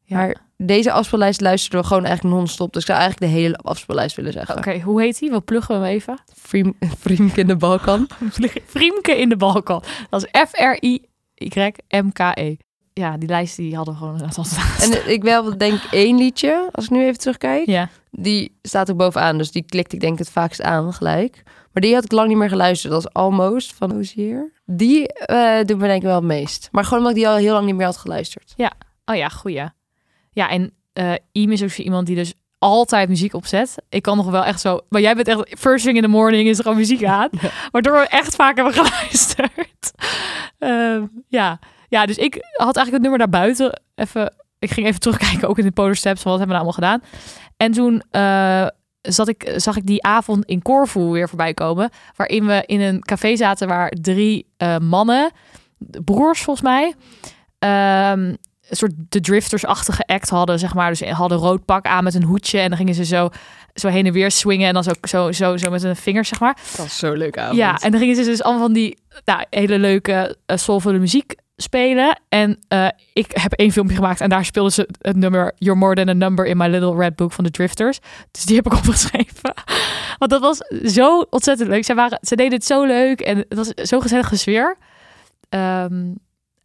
Ja. 0.04 0.17
Maar 0.17 0.36
deze 0.58 0.91
afspeellijst 0.91 1.41
luisterden 1.41 1.82
we 1.82 1.88
gewoon 1.88 2.06
eigenlijk 2.06 2.36
non-stop. 2.36 2.73
Dus 2.73 2.82
ik 2.82 2.88
zou 2.88 3.00
eigenlijk 3.00 3.32
de 3.32 3.39
hele 3.39 3.56
afspeellijst 3.58 4.15
willen 4.15 4.34
zeggen. 4.34 4.58
Oké, 4.58 4.80
hoe 4.80 5.02
heet 5.02 5.19
die? 5.19 5.32
We 5.32 5.41
pluggen 5.41 5.76
hem 5.76 5.84
even. 5.84 6.19
Friem- 6.36 6.78
Friemke 6.97 7.39
in 7.41 7.47
de 7.47 7.56
Balkan. 7.56 8.08
Vriemke 8.65 9.17
in 9.17 9.30
de 9.30 9.36
balkan. 9.38 9.84
Dat 10.10 10.23
is 10.23 10.32
F-R-I-Y-M-K-E. 11.38 12.56
Ja, 12.93 13.17
die 13.17 13.30
lijst 13.30 13.56
die 13.56 13.76
hadden 13.76 13.93
we 13.93 14.00
gewoon 14.00 14.13
inderdaad 14.13 14.38
al 14.38 14.43
staan. 14.43 14.91
En 14.91 15.12
ik 15.12 15.23
wel 15.23 15.58
denk 15.58 15.82
één 15.91 16.17
liedje, 16.17 16.69
als 16.71 16.86
ik 16.86 16.91
nu 16.91 17.06
even 17.06 17.19
terugkijk. 17.19 17.65
Ja, 17.65 17.89
Die 18.12 18.58
staat 18.62 18.91
ook 18.91 18.97
bovenaan, 18.97 19.38
dus 19.38 19.52
die 19.52 19.63
klikte 19.63 19.95
ik 19.95 20.02
denk 20.02 20.17
het 20.17 20.30
vaakst 20.30 20.62
aan 20.62 20.93
gelijk. 20.93 21.43
Maar 21.71 21.82
die 21.82 21.93
had 21.93 22.04
ik 22.04 22.12
lang 22.12 22.28
niet 22.28 22.38
meer 22.38 22.50
geluisterd. 22.50 22.93
Dat 22.93 23.06
is 23.06 23.13
Almost 23.13 23.73
van 23.73 23.91
Hozier. 23.91 24.52
Die 24.65 25.13
eh 25.13 25.65
doet 25.65 25.78
me 25.78 25.88
denk 25.88 26.02
ik 26.02 26.08
wel 26.08 26.15
het 26.15 26.23
meest. 26.23 26.69
Maar 26.71 26.84
gewoon 26.84 27.00
omdat 27.00 27.13
ik 27.15 27.17
die 27.17 27.28
al 27.28 27.36
heel 27.36 27.54
lang 27.54 27.65
niet 27.65 27.76
meer 27.76 27.86
had 27.86 27.97
geluisterd. 27.97 28.54
oh 29.06 29.15
ja, 29.15 29.30
goeie. 29.30 29.69
Ja, 30.32 30.50
en 30.50 30.73
eh 30.93 31.13
Iem 31.32 31.52
is 31.52 31.63
ook 31.63 31.69
zo 31.69 31.82
iemand 31.82 32.08
die 32.08 32.15
dus 32.15 32.34
altijd 32.60 33.10
muziek 33.10 33.34
opzet. 33.34 33.76
Ik 33.89 34.02
kan 34.02 34.17
nog 34.17 34.30
wel 34.30 34.43
echt 34.43 34.62
zo... 34.62 34.80
Maar 34.89 35.02
jij 35.02 35.15
bent 35.15 35.28
echt... 35.28 35.60
First 35.60 35.86
thing 35.86 35.96
in 35.96 36.04
the 36.04 36.08
morning 36.08 36.50
is 36.50 36.58
er 36.58 36.63
gewoon 36.63 36.78
muziek 36.78 37.04
aan. 37.20 37.30
Waardoor 37.72 37.93
we 37.93 38.08
echt 38.08 38.36
vaak 38.36 38.56
hebben 38.56 38.74
geluisterd. 38.84 39.91
Ehm, 40.60 41.06
ja. 41.28 41.60
ja, 41.89 42.06
dus 42.06 42.17
ik 42.17 42.34
had 42.34 42.76
eigenlijk 42.76 42.91
het 42.91 43.02
nummer 43.02 43.20
daar 43.20 43.30
buiten 43.30 43.82
even... 43.96 44.34
Ik 44.60 44.72
ging 44.72 44.88
even 44.88 45.00
terugkijken, 45.00 45.48
ook 45.48 45.58
in 45.58 45.65
de 45.65 45.72
Polar 45.72 45.96
Steps, 45.96 46.24
wat 46.24 46.38
hebben 46.38 46.58
we 46.58 46.63
nou 46.63 46.76
allemaal 46.76 47.00
gedaan. 47.00 47.22
En 47.58 47.72
toen 47.72 48.04
eh, 48.12 48.67
zat 49.02 49.28
ik, 49.28 49.54
zag 49.56 49.76
ik 49.76 49.86
die 49.86 50.04
avond 50.04 50.46
in 50.46 50.62
Corfu 50.62 51.00
weer 51.00 51.28
voorbij 51.28 51.54
komen. 51.54 51.89
Waarin 52.15 52.46
we 52.46 52.63
in 52.65 52.82
een 52.82 53.02
café 53.02 53.36
zaten 53.36 53.67
waar 53.67 53.89
drie 53.89 54.48
eh, 54.58 54.78
mannen, 54.78 55.32
broers 56.04 56.41
volgens 56.41 56.65
mij, 56.65 56.93
ehm, 57.60 58.36
een 58.70 58.76
soort 58.76 58.94
de 59.10 59.20
drifters-achtige 59.20 60.06
act 60.06 60.30
hadden, 60.30 60.60
zeg 60.60 60.74
maar. 60.74 60.90
Dus 60.90 61.00
ze 61.00 61.06
hadden 61.06 61.38
rood 61.38 61.66
pak 61.66 61.86
aan 61.86 62.04
met 62.04 62.14
een 62.14 62.24
hoedje 62.24 62.60
en 62.60 62.68
dan 62.70 62.78
gingen 62.78 62.94
ze 62.94 63.06
zo, 63.06 63.30
zo 63.74 63.88
heen 63.88 64.06
en 64.06 64.14
weer 64.14 64.32
swingen 64.32 64.68
en 64.68 64.74
dan 64.74 64.84
zo, 64.84 64.92
zo, 65.02 65.32
zo, 65.32 65.58
zo 65.58 65.70
met 65.70 65.84
hun 65.84 65.96
vingers, 65.96 66.30
zeg 66.30 66.40
maar. 66.40 66.58
Dat 66.72 66.78
was 66.78 66.98
zo 66.98 67.14
leuk 67.14 67.38
avond. 67.38 67.58
Ja, 67.58 67.80
en 67.80 67.92
dan 67.92 68.00
gingen 68.00 68.16
ze 68.16 68.24
dus 68.24 68.44
allemaal 68.44 68.64
van 68.64 68.74
die 68.74 68.98
nou, 69.26 69.46
hele 69.50 69.80
leuke 69.80 70.38
uh, 70.48 70.58
soulvolle 70.58 71.00
muziek 71.00 71.36
spelen. 71.58 72.20
En 72.30 72.60
eh, 72.68 72.88
ik 73.14 73.32
heb 73.34 73.54
één 73.54 73.72
filmpje 73.72 73.96
gemaakt 73.96 74.22
en 74.22 74.30
daar 74.30 74.46
speelden 74.46 74.72
ze 74.72 74.90
het 75.02 75.16
nummer 75.16 75.54
You're 75.56 75.80
More 75.80 75.96
Than 75.96 76.10
A 76.10 76.14
Number 76.14 76.46
in 76.46 76.58
My 76.58 76.68
Little 76.68 76.96
Red 76.96 77.16
Book 77.16 77.32
van 77.32 77.44
de 77.44 77.52
Drifters. 77.52 78.00
Dus 78.32 78.46
die 78.46 78.56
heb 78.56 78.66
ik 78.66 78.74
opgeschreven. 78.78 79.54
Want 80.18 80.32
dat 80.32 80.42
was 80.42 80.58
zo 80.94 81.26
ontzettend 81.30 81.70
leuk. 81.70 81.86
Zij, 81.86 81.96
waren, 81.96 82.20
ze 82.22 82.36
deden 82.36 82.54
het 82.54 82.66
zo 82.66 82.86
leuk 82.86 83.22
en 83.22 83.38
het 83.38 83.58
was 83.58 83.68
zo'n 83.74 84.02
gezellige 84.02 84.38
sfeer. 84.38 84.78
Ehm, 85.50 86.12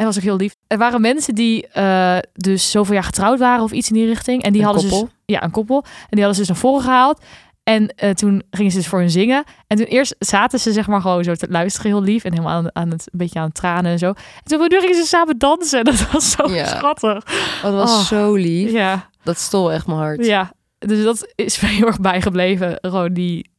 en 0.02 0.08
was 0.08 0.16
ook 0.16 0.22
heel 0.22 0.36
lief. 0.36 0.54
Er 0.66 0.78
waren 0.78 1.00
mensen 1.00 1.34
die 1.34 1.66
uh, 1.76 2.18
dus 2.32 2.70
zoveel 2.70 2.94
jaar 2.94 3.04
getrouwd 3.04 3.38
waren 3.38 3.64
of 3.64 3.72
iets 3.72 3.88
in 3.88 3.94
die 3.94 4.06
richting. 4.06 4.42
En 4.42 4.52
die 4.52 4.60
een 4.60 4.66
hadden 4.66 4.88
koppel. 4.88 5.06
dus 5.06 5.12
ja, 5.24 5.42
een 5.42 5.50
koppel. 5.50 5.76
En 5.84 6.06
die 6.10 6.24
hadden 6.24 6.34
ze 6.34 6.40
dus 6.40 6.48
naar 6.48 6.56
voren 6.70 6.82
gehaald. 6.82 7.20
En 7.62 7.88
eh, 7.88 8.10
toen 8.10 8.42
gingen 8.50 8.70
ze 8.72 8.76
dus 8.78 8.86
voor 8.86 8.98
hun 8.98 9.10
zingen. 9.10 9.44
En 9.66 9.76
toen 9.76 9.86
eerst 9.86 10.14
zaten 10.18 10.58
ze 10.60 10.72
zeg 10.72 10.86
maar 10.86 11.00
gewoon 11.00 11.24
zo 11.24 11.34
te 11.34 11.46
luisteren, 11.50 11.90
heel 11.90 12.02
lief. 12.02 12.24
En 12.24 12.30
helemaal 12.32 12.52
aan, 12.52 12.76
aan 12.76 12.90
het, 12.90 13.08
een 13.12 13.18
beetje 13.18 13.38
aan 13.38 13.44
het 13.44 13.54
tranen 13.54 13.92
en 13.92 13.98
zo. 13.98 14.06
En 14.08 14.14
toen 14.44 14.66
gingen 14.80 14.94
ze 14.96 15.04
samen 15.06 15.38
dansen. 15.38 15.84
Dat 15.90 16.10
was 16.10 16.30
zo 16.30 16.48
Ja. 16.54 16.66
schattig. 16.66 17.24
Oh, 17.56 17.62
dat 17.62 17.72
was 17.74 17.90
Oh. 17.92 18.00
zo 18.04 18.34
lief. 18.34 18.70
Ja, 18.70 19.08
Dat 19.22 19.38
stol 19.38 19.72
echt 19.72 19.86
mijn 19.86 19.98
hart. 19.98 20.26
ja. 20.26 20.52
Dus 20.78 21.02
dat 21.04 21.32
is 21.34 21.60
me 21.60 21.68
heel 21.68 21.86
erg 21.86 22.00
bijgebleven. 22.00 22.78
Gewoon 22.80 23.12
die, 23.12 23.50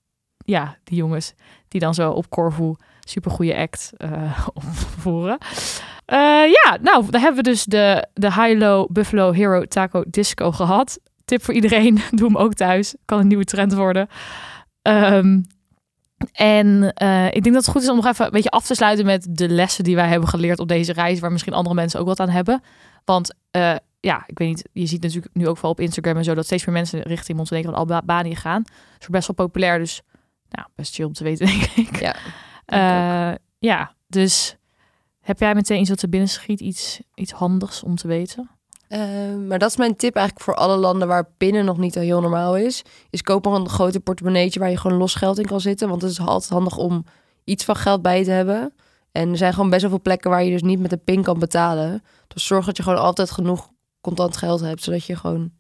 ja, 0.46 0.78
die 0.84 0.98
jongens 0.98 1.34
die 1.68 1.80
dan 1.82 1.94
zo 1.94 2.12
op 2.12 2.30
Corfu 2.30 2.76
supergoeie 3.08 3.56
act 3.58 3.92
eh 3.98 4.48
opvoeren. 4.54 5.38
Eh, 6.14 6.20
ja, 6.52 6.78
nou, 6.82 7.06
dan 7.10 7.22
hebben 7.22 7.44
we 7.44 7.50
dus 7.50 7.64
de, 7.64 8.08
de 8.14 8.34
High-Low 8.34 8.92
Buffalo 8.92 9.32
Hero 9.32 9.66
Taco 9.66 10.04
Disco 10.08 10.52
gehad. 10.52 11.00
Tip 11.26 11.44
voor 11.44 11.54
iedereen, 11.54 12.02
doe 12.12 12.28
hem 12.28 12.38
ook 12.38 12.54
thuis. 12.54 12.96
Kan 13.06 13.20
een 13.20 13.28
nieuwe 13.28 13.44
trend 13.44 13.74
worden. 13.74 14.08
Ehm, 14.82 15.42
en 16.32 16.94
eh, 16.94 17.26
ik 17.26 17.44
denk 17.44 17.56
dat 17.56 17.66
het 17.66 17.68
goed 17.68 17.82
is 17.82 17.90
om 17.90 17.96
nog 17.96 18.06
even 18.06 18.26
een 18.26 18.32
beetje 18.32 18.50
af 18.50 18.66
te 18.66 18.76
sluiten 18.76 19.06
met 19.06 19.28
de 19.30 19.50
lessen 19.50 19.84
die 19.84 19.96
wij 19.96 20.08
hebben 20.08 20.30
geleerd 20.30 20.60
op 20.60 20.68
deze 20.68 20.94
reis, 20.94 21.20
waar 21.20 21.32
misschien 21.32 21.54
andere 21.54 21.76
mensen 21.76 22.00
ook 22.00 22.08
wat 22.08 22.20
aan 22.20 22.30
hebben. 22.30 22.62
Want 23.06 23.34
eh, 23.52 23.76
ja, 24.00 24.24
ik 24.28 24.38
weet 24.38 24.48
niet, 24.48 24.70
je 24.72 24.86
ziet 24.86 25.02
natuurlijk 25.02 25.36
nu 25.36 25.48
ook 25.48 25.60
wel 25.60 25.72
op 25.72 25.80
Instagram 25.80 26.18
en 26.18 26.24
zo 26.24 26.34
dat 26.34 26.46
steeds 26.46 26.66
meer 26.66 26.76
mensen 26.76 27.02
richting 27.02 27.38
Montenegro 27.38 27.72
en 27.72 27.78
Albanië 27.78 28.36
gaan. 28.36 28.64
Dat 28.64 29.02
is 29.02 29.08
best 29.08 29.28
wel 29.28 29.48
populair, 29.48 29.80
dus 29.80 30.02
nou, 30.50 30.68
best 30.76 30.96
chill 30.96 31.06
om 31.06 31.14
te 31.14 31.24
weten, 31.24 31.46
denk 31.58 31.64
ik. 31.64 32.00
Ja. 32.00 32.16
Ja, 33.60 33.94
dus 34.08 34.58
heb 35.24 35.40
jij 35.40 35.56
meteen 35.56 35.80
iets 35.80 35.90
wat 35.90 36.02
er 36.02 36.10
binnen 36.10 36.30
schiet, 36.30 36.60
iets, 36.60 37.02
iets 37.16 37.32
handigs 37.32 37.84
om 37.84 37.96
te 37.96 38.08
weten? 38.08 38.50
Eh, 38.88 39.00
maar 39.48 39.60
dat 39.60 39.70
is 39.70 39.78
mijn 39.78 39.96
tip 39.96 40.16
eigenlijk 40.16 40.46
voor 40.46 40.56
alle 40.56 40.78
landen 40.78 41.08
waar 41.08 41.30
pinnen 41.38 41.66
nog 41.66 41.78
niet 41.78 41.96
heel 41.96 42.22
normaal 42.22 42.58
is. 42.58 42.82
Is 43.10 43.22
koop 43.22 43.46
een 43.46 43.70
grote 43.70 44.00
portemonneetje 44.00 44.60
waar 44.60 44.70
je 44.70 44.78
gewoon 44.78 44.98
los 44.98 45.16
geld 45.16 45.40
in 45.40 45.46
kan 45.46 45.62
zitten. 45.62 45.90
Want 45.90 46.02
het 46.02 46.12
is 46.12 46.20
altijd 46.20 46.50
handig 46.52 46.78
om 46.78 47.06
iets 47.44 47.64
van 47.66 47.76
geld 47.76 48.02
bij 48.02 48.24
te 48.24 48.32
hebben. 48.32 48.74
En 49.12 49.30
er 49.30 49.38
zijn 49.38 49.54
gewoon 49.54 49.70
best 49.70 49.82
wel 49.82 49.90
veel 49.90 50.02
plekken 50.02 50.30
waar 50.30 50.44
je 50.44 50.52
dus 50.52 50.62
niet 50.62 50.80
met 50.80 50.92
een 50.92 51.04
pin 51.04 51.24
kan 51.24 51.40
betalen. 51.40 52.04
Dus 52.28 52.46
zorg 52.46 52.66
dat 52.66 52.78
je 52.78 52.84
gewoon 52.84 53.00
altijd 53.00 53.32
genoeg 53.32 53.70
contant 54.02 54.38
geld 54.38 54.60
hebt, 54.60 54.84
zodat 54.84 55.06
je 55.06 55.16
gewoon 55.16 55.52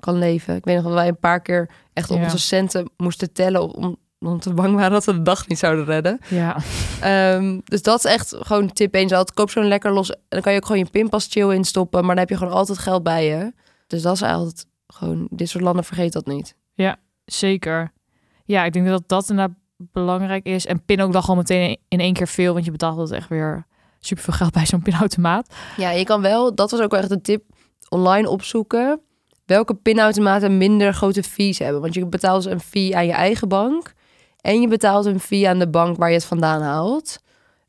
kan 0.00 0.18
leven. 0.18 0.56
Ik 0.56 0.64
weet 0.64 0.74
nog 0.74 0.84
dat 0.84 0.94
wij 0.94 1.08
een 1.08 1.18
paar 1.18 1.40
keer 1.40 1.70
echt 1.92 2.10
op 2.10 2.16
Ja. 2.16 2.22
onze 2.22 2.38
centen 2.38 2.90
moesten 2.96 3.32
tellen 3.32 3.74
om, 3.74 3.96
omdat 4.22 4.44
we 4.44 4.54
bang 4.54 4.74
waren 4.74 4.90
dat 4.90 5.04
we 5.04 5.12
de 5.12 5.22
dag 5.22 5.48
niet 5.48 5.58
zouden 5.58 5.84
redden. 5.84 6.18
Ja, 6.28 6.56
Ehm, 7.00 7.58
dus 7.64 7.82
dat 7.82 7.98
is 7.98 8.04
echt 8.10 8.34
gewoon 8.38 8.72
tip 8.72 8.94
1. 8.94 9.02
Altijd 9.02 9.32
koop 9.34 9.50
zo'n 9.50 9.66
lekker 9.68 9.92
los. 9.92 10.10
En 10.10 10.18
dan 10.28 10.40
kan 10.40 10.52
je 10.52 10.58
ook 10.58 10.66
gewoon 10.66 10.82
je 10.84 10.90
pinpas 10.90 11.26
chill 11.30 11.50
instoppen. 11.54 12.00
Maar 12.00 12.08
dan 12.08 12.18
heb 12.18 12.28
je 12.28 12.36
gewoon 12.36 12.52
altijd 12.52 12.78
geld 12.78 13.02
bij 13.02 13.26
je. 13.26 13.52
Dus 13.86 14.02
dat 14.02 14.14
is 14.14 14.20
eigenlijk 14.20 14.64
gewoon... 14.86 15.26
Dit 15.30 15.48
soort 15.48 15.64
landen 15.64 15.84
vergeet 15.84 16.12
dat 16.12 16.26
niet. 16.26 16.56
zeker. 17.24 17.92
Ja, 18.44 18.64
ik 18.64 18.72
denk 18.72 18.86
dat 18.86 19.02
dat 19.06 19.30
inderdaad 19.30 19.56
belangrijk 19.76 20.44
is. 20.46 20.66
En 20.66 20.84
pin 20.84 21.00
ook 21.00 21.12
dan 21.12 21.20
gewoon 21.22 21.36
meteen 21.36 21.78
in 21.88 22.00
één 22.00 22.12
keer 22.12 22.28
veel, 22.28 22.52
want 22.52 22.64
je 22.64 22.70
betaalt 22.70 22.98
het 22.98 23.10
echt 23.10 23.28
weer 23.28 23.66
super 24.00 24.24
veel 24.24 24.32
geld 24.32 24.52
bij 24.52 24.66
zo'n 24.66 24.82
pinautomaat. 24.82 25.54
Ja, 25.76 25.90
je 25.90 26.04
kan 26.04 26.20
wel... 26.22 26.54
Dat 26.54 26.70
was 26.70 26.80
ook 26.80 26.90
wel 26.90 27.00
echt 27.00 27.10
een 27.10 27.22
tip. 27.22 27.44
Online 27.88 28.28
opzoeken. 28.28 29.00
Welke 29.46 29.74
pinautomaten 29.74 30.58
minder 30.58 30.94
grote 30.94 31.22
fees 31.22 31.58
hebben. 31.58 31.80
Want 31.80 31.94
je 31.94 32.06
betaalt 32.06 32.42
dus 32.42 32.52
een 32.52 32.60
fee 32.60 32.96
aan 32.96 33.06
je 33.06 33.12
eigen 33.12 33.48
bank. 33.48 33.92
En 34.42 34.60
je 34.60 34.68
betaalt 34.68 35.06
een 35.06 35.20
fee 35.20 35.48
aan 35.48 35.58
de 35.58 35.68
bank 35.68 35.96
waar 35.96 36.08
je 36.08 36.14
het 36.14 36.24
vandaan 36.24 36.62
haalt. 36.62 37.18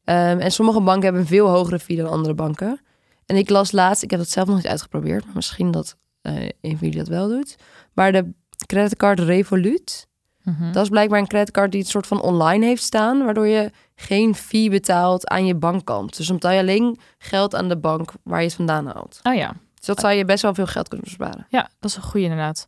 Ehm, 0.03 0.39
en 0.39 0.51
sommige 0.51 0.81
banken 0.81 1.03
hebben 1.03 1.21
een 1.21 1.27
veel 1.27 1.47
hogere 1.47 1.79
fee 1.79 1.97
dan 1.97 2.09
andere 2.09 2.33
banken. 2.33 2.81
En 3.25 3.35
ik 3.35 3.49
las 3.49 3.71
laatst, 3.71 4.03
ik 4.03 4.09
heb 4.09 4.19
dat 4.19 4.29
zelf 4.29 4.47
nog 4.47 4.55
niet 4.55 4.67
uitgeprobeerd, 4.67 5.25
maar 5.25 5.35
misschien 5.35 5.71
dat 5.71 5.95
eh, 6.21 6.33
een 6.43 6.51
van 6.77 6.87
jullie 6.87 6.97
dat 6.97 7.07
wel 7.07 7.27
doet. 7.27 7.55
Maar 7.93 8.11
de 8.11 8.33
creditcard 8.65 9.19
Revolut, 9.19 10.07
Mhm. 10.43 10.71
dat 10.71 10.83
is 10.83 10.89
blijkbaar 10.89 11.19
een 11.19 11.27
creditcard 11.27 11.71
die 11.71 11.81
het 11.81 11.89
soort 11.89 12.07
van 12.07 12.21
online 12.21 12.65
heeft 12.65 12.83
staan, 12.83 13.23
waardoor 13.23 13.47
je 13.47 13.71
geen 13.95 14.35
fee 14.35 14.69
betaalt 14.69 15.27
aan 15.27 15.45
je 15.45 15.55
bankkant. 15.55 16.17
Dus 16.17 16.27
dan 16.27 16.35
betaal 16.35 16.51
je 16.51 16.59
alleen 16.59 16.99
geld 17.17 17.55
aan 17.55 17.69
de 17.69 17.77
bank 17.77 18.11
waar 18.23 18.39
je 18.39 18.45
het 18.45 18.55
vandaan 18.55 18.85
haalt. 18.85 19.19
Oh 19.23 19.35
ja. 19.35 19.53
Dus 19.75 19.85
dat 19.85 19.99
zou 19.99 20.13
je 20.13 20.25
best 20.25 20.41
wel 20.41 20.53
veel 20.53 20.65
geld 20.65 20.87
kunnen 20.87 21.05
besparen. 21.07 21.45
Ja, 21.49 21.61
dat 21.79 21.89
is 21.89 21.95
een 21.95 22.01
goede 22.03 22.25
inderdaad. 22.25 22.67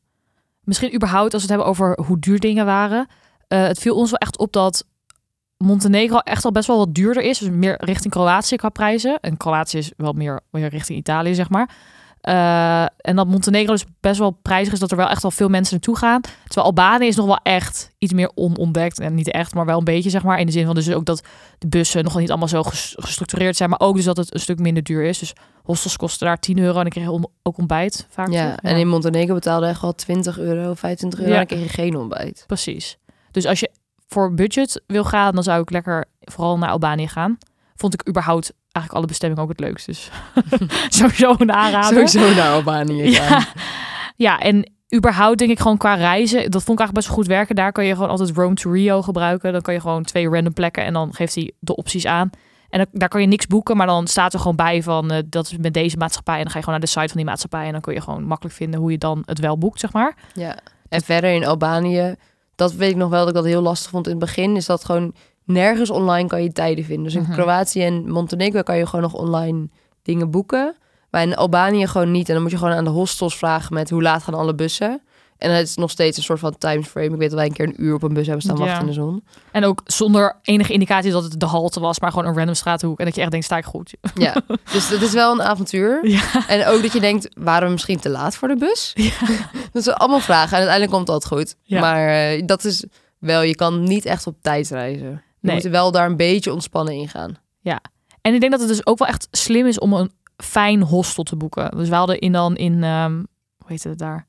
Misschien 0.63 0.95
überhaupt 0.95 1.33
als 1.33 1.45
we 1.45 1.53
het 1.53 1.57
hebben 1.57 1.67
over 1.67 1.99
hoe 2.05 2.19
duur 2.19 2.39
dingen 2.39 2.65
waren. 2.65 3.07
Eh, 3.47 3.61
het 3.67 3.79
viel 3.79 3.95
ons 3.95 4.09
wel 4.09 4.19
echt 4.19 4.37
op 4.37 4.53
dat 4.53 4.85
Montenegro 5.57 6.17
echt 6.17 6.45
al 6.45 6.51
best 6.51 6.67
wel 6.67 6.77
wat 6.77 6.93
duurder 6.95 7.23
is. 7.23 7.37
Dus 7.39 7.49
meer 7.49 7.75
richting 7.85 8.13
Kroatië 8.13 8.55
qua 8.55 8.69
prijzen. 8.69 9.19
En 9.21 9.37
Kroatië 9.37 9.77
is 9.77 9.91
wel 9.97 10.13
meer, 10.13 10.39
meer 10.51 10.69
richting 10.69 10.97
Italië, 10.97 11.35
zeg 11.35 11.49
maar. 11.49 11.69
Eh, 12.21 12.81
en 12.81 13.15
dat 13.15 13.27
Montenegro 13.27 13.71
dus 13.71 13.85
best 13.99 14.19
wel 14.19 14.31
prijzig 14.31 14.73
is, 14.73 14.79
dat 14.79 14.91
er 14.91 14.97
wel 14.97 15.09
echt 15.09 15.23
al 15.23 15.31
veel 15.31 15.49
mensen 15.49 15.73
naartoe 15.73 15.97
gaan. 15.97 16.21
Terwijl 16.21 16.65
Albanië 16.67 17.07
is 17.07 17.15
nog 17.15 17.25
wel 17.25 17.39
echt 17.43 17.91
iets 17.97 18.13
meer 18.13 18.31
onontdekt. 18.35 18.99
En 18.99 19.13
niet 19.13 19.31
echt, 19.31 19.53
maar 19.53 19.65
wel 19.65 19.77
een 19.77 19.83
beetje, 19.83 20.09
zeg 20.09 20.23
maar. 20.23 20.39
In 20.39 20.45
de 20.45 20.51
zin 20.51 20.65
van 20.65 20.75
dus 20.75 20.91
ook 20.91 21.05
dat 21.05 21.21
de 21.57 21.67
bussen 21.67 22.03
nog 22.03 22.17
niet 22.19 22.29
allemaal 22.29 22.47
zo 22.47 22.63
ges- 22.63 22.95
gestructureerd 22.99 23.55
zijn. 23.55 23.69
Maar 23.69 23.79
ook 23.79 23.95
dus 23.95 24.05
dat 24.05 24.17
het 24.17 24.33
een 24.33 24.39
stuk 24.39 24.59
minder 24.59 24.83
duur 24.83 25.03
is. 25.03 25.19
Dus 25.19 25.33
hostels 25.63 25.97
kosten 25.97 26.27
daar 26.27 26.39
10 26.39 26.57
euro 26.59 26.75
en 26.77 26.89
dan 26.89 27.03
kreeg 27.03 27.07
ook 27.43 27.57
ontbijt 27.57 28.07
vaak. 28.09 28.31
Ja, 28.31 28.57
en 28.57 28.77
in 28.77 28.87
Montenegro 28.87 29.33
betaalde 29.33 29.65
je 29.65 29.71
echt 29.71 29.81
wel 29.81 29.95
20 29.95 30.39
euro, 30.39 30.73
25 30.73 31.19
euro, 31.19 31.31
Ja. 31.33 31.39
en 31.39 31.47
dan 31.47 31.57
kreeg 31.57 31.67
je 31.71 31.81
geen 31.81 31.95
ontbijt. 31.97 32.43
Precies. 32.47 32.97
Dus 33.35 33.45
als 33.45 33.59
je 33.59 33.71
voor 34.07 34.33
budget 34.33 34.81
wil 34.87 35.03
gaan, 35.03 35.35
dan 35.35 35.43
zou 35.43 35.61
ik 35.61 35.69
lekker 35.69 36.05
vooral 36.19 36.57
naar 36.57 36.69
Albanië 36.69 37.07
gaan. 37.07 37.37
Vond 37.75 37.93
ik 37.93 38.07
überhaupt 38.07 38.51
eigenlijk 38.71 38.93
alle 38.93 39.05
bestemmingen 39.05 39.43
ook 39.43 39.49
het 39.49 39.59
leukst. 39.59 39.85
Dus 39.85 40.11
sowieso 40.99 41.35
een 41.37 41.51
aanrader. 41.51 42.07
Sowieso 42.07 42.35
naar 42.35 42.51
Albanië 42.51 43.13
gaan. 43.13 43.39
Ja. 43.39 43.47
ja, 44.27 44.39
en 44.39 44.71
überhaupt 44.95 45.37
denk 45.37 45.51
ik 45.51 45.59
gewoon 45.59 45.77
qua 45.77 45.93
reizen. 45.93 46.51
Dat 46.51 46.63
vond 46.63 46.79
ik 46.79 46.85
eigenlijk 46.85 46.93
best 46.93 47.07
goed 47.07 47.27
werken. 47.27 47.55
Daar 47.55 47.71
kan 47.71 47.85
je 47.85 47.93
gewoon 47.93 48.09
altijd 48.09 48.31
Rome 48.35 48.53
to 48.53 48.71
Rio 48.71 49.01
gebruiken. 49.01 49.51
Dan 49.51 49.61
kan 49.61 49.73
je 49.73 49.79
gewoon 49.79 50.03
twee 50.03 50.29
random 50.29 50.53
plekken 50.53 50.83
en 50.83 50.93
dan 50.93 51.13
geeft 51.13 51.35
hij 51.35 51.51
de 51.59 51.75
opties 51.75 52.05
aan. 52.05 52.29
En 52.69 52.77
dan, 52.79 52.87
daar 52.91 53.09
kan 53.09 53.21
je 53.21 53.27
niks 53.27 53.47
boeken, 53.47 53.77
maar 53.77 53.87
dan 53.87 54.07
staat 54.07 54.33
er 54.33 54.39
gewoon 54.39 54.55
bij 54.55 54.83
van 54.83 55.11
eh, 55.11 55.23
dat 55.25 55.45
is 55.45 55.57
met 55.57 55.73
deze 55.73 55.97
maatschappij. 55.97 56.35
En 56.35 56.41
dan 56.41 56.51
ga 56.51 56.57
je 56.57 56.63
gewoon 56.63 56.79
naar 56.79 56.89
de 56.89 56.93
site 56.93 57.07
van 57.07 57.17
die 57.17 57.25
maatschappij 57.25 57.65
en 57.65 57.71
dan 57.71 57.81
kun 57.81 57.93
je 57.93 58.01
gewoon 58.01 58.23
makkelijk 58.23 58.55
vinden 58.55 58.79
hoe 58.79 58.91
je 58.91 58.97
dan 58.97 59.23
het 59.25 59.39
wel 59.39 59.57
boekt, 59.57 59.79
zeg 59.79 59.93
maar. 59.93 60.15
Ja, 60.33 60.57
en 60.89 61.01
verder 61.01 61.33
in 61.33 61.45
Albanië, 61.45 62.15
dat 62.55 62.73
weet 62.73 62.89
ik 62.91 62.95
nog 62.95 63.09
wel 63.09 63.19
dat 63.19 63.27
ik 63.29 63.33
dat 63.35 63.45
heel 63.45 63.61
lastig 63.61 63.89
vond 63.89 64.05
in 64.05 64.11
het 64.11 64.19
begin, 64.21 64.55
is 64.55 64.65
dat 64.65 64.85
gewoon 64.85 65.13
nergens 65.43 65.89
online 65.89 66.27
kan 66.27 66.43
je 66.43 66.51
tijden 66.51 66.85
vinden. 66.85 67.03
Dus 67.03 67.15
in 67.15 67.21
Mhm. 67.21 67.31
Kroatië 67.31 67.83
en 67.83 68.09
Montenegro 68.11 68.61
kan 68.61 68.77
je 68.77 68.85
gewoon 68.85 69.01
nog 69.01 69.13
online 69.13 69.69
dingen 70.01 70.31
boeken, 70.31 70.75
maar 71.11 71.21
in 71.21 71.35
Albanië 71.35 71.87
gewoon 71.87 72.11
niet. 72.11 72.27
En 72.27 72.33
dan 72.33 72.43
moet 72.43 72.51
je 72.51 72.57
gewoon 72.57 72.73
aan 72.73 72.83
de 72.83 72.89
hostels 72.89 73.37
vragen 73.37 73.73
met 73.73 73.89
hoe 73.89 74.01
laat 74.01 74.23
gaan 74.23 74.33
alle 74.33 74.55
bussen. 74.55 75.01
En 75.37 75.51
het 75.51 75.67
is 75.67 75.75
nog 75.75 75.91
steeds 75.91 76.17
een 76.17 76.23
soort 76.23 76.39
van 76.39 76.57
timeframe. 76.57 77.05
Ik 77.09 77.15
weet 77.17 77.29
dat 77.29 77.37
wij 77.39 77.45
een 77.47 77.53
keer 77.53 77.67
een 77.67 77.83
uur 77.83 77.93
op 77.93 78.03
een 78.03 78.13
bus 78.13 78.25
hebben 78.25 78.43
staan 78.43 78.57
Ja. 78.57 78.61
wachten 78.63 78.81
in 78.81 78.87
de 78.87 78.93
zon. 78.93 79.23
En 79.51 79.63
ook 79.65 79.81
zonder 79.85 80.39
enige 80.41 80.73
indicatie 80.73 81.11
dat 81.11 81.23
het 81.23 81.39
de 81.39 81.45
halte 81.45 81.79
was, 81.79 81.99
maar 81.99 82.11
gewoon 82.11 82.25
een 82.27 82.35
random 82.35 82.55
straathoek. 82.55 82.99
En 82.99 83.05
dat 83.05 83.15
je 83.15 83.21
echt 83.21 83.31
denkt, 83.31 83.45
sta 83.45 83.57
ik 83.57 83.65
goed? 83.65 83.93
Ja, 84.15 84.35
dus 84.71 84.89
dat 84.89 85.01
is 85.01 85.13
wel 85.13 85.31
een 85.33 85.41
avontuur. 85.41 85.99
Ja. 86.09 86.47
En 86.47 86.65
ook 86.67 86.81
dat 86.81 86.93
je 86.93 86.99
denkt, 86.99 87.29
waren 87.33 87.65
we 87.65 87.71
misschien 87.71 87.99
te 87.99 88.09
laat 88.09 88.35
voor 88.35 88.47
de 88.47 88.55
bus? 88.57 88.93
Dat 89.73 89.83
zijn 89.83 89.95
allemaal 89.95 90.19
vragen 90.19 90.49
en 90.51 90.57
uiteindelijk 90.57 90.91
komt 90.91 91.09
altijd 91.09 91.33
goed. 91.33 91.55
Ja. 91.63 91.79
Maar 91.79 92.07
eh, 92.07 92.41
dat 92.45 92.63
is 92.63 92.85
wel, 93.19 93.41
je 93.41 93.55
kan 93.55 93.83
niet 93.83 94.05
echt 94.05 94.27
op 94.27 94.35
tijd 94.41 94.69
reizen. 94.69 95.07
Je 95.09 95.17
Nee. 95.51 95.55
moet 95.55 95.63
wel 95.63 95.91
daar 95.91 96.05
een 96.05 96.17
beetje 96.17 96.53
ontspannen 96.53 96.93
in 96.93 97.07
gaan. 97.09 97.37
En 98.21 98.33
ik 98.33 98.39
denk 98.39 98.51
dat 98.51 98.59
het 98.61 98.69
dus 98.69 98.85
ook 98.85 98.97
wel 98.97 99.07
echt 99.07 99.27
slim 99.31 99.65
is 99.65 99.79
om 99.79 99.93
een 99.93 100.11
fijn 100.37 100.81
hostel 100.81 101.23
te 101.23 101.35
boeken. 101.35 101.77
Dus 101.77 101.89
we 101.89 101.95
hadden 101.95 102.19
in 102.19 102.31
dan 102.31 102.55
in, 102.55 102.83
ehm, 102.83 103.13
hoe 103.57 103.67
heet 103.67 103.83
het 103.83 103.97
daar? 103.97 104.27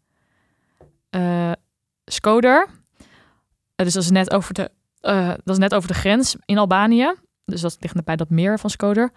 Eh 1.17 1.53
Skoder. 2.05 2.69
Eh, 3.75 3.85
dus 3.85 3.95
dat 3.95 4.03
is 4.03 4.11
net 4.11 4.33
over 4.35 4.55
de, 4.55 4.71
eh, 5.01 5.29
dat 5.29 5.49
is 5.55 5.59
net 5.59 5.75
over 5.75 5.89
de 5.89 5.95
grens 5.95 6.37
in 6.45 6.59
Albanië. 6.59 7.15
Dus 7.45 7.61
dat 7.61 7.77
ligt 7.81 8.05
bij 8.05 8.17
dat 8.17 8.31
meer 8.31 8.59
van 8.59 8.71
Skoder. 8.71 9.13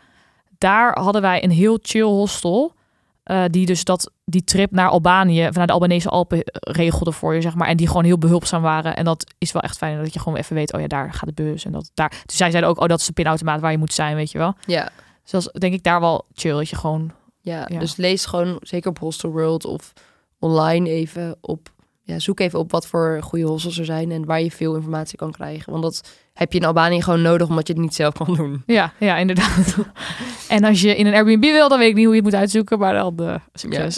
Daar 0.57 0.99
hadden 0.99 1.21
wij 1.21 1.43
een 1.43 1.51
heel 1.51 1.79
chill 1.81 2.01
hostel. 2.03 2.77
die 3.47 3.65
dus 3.65 3.83
dat, 3.83 4.11
die 4.25 4.43
trip 4.43 4.71
naar 4.71 4.89
Albanië, 4.89 5.49
naar 5.51 5.67
de 5.67 5.73
Albanese 5.73 6.09
Alpen 6.09 6.41
regelde 6.51 7.11
voor 7.11 7.33
je, 7.35 7.41
zeg 7.41 7.55
maar. 7.55 7.67
En 7.67 7.77
die 7.77 7.87
gewoon 7.87 8.03
heel 8.03 8.17
behulpzaam 8.17 8.61
waren. 8.61 8.95
En 8.95 9.05
dat 9.05 9.33
is 9.37 9.51
wel 9.51 9.61
echt 9.61 9.77
fijn 9.77 9.97
dat 9.97 10.13
je 10.13 10.19
gewoon 10.19 10.37
even 10.37 10.55
weet, 10.55 10.73
oh 10.73 10.81
ja, 10.81 10.87
daar 10.87 11.13
gaat 11.13 11.35
de 11.35 11.43
bus. 11.43 11.65
En 11.65 11.71
dat 11.71 11.91
daar. 11.93 12.09
Dus 12.25 12.37
zij 12.37 12.49
zeiden 12.49 12.69
ook, 12.69 12.79
oh, 12.79 12.87
dat 12.87 12.99
is 12.99 13.05
de 13.05 13.13
pinautomaat 13.13 13.61
waar 13.61 13.71
je 13.71 13.77
moet 13.77 13.93
zijn, 13.93 14.15
weet 14.15 14.31
je 14.31 14.37
wel. 14.37 14.53
Ja, 14.65 14.89
Dus 15.21 15.31
dat 15.31 15.41
is 15.41 15.59
denk 15.59 15.73
ik 15.73 15.83
daar 15.83 15.99
wel 15.99 16.25
chill. 16.33 16.53
Dat 16.53 16.69
je 16.69 16.75
gewoon. 16.75 17.11
ja, 17.41 17.65
Ja. 17.67 17.79
dus 17.79 17.95
lees 17.95 18.25
gewoon 18.25 18.57
zeker 18.61 18.89
op 18.89 18.99
Hostel 18.99 19.31
World 19.31 19.65
of 19.65 19.93
online 20.39 20.89
even 20.89 21.37
op. 21.41 21.69
Ja, 22.09 22.19
zoek 22.19 22.39
even 22.39 22.59
op 22.59 22.71
wat 22.71 22.87
voor 22.87 23.19
goede 23.21 23.45
hostels 23.45 23.79
er 23.79 23.85
zijn 23.85 24.11
en 24.11 24.25
waar 24.25 24.41
je 24.41 24.51
veel 24.51 24.75
informatie 24.75 25.17
kan 25.17 25.31
krijgen. 25.31 25.71
Want 25.71 25.83
dat 25.83 26.09
heb 26.33 26.53
je 26.53 26.59
in 26.59 26.65
Albanië 26.65 27.01
gewoon 27.01 27.21
nodig 27.21 27.47
omdat 27.47 27.67
je 27.67 27.73
het 27.73 27.81
niet 27.81 27.95
zelf 27.95 28.13
kan 28.13 28.35
doen. 28.35 28.63
Ja, 28.65 28.93
ja, 28.99 29.17
inderdaad. 29.17 29.75
en 30.47 30.63
als 30.63 30.81
je 30.81 30.95
in 30.95 31.05
een 31.05 31.13
Airbnb 31.13 31.41
wil, 31.41 31.69
dan 31.69 31.79
weet 31.79 31.89
ik 31.89 31.95
niet 31.95 32.05
hoe 32.05 32.15
je 32.15 32.21
het 32.21 32.31
moet 32.31 32.39
uitzoeken. 32.39 32.79
Maar 32.79 32.93
dan 32.93 33.15
de 33.15 33.39
succes. 33.53 33.97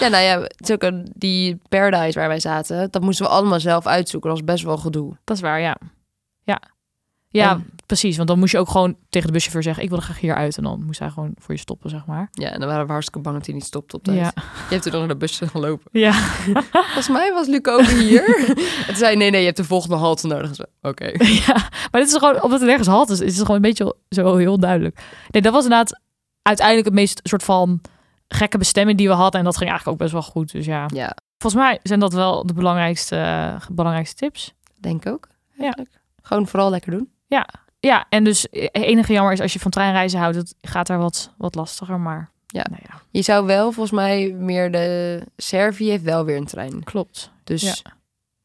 Ja, 0.00 0.08
nou 0.08 0.24
ja, 0.24 0.40
het 0.40 0.68
is 0.68 0.70
ook 0.70 0.82
een, 0.82 1.12
die 1.14 1.58
Paradise 1.68 2.18
waar 2.18 2.28
wij 2.28 2.40
zaten, 2.40 2.90
dat 2.90 3.02
moesten 3.02 3.26
we 3.26 3.32
allemaal 3.32 3.60
zelf 3.60 3.86
uitzoeken. 3.86 4.30
Dat 4.30 4.38
was 4.38 4.48
best 4.48 4.64
wel 4.64 4.76
gedoe. 4.76 5.16
Dat 5.24 5.36
is 5.36 5.42
waar, 5.42 5.60
ja. 5.60 5.76
Ja. 6.42 6.60
Ja, 7.32 7.50
En- 7.50 7.70
precies. 7.86 8.16
Want 8.16 8.28
dan 8.28 8.38
moest 8.38 8.52
je 8.52 8.58
ook 8.58 8.68
gewoon 8.70 8.96
tegen 9.08 9.26
de 9.26 9.32
buschauffeur 9.32 9.62
zeggen... 9.62 9.82
ik 9.82 9.88
wil 9.88 9.98
er 9.98 10.04
graag 10.04 10.20
hier 10.20 10.34
uit. 10.34 10.56
En 10.56 10.62
dan 10.62 10.84
moest 10.84 10.98
hij 10.98 11.10
gewoon 11.10 11.34
voor 11.38 11.54
je 11.54 11.60
stoppen, 11.60 11.90
zeg 11.90 12.06
maar. 12.06 12.28
Ja, 12.32 12.50
en 12.50 12.60
dan 12.60 12.68
waren 12.68 12.86
we 12.86 12.90
hartstikke 12.92 13.20
bang 13.22 13.36
dat 13.36 13.46
hij 13.46 13.54
niet 13.54 13.64
stopte 13.64 13.96
op 13.96 14.02
tijd. 14.04 14.16
Ja. 14.18 14.32
Je 14.36 14.42
hebt 14.74 14.84
er 14.84 14.90
nog 14.90 15.00
naar 15.00 15.08
de 15.08 15.16
bus 15.16 15.40
gelopen. 15.52 15.88
Ja. 15.92 16.12
Volgens 16.72 17.08
mij 17.08 17.32
was 17.32 17.46
Luc 17.46 17.60
over 17.62 17.96
hier. 17.98 18.36
en 18.48 18.86
toen 18.86 18.96
zei 18.96 19.16
nee, 19.16 19.30
nee, 19.30 19.38
je 19.40 19.44
hebt 19.46 19.56
de 19.56 19.64
volgende 19.64 19.96
halte 19.96 20.26
nodig. 20.26 20.50
Oké. 20.82 21.04
ja. 21.24 21.54
Maar 21.90 22.00
dit 22.00 22.06
is 22.08 22.16
gewoon... 22.16 22.42
Omdat 22.42 22.60
er 22.60 22.66
nergens 22.66 22.88
halt 22.88 23.10
is, 23.10 23.20
is 23.20 23.32
het 23.36 23.40
gewoon 23.40 23.56
een 23.56 23.62
beetje 23.62 23.94
zo 24.08 24.36
heel 24.36 24.58
duidelijk. 24.58 25.00
Nee, 25.30 25.42
dat 25.42 25.52
was 25.52 25.62
inderdaad 25.64 26.00
uiteindelijk 26.42 26.86
het 26.86 26.96
meest 26.96 27.20
soort 27.22 27.42
van... 27.42 27.80
gekke 28.28 28.58
bestemming 28.58 28.98
die 28.98 29.08
we 29.08 29.14
hadden. 29.14 29.38
En 29.40 29.44
dat 29.46 29.56
ging 29.56 29.70
eigenlijk 29.70 30.00
ook 30.00 30.08
best 30.08 30.22
wel 30.22 30.32
goed. 30.32 30.52
Dus 30.52 30.66
ja, 30.66 30.88
Ja, 30.94 31.16
volgens 31.38 31.62
mij 31.62 31.78
zijn 31.82 32.00
dat 32.00 32.12
wel 32.12 32.46
de 32.46 32.52
belangrijkste, 32.52 33.56
belangrijkste 33.72 34.16
tips. 34.16 34.54
denk 34.80 35.04
ik 35.06 35.12
ook. 35.12 35.28
eigenlijk. 35.58 35.98
Gewoon 36.22 36.46
vooral 36.46 36.70
lekker 36.70 36.90
doen. 36.90 37.10
Ja, 37.82 38.06
en 38.08 38.24
dus 38.24 38.42
het 38.50 38.68
enige 38.72 39.12
jammer 39.12 39.32
is 39.32 39.40
als 39.40 39.52
je 39.52 39.58
van 39.58 39.70
treinreizen 39.70 40.18
houdt, 40.18 40.36
het 40.36 40.54
gaat 40.62 40.86
daar 40.86 40.98
wat, 40.98 41.32
wat 41.36 41.54
lastiger. 41.54 42.00
Maar 42.00 42.30
Ja. 42.46 42.66
nou 42.70 42.82
ja, 42.88 43.00
Je 43.10 43.22
zou 43.22 43.46
wel 43.46 43.64
volgens 43.72 43.90
mij 43.94 44.34
meer 44.38 44.72
de... 44.72 45.20
Servië 45.36 45.90
heeft 45.90 46.02
wel 46.02 46.24
weer 46.24 46.36
een 46.36 46.44
trein. 46.46 46.84
klopt. 46.84 47.30
Dus 47.44 47.62
Ja. 47.62 47.74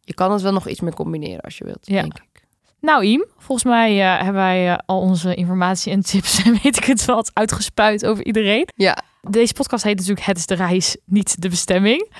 je 0.01 0.13
kan 0.13 0.31
het 0.31 0.41
wel 0.41 0.53
nog 0.53 0.67
iets 0.67 0.79
meer 0.79 0.93
combineren 0.93 1.41
als 1.41 1.57
je 1.57 1.63
wilt, 1.65 1.87
Ja. 1.87 2.01
denk 2.01 2.13
ik. 2.17 2.43
Nou, 2.79 3.03
Iem, 3.05 3.25
volgens 3.37 3.63
mij 3.67 4.01
eh, 4.01 4.15
hebben 4.23 4.33
wij 4.41 4.71
eh, 4.71 4.77
al 4.85 4.99
onze 4.99 5.35
informatie 5.35 5.91
en 5.91 6.01
tips 6.01 6.41
en 6.45 6.57
weet 6.63 6.77
ik 6.77 6.83
het 6.83 7.05
wel 7.05 7.25
uitgespuit 7.33 8.05
over 8.05 8.25
iedereen. 8.25 8.67
Ja, 8.75 8.97
Deze 9.21 9.53
podcast 9.53 9.83
heet 9.83 9.95
natuurlijk 9.97 10.25
Het 10.25 10.37
is 10.37 10.45
de 10.45 10.55
reis, 10.55 10.97
niet 11.05 11.41
de 11.41 11.49
bestemming. 11.49 12.11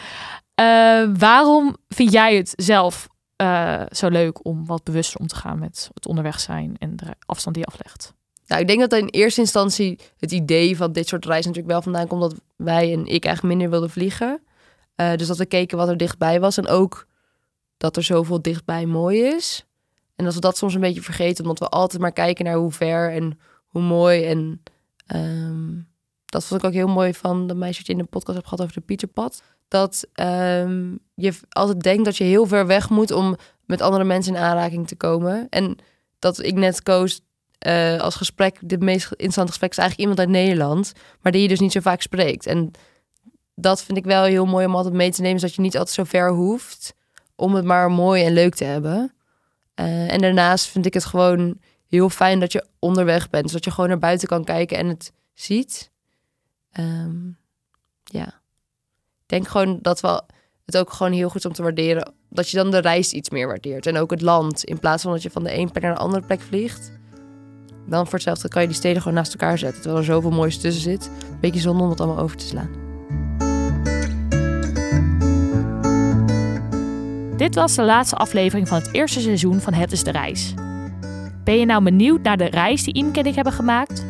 Eh, 0.56 1.04
waarom 1.18 1.76
vind 1.88 2.12
jij 2.12 2.36
het 2.36 2.54
zelf 2.56 3.08
eh, 3.36 3.82
zo 3.90 4.08
leuk 4.08 4.46
om 4.46 4.66
wat 4.66 4.84
bewuster 4.84 5.20
om 5.20 5.28
te 5.28 5.36
gaan 5.36 5.60
met 5.60 5.90
het 5.94 6.08
onderweg 6.08 6.40
zijn 6.40 6.76
en 6.80 6.96
de 6.96 7.16
afstand 7.26 7.56
die 7.56 7.66
je 7.68 7.72
aflegt? 7.72 8.14
Nou, 8.48 8.62
ik 8.62 8.68
denk 8.68 8.80
dat 8.80 8.94
in 8.94 9.08
eerste 9.08 9.42
instantie 9.42 10.00
het 10.18 10.32
idee 10.32 10.78
van 10.78 10.92
dit 10.92 11.08
soort 11.08 11.26
reizen 11.26 11.48
natuurlijk 11.52 11.74
wel 11.74 11.82
vandaan 11.82 12.08
komt 12.08 12.22
dat 12.22 12.42
wij 12.56 12.94
en 12.94 13.06
ik 13.06 13.26
eigenlijk 13.26 13.44
minder 13.44 13.70
wilden 13.70 13.90
vliegen. 13.90 14.42
Eh, 14.96 15.16
dus 15.16 15.28
dat 15.28 15.38
we 15.38 15.46
keken 15.46 15.78
wat 15.78 15.90
er 15.90 15.98
dichtbij 15.98 16.40
was 16.40 16.58
en 16.58 16.68
ook 16.68 17.08
dat 17.78 17.98
er 17.98 18.04
zoveel 18.04 18.42
dichtbij 18.42 18.86
mooi 18.86 19.22
is. 19.22 19.66
En 20.16 20.26
dat 20.26 20.34
we 20.34 20.40
dat 20.40 20.58
soms 20.58 20.74
een 20.74 20.82
beetje 20.82 21.02
vergeten, 21.02 21.44
omdat 21.44 21.60
we 21.60 21.70
altijd 21.70 22.02
maar 22.02 22.12
kijken 22.12 22.46
naar 22.46 22.56
hoe 22.56 22.72
ver 22.72 23.12
en 23.12 23.40
hoe 23.68 23.82
mooi. 23.82 24.26
En 24.26 24.62
ehm, 25.06 25.80
dat 26.26 26.46
vond 26.46 26.62
ik 26.62 26.68
ook 26.68 26.74
heel 26.74 26.88
mooi 26.88 27.14
van 27.14 27.48
de 27.48 27.56
meisje 27.56 27.84
die 27.84 27.96
in 27.96 28.02
de 28.02 28.10
podcast 28.10 28.36
hebt 28.36 28.48
gehad 28.48 28.62
over 28.62 28.80
de 28.80 28.86
Pieterpad. 28.86 29.44
Dat 29.68 30.08
ehm, 30.14 30.96
je 31.16 31.34
altijd 31.50 31.82
denkt 31.82 32.06
dat 32.06 32.18
je 32.18 32.24
heel 32.24 32.46
ver 32.46 32.68
weg 32.68 32.90
moet 32.90 33.12
om 33.12 33.36
met 33.66 33.82
andere 33.82 34.04
mensen 34.04 34.36
in 34.36 34.42
aanraking 34.42 34.88
te 34.88 34.96
komen. 34.96 35.48
En 35.50 35.78
dat 36.20 36.44
ik 36.44 36.54
net 36.54 36.84
koos 36.84 37.22
eh, 37.60 38.00
als 38.00 38.16
gesprek, 38.16 38.58
de 38.62 38.78
meest 38.78 39.06
interessante 39.10 39.52
gesprek 39.52 39.72
is 39.72 39.78
eigenlijk 39.78 40.10
iemand 40.10 40.20
uit 40.20 40.38
Nederland, 40.38 40.94
maar 41.22 41.32
die 41.32 41.42
je 41.42 41.48
dus 41.48 41.60
niet 41.60 41.72
zo 41.72 41.80
vaak 41.80 42.02
spreekt. 42.02 42.46
En 42.46 42.72
dat 43.56 43.84
vind 43.84 43.98
ik 43.98 44.06
wel 44.06 44.24
heel 44.24 44.46
mooi 44.46 44.66
om 44.66 44.76
altijd 44.76 44.94
mee 44.94 45.12
te 45.12 45.22
nemen, 45.22 45.40
zodat 45.40 45.56
je 45.56 45.62
niet 45.62 45.78
altijd 45.78 45.96
zo 45.96 46.04
ver 46.04 46.32
hoeft 46.32 46.96
om 47.36 47.56
het 47.56 47.66
maar 47.66 47.92
mooi 47.92 48.24
en 48.24 48.34
leuk 48.34 48.56
te 48.56 48.64
hebben. 48.64 49.14
Eh, 49.74 50.12
en 50.12 50.22
daarnaast 50.22 50.66
vind 50.66 50.86
ik 50.86 50.94
het 50.94 51.06
gewoon 51.06 51.60
heel 51.88 52.10
fijn 52.10 52.40
dat 52.40 52.52
je 52.52 52.66
onderweg 52.80 53.30
bent, 53.30 53.48
zodat 53.48 53.64
je 53.64 53.72
gewoon 53.72 53.90
naar 53.90 54.00
buiten 54.00 54.28
kan 54.28 54.44
kijken 54.44 54.78
en 54.78 54.88
het 54.88 55.12
ziet. 55.34 55.92
Ehm, 56.72 57.30
ja, 58.04 58.42
denk 59.26 59.48
gewoon 59.48 59.80
dat 59.82 60.02
we 60.02 60.22
het 60.66 60.78
ook 60.78 60.94
gewoon 60.94 61.14
heel 61.14 61.30
goed 61.30 61.46
om 61.46 61.54
te 61.54 61.62
waarderen 61.62 62.14
dat 62.30 62.50
je 62.50 62.58
dan 62.58 62.72
de 62.72 62.78
reis 62.78 63.12
iets 63.12 63.30
meer 63.30 63.48
waardeert 63.48 63.86
en 63.86 63.98
ook 63.98 64.12
het 64.12 64.22
land 64.22 64.64
in 64.64 64.80
plaats 64.80 65.04
van 65.04 65.12
dat 65.12 65.24
je 65.24 65.30
van 65.30 65.44
de 65.44 65.50
ene 65.50 65.72
plek 65.72 65.84
naar 65.84 65.94
de 65.94 66.00
andere 66.00 66.26
plek 66.26 66.42
vliegt. 66.42 66.92
Dan 67.88 68.06
voor 68.06 68.14
hetzelfde 68.14 68.48
kan 68.48 68.62
je 68.62 68.68
die 68.68 68.78
steden 68.78 69.02
gewoon 69.02 69.18
naast 69.18 69.32
elkaar 69.32 69.58
zetten. 69.58 69.82
Terwijl 69.82 70.02
er 70.02 70.08
zoveel 70.08 70.32
moois 70.32 70.58
tussen 70.58 70.84
zit. 70.84 71.10
Beetje 71.42 71.60
zonde 71.60 71.84
om 71.84 71.90
het 71.90 72.00
allemaal 72.00 72.24
over 72.24 72.38
te 72.38 72.46
slaan. 72.46 72.84
Dit 77.38 77.56
was 77.56 77.76
de 77.76 77.84
laatste 77.84 78.16
aflevering 78.16 78.68
van 78.68 78.78
het 78.78 78.94
eerste 78.94 79.22
seizoen 79.22 79.60
van 79.60 79.74
Het 79.74 79.92
is 79.92 80.04
de 80.04 80.12
Reis. 80.12 80.54
Ben 81.44 81.60
je 81.60 81.66
nou 81.66 81.84
benieuwd 81.84 82.22
naar 82.22 82.38
de 82.38 82.46
reis 82.46 82.84
die 82.84 82.94
Imke 82.94 83.20
en 83.20 83.26
ik 83.26 83.36
hebben 83.36 83.54
gemaakt? 83.54 84.06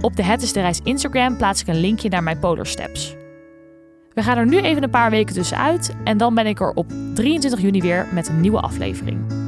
Op 0.00 0.16
de 0.16 0.22
Het 0.22 0.42
is 0.42 0.52
de 0.52 0.60
Reis 0.60 0.80
Instagram 0.84 1.36
plaats 1.36 1.60
ik 1.60 1.66
een 1.66 1.80
linkje 1.80 2.08
naar 2.08 2.22
mijn 2.22 2.38
Polar 2.38 2.66
Steps. 2.66 3.19
We 4.14 4.22
gaan 4.22 4.38
er 4.38 4.46
nu 4.46 4.60
even 4.60 4.82
een 4.82 4.90
paar 4.90 5.10
weken 5.10 5.34
tussenuit 5.34 5.94
en 6.04 6.18
dan 6.18 6.34
ben 6.34 6.46
ik 6.46 6.60
er 6.60 6.72
op 6.72 6.92
23 7.14 7.60
juni 7.60 7.80
weer 7.80 8.06
met 8.12 8.28
een 8.28 8.40
nieuwe 8.40 8.60
aflevering. 8.60 9.39